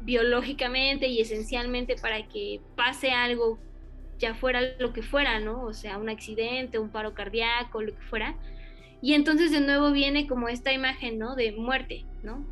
biológicamente 0.00 1.08
y 1.08 1.20
esencialmente 1.20 1.96
para 1.96 2.26
que 2.28 2.62
pase 2.74 3.10
algo, 3.10 3.58
ya 4.18 4.34
fuera 4.34 4.62
lo 4.78 4.94
que 4.94 5.02
fuera, 5.02 5.38
¿no? 5.40 5.62
O 5.62 5.74
sea, 5.74 5.98
un 5.98 6.08
accidente, 6.08 6.78
un 6.78 6.88
paro 6.88 7.12
cardíaco, 7.12 7.82
lo 7.82 7.94
que 7.94 8.02
fuera 8.02 8.34
y 9.02 9.14
entonces 9.14 9.50
de 9.50 9.60
nuevo 9.60 9.92
viene 9.92 10.26
como 10.26 10.48
esta 10.48 10.72
imagen, 10.72 11.18
¿no? 11.18 11.34
De 11.34 11.52
muerte, 11.52 12.04
¿no? 12.22 12.44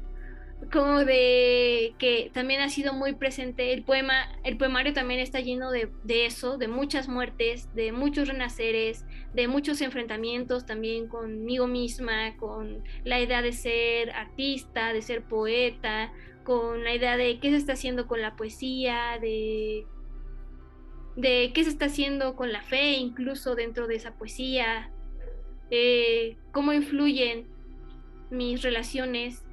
como 0.73 1.05
de 1.05 1.95
que 1.99 2.31
también 2.33 2.61
ha 2.61 2.69
sido 2.69 2.93
muy 2.93 3.15
presente 3.15 3.73
el 3.73 3.83
poema, 3.83 4.29
el 4.45 4.57
poemario 4.57 4.93
también 4.93 5.21
está 5.21 5.41
lleno 5.41 5.71
de, 5.71 5.91
de, 6.05 6.27
eso, 6.27 6.59
de 6.59 6.69
muchas 6.69 7.09
muertes, 7.09 7.69
de 7.75 7.93
muchos 7.93 8.29
renaceres, 8.29 9.05
de 9.35 9.49
muchos 9.49 9.81
enfrentamientos 9.81 10.67
también 10.67 11.09
conmigo 11.09 11.67
misma, 11.67 12.37
con 12.37 12.83
la 13.05 13.21
idea 13.21 13.43
de 13.43 13.53
ser 13.53 14.11
artista, 14.11 14.93
de 14.93 15.03
ser 15.03 15.23
poeta, 15.23 16.13
con 16.45 16.85
la 16.85 16.95
idea 16.95 17.17
de 17.17 17.39
qué 17.41 17.51
se 17.51 17.57
está 17.57 17.73
haciendo 17.75 18.07
con 18.07 18.21
la 18.21 18.37
poesía, 18.37 19.19
de, 19.21 19.87
de 21.17 21.53
qué 21.55 21.65
se 21.65 21.71
está 21.71 21.87
haciendo 21.87 22.37
con 22.37 22.53
la 22.53 22.63
fe, 22.63 22.93
incluso 22.93 23.55
dentro 23.55 23.87
de 23.87 23.97
esa 23.97 24.15
poesía, 24.15 24.91
eh, 25.71 26.37
cómo 26.53 26.73
influyen 26.73 27.47
mis 28.31 28.63
relaciones 28.63 29.45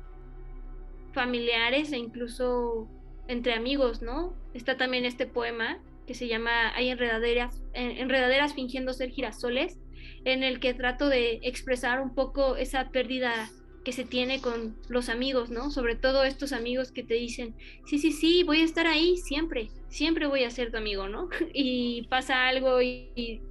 familiares 1.14 1.92
e 1.92 1.98
incluso 1.98 2.88
entre 3.28 3.54
amigos, 3.54 4.02
¿no? 4.02 4.36
Está 4.54 4.78
también 4.78 5.06
este 5.06 5.26
poema 5.26 5.80
que 6.08 6.14
se 6.14 6.28
llama 6.28 6.74
Hay 6.76 6.90
enredaderas, 6.90 7.62
enredaderas 7.74 8.54
fingiendo 8.54 8.94
ser 8.94 9.12
girasoles, 9.12 9.80
en 10.26 10.44
el 10.44 10.60
que 10.60 10.74
trato 10.74 11.10
de 11.10 11.40
expresar 11.44 12.02
un 12.02 12.14
poco 12.14 12.56
esa 12.56 12.90
pérdida 12.90 13.50
que 13.84 13.92
se 13.92 14.04
tiene 14.04 14.42
con 14.42 14.76
los 14.90 15.10
amigos, 15.10 15.50
¿no? 15.50 15.72
Sobre 15.72 15.96
todo 15.96 16.24
estos 16.24 16.54
amigos 16.54 16.92
que 16.92 17.04
te 17.04 17.16
dicen, 17.16 17.56
sí, 17.86 17.98
sí, 17.98 18.12
sí, 18.12 18.44
voy 18.44 18.62
a 18.62 18.66
estar 18.66 18.86
ahí 18.86 19.18
siempre, 19.18 19.70
siempre 19.90 20.28
voy 20.28 20.44
a 20.44 20.52
ser 20.52 20.72
tu 20.72 20.78
amigo, 20.78 21.08
¿no? 21.08 21.30
Y 21.54 22.04
pasa 22.04 22.48
algo 22.48 22.82
y, 22.82 23.42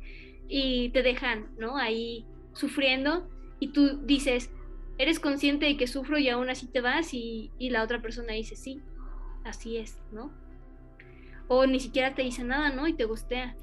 y 0.49 0.91
te 0.91 1.03
dejan, 1.03 1.49
¿no? 1.59 1.77
Ahí 1.77 2.25
sufriendo 2.61 3.29
y 3.59 3.69
tú 3.69 4.01
dices, 4.05 4.51
eres 4.99 5.19
consciente 5.19 5.67
de 5.67 5.77
que 5.77 5.87
sufro 5.87 6.19
y 6.19 6.29
aún 6.29 6.51
así 6.51 6.67
te 6.67 6.83
vas 6.83 7.15
y, 7.15 7.51
la 7.59 7.83
otra 7.83 8.03
persona 8.03 8.35
dice, 8.35 8.55
sí, 8.55 8.83
así 9.45 9.79
es, 9.79 9.99
¿no? 10.13 10.31
O 11.49 11.67
ni 11.67 11.81
siquiera 11.81 12.15
te 12.15 12.23
dice 12.23 12.45
nada, 12.45 12.71
¿no? 12.71 12.87
Y 12.87 12.93
te 12.93 13.05
gustea. 13.07 13.57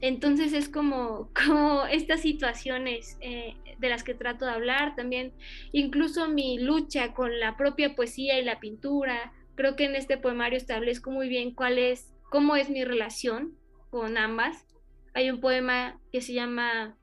Entonces 0.00 0.52
es 0.52 0.68
como, 0.68 1.28
como 1.46 1.84
estas 1.84 2.20
situaciones 2.22 3.18
eh, 3.20 3.54
de 3.78 3.88
las 3.88 4.02
que 4.04 4.14
trato 4.14 4.46
de 4.46 4.52
hablar, 4.52 4.96
también 4.96 5.32
incluso 5.72 6.28
mi 6.28 6.58
lucha 6.58 7.12
con 7.12 7.38
la 7.38 7.56
propia 7.56 7.94
poesía 7.94 8.38
y 8.38 8.44
la 8.44 8.58
pintura. 8.58 9.32
Creo 9.54 9.76
que 9.76 9.84
en 9.84 9.94
este 9.94 10.16
poemario 10.16 10.56
establezco 10.56 11.10
muy 11.10 11.28
bien 11.28 11.54
cuál 11.54 11.78
es, 11.78 12.12
cómo 12.30 12.56
es 12.56 12.70
mi 12.70 12.84
relación 12.84 13.54
con 13.90 14.16
ambas. 14.16 14.66
Hay 15.12 15.30
un 15.30 15.40
poema 15.40 16.00
que 16.10 16.20
se 16.20 16.32
llama 16.32 16.96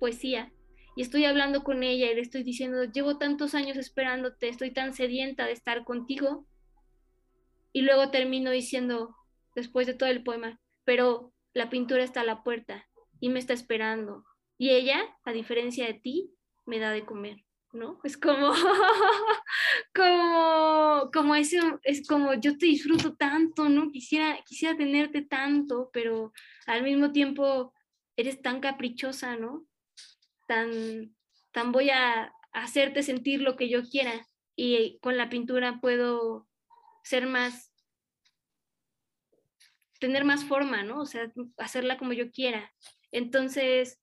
Poesía, 0.00 0.50
y 0.94 1.02
estoy 1.02 1.24
hablando 1.24 1.64
con 1.64 1.82
ella 1.82 2.10
y 2.10 2.14
le 2.14 2.20
estoy 2.20 2.42
diciendo, 2.42 2.84
llevo 2.84 3.18
tantos 3.18 3.54
años 3.54 3.76
esperándote, 3.76 4.48
estoy 4.48 4.72
tan 4.72 4.94
sedienta 4.94 5.46
de 5.46 5.52
estar 5.52 5.84
contigo. 5.84 6.46
Y 7.72 7.82
luego 7.82 8.10
termino 8.10 8.50
diciendo, 8.50 9.16
después 9.54 9.86
de 9.86 9.94
todo 9.94 10.10
el 10.10 10.22
poema, 10.22 10.60
pero 10.84 11.32
la 11.54 11.70
pintura 11.70 12.04
está 12.04 12.20
a 12.20 12.24
la 12.24 12.42
puerta 12.42 12.86
y 13.20 13.30
me 13.30 13.38
está 13.38 13.54
esperando. 13.54 14.24
Y 14.58 14.70
ella, 14.70 15.00
a 15.24 15.32
diferencia 15.32 15.86
de 15.86 15.94
ti, 15.94 16.34
me 16.66 16.78
da 16.78 16.90
de 16.90 17.06
comer, 17.06 17.38
¿no? 17.72 17.98
Es 18.04 18.18
como, 18.18 18.52
como, 19.94 21.10
como 21.10 21.34
eso, 21.34 21.80
es 21.84 22.06
como 22.06 22.34
yo 22.34 22.58
te 22.58 22.66
disfruto 22.66 23.14
tanto, 23.14 23.70
¿no? 23.70 23.90
Quisiera, 23.90 24.38
quisiera 24.44 24.76
tenerte 24.76 25.22
tanto, 25.22 25.90
pero 25.92 26.32
al 26.66 26.82
mismo 26.82 27.12
tiempo 27.12 27.72
eres 28.16 28.42
tan 28.42 28.60
caprichosa, 28.60 29.36
¿no? 29.36 29.66
Tan, 30.46 31.14
voy 31.72 31.90
a 31.90 32.32
hacerte 32.52 33.02
sentir 33.02 33.40
lo 33.40 33.56
que 33.56 33.68
yo 33.68 33.82
quiera 33.82 34.26
y 34.56 34.98
con 35.00 35.16
la 35.16 35.28
pintura 35.28 35.80
puedo 35.80 36.48
ser 37.04 37.26
más, 37.26 37.72
tener 39.98 40.24
más 40.24 40.44
forma, 40.44 40.82
¿no? 40.82 41.00
O 41.00 41.06
sea, 41.06 41.32
hacerla 41.56 41.96
como 41.98 42.12
yo 42.12 42.30
quiera. 42.30 42.72
Entonces, 43.10 44.00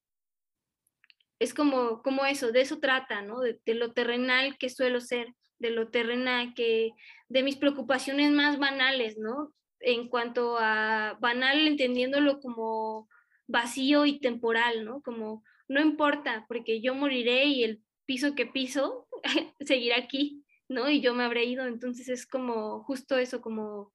es 1.40 1.54
como, 1.54 2.02
como 2.02 2.26
eso, 2.26 2.52
de 2.52 2.62
eso 2.62 2.80
trata, 2.80 3.22
¿no? 3.22 3.40
De, 3.40 3.60
de, 3.66 3.74
lo 3.74 3.94
terrenal 3.94 4.58
que 4.58 4.70
suelo 4.70 5.00
ser, 5.00 5.34
de 5.60 5.70
lo 5.70 5.90
terrenal 5.90 6.54
que, 6.54 6.92
de 7.30 7.44
mis 7.44 7.56
preocupaciones 7.56 8.32
más 8.32 8.60
banales, 8.60 9.18
¿no? 9.18 9.54
En 9.80 10.10
cuanto 10.10 10.58
a 10.60 11.18
banal, 11.22 11.68
entendiéndolo 11.68 12.40
como 12.42 13.08
vacío 13.48 14.06
y 14.06 14.20
temporal, 14.20 14.86
¿no? 14.86 15.02
Como 15.02 15.44
no 15.70 15.80
importa, 15.80 16.46
porque 16.48 16.82
yo 16.82 16.96
moriré 16.96 17.46
y 17.46 17.64
el 17.64 17.84
piso 18.06 18.36
que 18.36 18.48
piso 18.48 19.08
seguirá 19.62 19.98
aquí, 19.98 20.44
¿no? 20.68 20.90
Y 20.90 21.00
yo 21.00 21.14
me 21.14 21.24
habré 21.24 21.46
ido, 21.46 21.66
entonces 21.66 22.10
es 22.10 22.26
como 22.26 22.84
justo 22.84 23.18
eso, 23.18 23.40
como... 23.40 23.94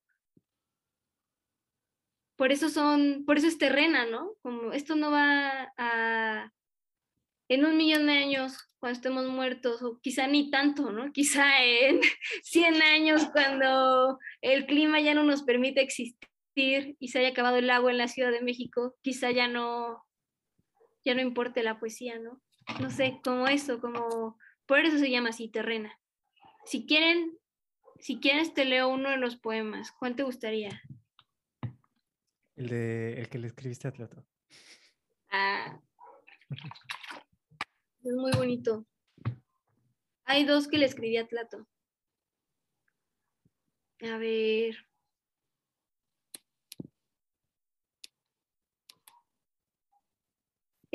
Por 2.37 2.51
eso 2.51 2.69
son, 2.69 3.25
por 3.27 3.39
eso 3.39 3.47
es 3.47 3.59
terrena, 3.59 4.07
¿no? 4.07 4.35
Como 4.41 4.73
esto 4.73 4.97
no 4.97 5.11
va 5.11 5.73
a... 5.77 6.53
En 7.49 7.67
un 7.67 7.77
millón 7.77 8.07
de 8.07 8.13
años, 8.13 8.57
cuando 8.79 8.97
estemos 8.97 9.27
muertos, 9.27 9.83
o 9.83 10.01
quizá 10.01 10.27
ni 10.27 10.51
tanto, 10.51 10.91
¿no? 10.93 11.13
Quizá 11.13 11.63
en 11.63 12.01
100 12.43 12.83
años, 12.83 13.27
cuando 13.33 14.19
el 14.41 14.67
clima 14.67 15.01
ya 15.01 15.15
no 15.15 15.25
nos 15.25 15.43
permite 15.43 15.83
existir 15.83 16.17
y 16.99 17.09
se 17.09 17.19
haya 17.19 17.29
acabado 17.31 17.57
el 17.57 17.71
agua 17.71 17.91
en 17.91 17.99
la 17.99 18.09
Ciudad 18.09 18.31
de 18.31 18.43
México, 18.43 18.97
quizá 19.03 19.31
ya 19.33 19.49
no, 19.49 20.05
ya 21.05 21.15
no 21.15 21.21
importe 21.21 21.63
la 21.63 21.79
poesía, 21.79 22.19
¿no? 22.19 22.41
No 22.81 22.91
sé, 22.91 23.21
como 23.23 23.47
eso, 23.47 23.81
como, 23.81 24.39
por 24.67 24.81
eso 24.81 24.99
se 24.99 25.11
llama 25.11 25.31
así, 25.31 25.49
terrena. 25.49 25.99
Si 26.65 26.87
quieren, 26.87 27.39
si 27.99 28.21
quieres 28.21 28.55
te 28.55 28.65
leo 28.65 28.89
uno 28.89 29.11
de 29.11 29.19
los 29.19 29.37
poemas, 29.37 29.93
¿cuál 29.93 30.17
te 30.17 30.23
gustaría? 30.23 30.83
El 32.57 32.69
de, 32.69 33.21
el 33.21 33.29
que 33.29 33.39
le 33.39 33.49
escribiste 33.49 33.89
a 33.89 33.93
Tlato. 33.93 34.25
Ah, 35.31 35.81
es 38.03 38.15
muy 38.15 38.33
bonito. 38.33 38.87
Hay 40.25 40.45
dos 40.45 40.69
que 40.69 40.79
le 40.79 40.87
escribí 40.87 41.17
a 41.17 41.27
Tlato. 41.27 41.67
A 44.01 44.17
ver. 44.19 44.77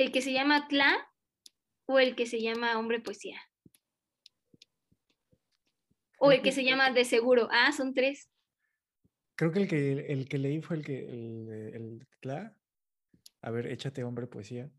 ¿El 0.00 0.12
que 0.12 0.22
se 0.22 0.32
llama 0.32 0.66
Tla 0.66 0.96
o 1.84 1.98
el 1.98 2.16
que 2.16 2.24
se 2.24 2.40
llama 2.40 2.78
Hombre 2.78 3.00
Poesía? 3.00 3.38
O 6.18 6.32
el 6.32 6.40
que 6.40 6.52
se 6.52 6.64
llama 6.64 6.90
De 6.90 7.04
Seguro. 7.04 7.48
Ah, 7.52 7.70
son 7.72 7.92
tres. 7.92 8.30
Creo 9.34 9.52
que 9.52 9.58
el 9.58 9.68
que, 9.68 9.90
el 10.10 10.26
que 10.26 10.38
leí 10.38 10.62
fue 10.62 10.78
el 10.78 10.84
que 10.86 11.00
el, 11.00 12.08
Tla. 12.20 12.56
A 13.42 13.50
ver, 13.50 13.66
échate 13.66 14.02
Hombre 14.02 14.26
Poesía. 14.26 14.70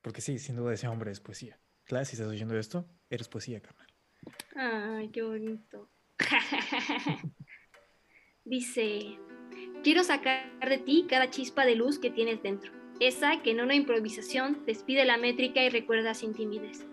Porque 0.00 0.20
sí, 0.20 0.40
sin 0.40 0.56
duda 0.56 0.74
ese 0.74 0.88
hombre 0.88 1.12
es 1.12 1.20
poesía. 1.20 1.60
Tla, 1.84 2.04
si 2.04 2.16
estás 2.16 2.26
oyendo 2.26 2.58
esto, 2.58 2.90
eres 3.10 3.28
poesía, 3.28 3.60
carnal. 3.60 3.86
Ay, 4.56 5.08
qué 5.10 5.22
bonito. 5.22 5.88
Dice, 8.44 9.20
quiero 9.84 10.02
sacar 10.02 10.68
de 10.68 10.78
ti 10.78 11.06
cada 11.08 11.30
chispa 11.30 11.64
de 11.64 11.76
luz 11.76 12.00
que 12.00 12.10
tienes 12.10 12.42
dentro 12.42 12.77
esa 13.00 13.42
que 13.42 13.52
en 13.52 13.60
una 13.60 13.74
improvisación 13.74 14.62
despide 14.66 15.04
la 15.04 15.18
métrica 15.18 15.62
y 15.62 15.68
recuerda 15.68 16.14
sin 16.14 16.34
timidez. 16.34 16.86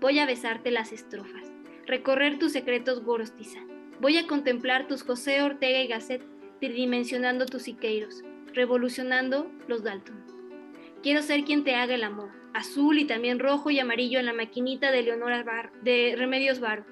Voy 0.00 0.18
a 0.18 0.26
besarte 0.26 0.70
las 0.70 0.92
estrofas, 0.92 1.50
recorrer 1.86 2.38
tus 2.38 2.52
secretos 2.52 3.02
gorostiza. 3.02 3.60
Voy 4.00 4.18
a 4.18 4.26
contemplar 4.26 4.86
tus 4.86 5.02
José 5.02 5.40
Ortega 5.42 5.80
y 5.80 5.86
Gasset, 5.86 6.22
tridimensionando 6.60 7.46
tus 7.46 7.62
Siqueiros, 7.62 8.22
revolucionando 8.52 9.50
los 9.68 9.82
Dalton. 9.82 10.22
Quiero 11.02 11.22
ser 11.22 11.44
quien 11.44 11.64
te 11.64 11.74
haga 11.74 11.94
el 11.94 12.04
amor, 12.04 12.30
azul 12.52 12.98
y 12.98 13.06
también 13.06 13.38
rojo 13.38 13.70
y 13.70 13.78
amarillo 13.78 14.18
en 14.18 14.26
la 14.26 14.32
maquinita 14.32 14.90
de 14.90 15.02
Leonora 15.02 15.42
Bar, 15.42 15.72
de 15.82 16.14
Remedios 16.16 16.60
Varo, 16.60 16.84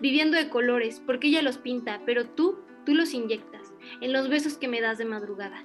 viviendo 0.00 0.36
de 0.36 0.48
colores, 0.48 1.02
porque 1.04 1.28
ella 1.28 1.42
los 1.42 1.58
pinta, 1.58 2.02
pero 2.04 2.26
tú, 2.26 2.58
tú 2.84 2.94
los 2.94 3.14
inyectas, 3.14 3.72
en 4.00 4.12
los 4.12 4.28
besos 4.28 4.58
que 4.58 4.68
me 4.68 4.80
das 4.80 4.98
de 4.98 5.04
madrugada. 5.04 5.62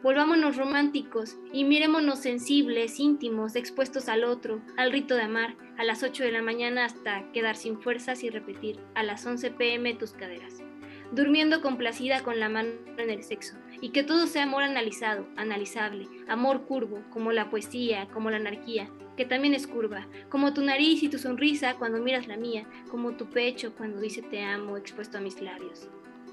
Volvámonos 0.00 0.56
románticos 0.56 1.36
y 1.52 1.64
mirémonos 1.64 2.20
sensibles, 2.20 3.00
íntimos, 3.00 3.56
expuestos 3.56 4.08
al 4.08 4.22
otro, 4.22 4.60
al 4.76 4.92
rito 4.92 5.16
de 5.16 5.22
amar, 5.22 5.56
a 5.76 5.82
las 5.82 6.04
8 6.04 6.22
de 6.22 6.30
la 6.30 6.40
mañana 6.40 6.84
hasta 6.84 7.30
quedar 7.32 7.56
sin 7.56 7.80
fuerzas 7.80 8.22
y 8.22 8.30
repetir, 8.30 8.78
a 8.94 9.02
las 9.02 9.26
11 9.26 9.50
pm 9.50 9.94
tus 9.94 10.12
caderas. 10.12 10.62
Durmiendo 11.10 11.60
complacida 11.62 12.22
con 12.22 12.38
la 12.38 12.48
mano 12.48 12.70
en 12.96 13.10
el 13.10 13.24
sexo, 13.24 13.56
y 13.80 13.88
que 13.88 14.04
todo 14.04 14.28
sea 14.28 14.44
amor 14.44 14.62
analizado, 14.62 15.26
analizable, 15.36 16.06
amor 16.28 16.66
curvo, 16.66 17.02
como 17.10 17.32
la 17.32 17.50
poesía, 17.50 18.06
como 18.12 18.30
la 18.30 18.36
anarquía, 18.36 18.88
que 19.16 19.24
también 19.24 19.52
es 19.52 19.66
curva, 19.66 20.06
como 20.28 20.54
tu 20.54 20.62
nariz 20.62 21.02
y 21.02 21.08
tu 21.08 21.18
sonrisa 21.18 21.74
cuando 21.74 21.98
miras 21.98 22.28
la 22.28 22.36
mía, 22.36 22.68
como 22.88 23.16
tu 23.16 23.28
pecho 23.28 23.74
cuando 23.74 24.00
dice 24.00 24.22
te 24.22 24.42
amo 24.42 24.76
expuesto 24.76 25.18
a 25.18 25.20
mis 25.20 25.40
labios. 25.40 25.88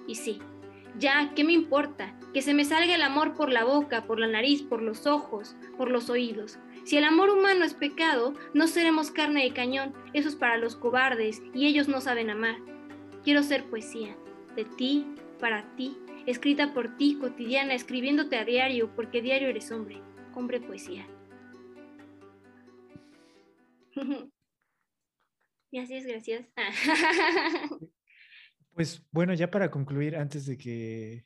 Y 0.08 0.16
sí, 0.16 0.40
ya, 0.98 1.32
¿qué 1.36 1.44
me 1.44 1.54
importa? 1.54 2.18
Que 2.34 2.42
se 2.42 2.54
me 2.54 2.66
salga 2.66 2.96
el 2.96 3.02
amor 3.02 3.34
por 3.36 3.52
la 3.52 3.64
boca, 3.64 4.06
por 4.06 4.20
la 4.20 4.28
nariz, 4.28 4.62
por 4.62 4.82
los 4.82 5.06
ojos, 5.06 5.56
por 5.78 5.92
los 5.92 6.10
oídos. 6.10 6.60
Si 6.84 6.98
el 6.98 7.04
amor 7.04 7.30
humano 7.30 7.66
es 7.66 7.74
pecado, 7.74 8.34
no 8.54 8.68
seremos 8.68 9.12
carne 9.12 9.44
de 9.44 9.54
cañón, 9.54 9.94
eso 10.14 10.30
es 10.30 10.36
para 10.36 10.58
los 10.58 10.76
cobardes, 10.76 11.42
y 11.54 11.68
ellos 11.68 11.88
no 11.88 12.02
saben 12.02 12.30
amar. 12.30 12.58
Quiero 13.24 13.44
ser 13.44 13.66
poesía, 13.66 14.16
de 14.56 14.66
ti, 14.66 15.06
para 15.40 15.76
ti, 15.76 15.98
escrita 16.26 16.74
por 16.74 16.96
ti, 16.98 17.18
cotidiana, 17.20 17.74
escribiéndote 17.74 18.38
a 18.38 18.46
diario, 18.46 18.96
porque 18.96 19.22
diario 19.22 19.50
eres 19.50 19.72
hombre, 19.72 20.02
hombre 20.34 20.60
poesía. 20.62 21.08
es, 25.72 26.06
gracias. 26.06 26.46
pues 28.76 29.08
bueno, 29.12 29.34
ya 29.34 29.50
para 29.50 29.72
concluir, 29.72 30.18
antes 30.18 30.46
de 30.46 30.58
que, 30.58 31.26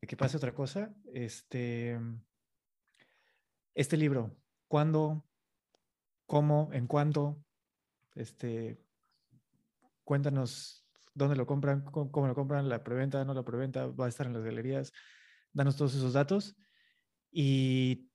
que 0.00 0.16
pase 0.16 0.36
otra 0.36 0.52
cosa, 0.52 0.92
este, 1.14 1.96
este 3.74 3.96
libro, 3.96 4.36
¿cuándo, 4.66 5.24
cómo, 6.26 6.70
en 6.72 6.88
cuánto? 6.88 7.44
Este, 8.16 8.84
cuéntanos 10.02 10.84
dónde 11.14 11.36
lo 11.36 11.46
compran, 11.46 11.82
cómo, 11.84 12.26
lo 12.26 12.34
compran, 12.34 12.68
la 12.68 12.82
preventa, 12.82 13.24
no 13.24 13.32
la 13.32 13.44
preventa, 13.44 13.86
va 13.86 14.06
a 14.06 14.08
estar 14.08 14.26
en 14.26 14.32
las 14.32 14.42
galerías. 14.42 14.92
Danos 15.52 15.76
todos 15.76 15.94
esos 15.94 16.14
datos. 16.14 16.56
Y, 17.30 18.10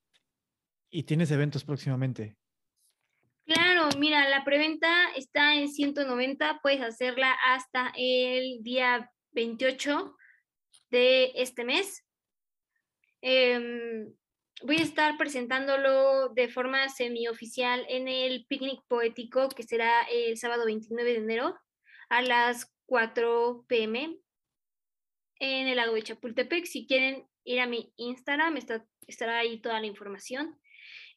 y 0.90 1.04
tienes 1.04 1.32
eventos 1.32 1.64
próximamente. 1.64 2.37
Claro, 3.48 3.88
mira, 3.98 4.28
la 4.28 4.44
preventa 4.44 5.10
está 5.16 5.56
en 5.56 5.70
190, 5.70 6.60
puedes 6.62 6.82
hacerla 6.82 7.32
hasta 7.32 7.94
el 7.96 8.62
día 8.62 9.10
28 9.32 10.18
de 10.90 11.32
este 11.34 11.64
mes. 11.64 12.04
Em, 13.22 14.14
voy 14.64 14.78
a 14.80 14.84
estar 14.84 15.18
presentándolo 15.18 16.28
de 16.30 16.50
forma 16.50 16.90
semioficial 16.90 17.86
en 17.88 18.10
el 18.10 18.46
picnic 18.48 18.82
poético 18.90 19.48
que 19.48 19.64
será 19.64 20.02
el 20.12 20.38
sábado 20.38 20.66
29 20.66 21.14
de 21.14 21.18
enero 21.18 21.58
a 22.10 22.22
las 22.22 22.70
4 22.86 23.66
pm 23.70 24.20
en 25.40 25.68
el 25.68 25.78
lago 25.78 25.94
de 25.94 26.04
Chapultepec. 26.04 26.66
Si 26.66 26.86
quieren 26.86 27.26
ir 27.46 27.62
a 27.62 27.66
mi 27.66 27.94
Instagram, 27.96 28.58
está, 28.58 28.86
estará 29.08 29.40
ahí 29.40 29.62
toda 29.62 29.80
la 29.80 29.88
información. 29.88 30.60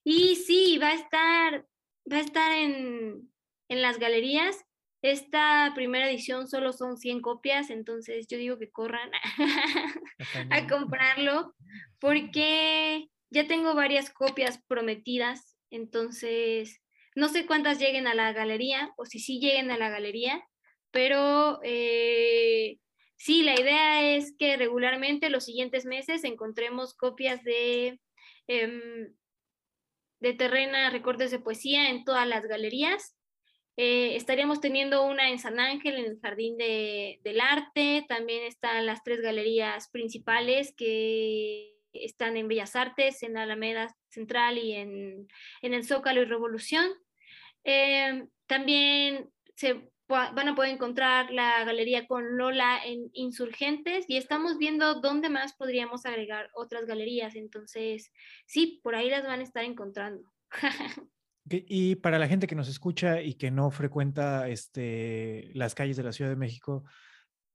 Y 0.05 0.37
sí, 0.37 0.79
va 0.79 0.91
a 0.91 0.95
estar, 0.95 1.67
va 2.11 2.19
a 2.19 2.21
estar 2.21 2.53
en, 2.53 3.31
en 3.69 3.83
las 3.83 3.99
galerías. 3.99 4.65
Esta 5.03 5.73
primera 5.75 6.11
edición 6.11 6.47
solo 6.49 6.73
son 6.73 6.99
100 6.99 7.23
copias, 7.23 7.71
entonces 7.71 8.27
yo 8.29 8.37
digo 8.37 8.59
que 8.59 8.71
corran 8.71 9.11
a 10.51 10.67
comprarlo 10.67 11.55
porque 11.99 13.09
ya 13.31 13.47
tengo 13.47 13.75
varias 13.75 14.11
copias 14.11 14.63
prometidas, 14.67 15.57
entonces 15.71 16.83
no 17.15 17.29
sé 17.29 17.47
cuántas 17.47 17.79
lleguen 17.79 18.07
a 18.07 18.15
la 18.15 18.33
galería 18.33 18.93
o 18.97 19.07
si 19.07 19.21
sí 19.21 19.41
lleguen 19.41 19.71
a 19.71 19.79
la 19.79 19.89
galería, 19.89 20.43
pero 20.91 21.61
eh, 21.63 22.79
sí, 23.17 23.43
la 23.43 23.59
idea 23.59 24.17
es 24.17 24.35
que 24.39 24.57
regularmente 24.57 25.31
los 25.31 25.45
siguientes 25.45 25.87
meses 25.87 26.25
encontremos 26.25 26.95
copias 26.95 27.43
de, 27.45 28.01
em, 28.49 29.15
de 30.21 30.35
Terrena, 30.35 30.91
recortes 30.91 31.31
de 31.31 31.39
poesía 31.39 31.91
en 31.91 32.05
todas 32.05 32.27
las 32.27 32.47
galerías. 32.47 33.17
Eh, 33.77 34.17
estaríamos 34.17 34.61
teniendo 34.61 35.07
una 35.07 35.31
en 35.31 35.39
San 35.39 35.59
Ángel, 35.59 35.97
en 35.97 36.05
el 36.05 36.21
Jardín 36.21 36.57
del 36.59 37.41
Arte. 37.41 38.05
También 38.09 38.45
están 38.45 38.85
las 38.85 39.03
tres 39.03 39.21
galerías 39.21 39.89
principales 39.91 40.75
que 40.77 41.77
están 41.93 42.37
en 42.37 42.49
Bellas 42.49 42.77
Artes, 42.77 43.23
en 43.23 43.37
Alameda 43.37 43.97
Central 44.11 44.59
y 44.59 44.73
en, 44.73 45.29
el 45.63 45.85
Zócalo 45.85 46.23
y 46.23 46.27
Revolución. 46.27 46.87
Eh, 47.65 48.25
también 48.47 49.31
se 49.57 49.89
van 50.11 50.49
a 50.49 50.55
poder 50.55 50.73
encontrar 50.73 51.31
la 51.31 51.65
galería 51.65 52.07
con 52.07 52.37
Lola 52.37 52.79
en 52.85 53.11
Insurgentes 53.13 54.05
y 54.09 54.17
estamos 54.17 54.59
viendo 54.59 55.01
dónde 55.01 55.29
más 55.29 55.55
podríamos 55.55 56.05
agregar 56.05 56.51
otras 56.55 56.87
galerías. 56.87 57.37
Entonces, 57.37 58.13
sí, 58.47 58.81
por 58.83 58.95
ahí 58.95 59.09
las 59.09 59.25
van 59.25 59.41
a 59.41 59.45
estar 59.45 59.65
encontrando. 59.65 60.31
y 61.47 61.97
para 61.97 62.19
la 62.19 62.29
gente 62.29 62.47
que 62.47 62.55
nos 62.55 62.69
escucha 62.69 63.23
y 63.23 63.35
que 63.35 63.51
no 63.51 63.71
frecuenta 63.71 64.49
este, 64.49 65.51
las 65.55 65.75
calles 65.75 65.97
de 65.97 66.03
la 66.03 66.13
Ciudad 66.13 66.31
de 66.31 66.37
México, 66.37 66.85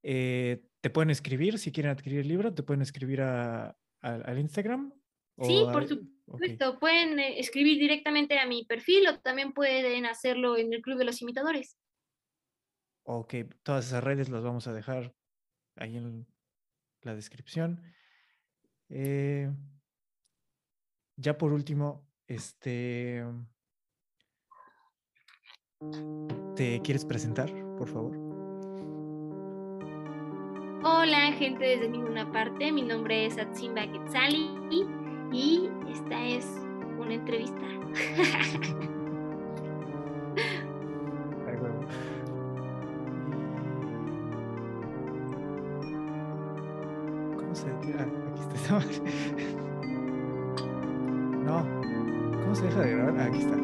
eh, 0.03 0.63
¿te 0.81 0.89
pueden 0.89 1.09
escribir 1.09 1.59
si 1.59 1.71
quieren 1.71 1.91
adquirir 1.91 2.19
el 2.19 2.27
libro? 2.27 2.53
¿Te 2.53 2.63
pueden 2.63 2.81
escribir 2.81 3.21
a, 3.21 3.75
al 4.01 4.39
Instagram? 4.39 4.93
Sí, 5.41 5.63
por 5.71 5.87
supuesto. 5.87 6.79
Pueden 6.79 7.19
eh, 7.19 7.39
escribir 7.39 7.79
directamente 7.79 8.39
a 8.39 8.45
mi 8.45 8.65
perfil 8.65 9.07
o 9.07 9.19
también 9.19 9.53
pueden 9.53 10.05
hacerlo 10.05 10.57
en 10.57 10.73
el 10.73 10.81
Club 10.81 10.97
de 10.97 11.05
los 11.05 11.21
Imitadores. 11.21 11.77
Ok, 13.07 13.35
todas 13.61 13.85
esas 13.85 14.03
redes 14.03 14.29
las 14.29 14.43
vamos 14.43 14.67
a 14.67 14.73
dejar 14.73 15.13
ahí 15.75 15.95
en 15.95 16.25
la 17.01 17.13
descripción. 17.13 17.83
Eh, 18.89 19.51
ya 21.15 21.37
por 21.37 21.53
último, 21.53 22.03
este, 22.27 23.23
¿te 26.55 26.81
quieres 26.81 27.05
presentar, 27.05 27.51
por 27.77 27.87
favor? 27.87 28.17
Hola, 30.83 31.31
gente 31.33 31.63
desde 31.63 31.87
ninguna 31.87 32.31
parte. 32.31 32.71
Mi 32.71 32.81
nombre 32.81 33.27
es 33.27 33.37
Atsimba 33.37 33.83
Quetzali 33.91 34.49
y 35.31 35.69
esta 35.91 36.25
es 36.25 36.45
una 36.97 37.13
entrevista. 37.13 37.61
No. 51.45 51.63
¿Cómo 52.41 52.55
se 52.55 52.63
deja 52.65 52.81
de 52.81 52.91
grabar? 52.95 53.19
aquí 53.27 53.37
está. 53.39 53.55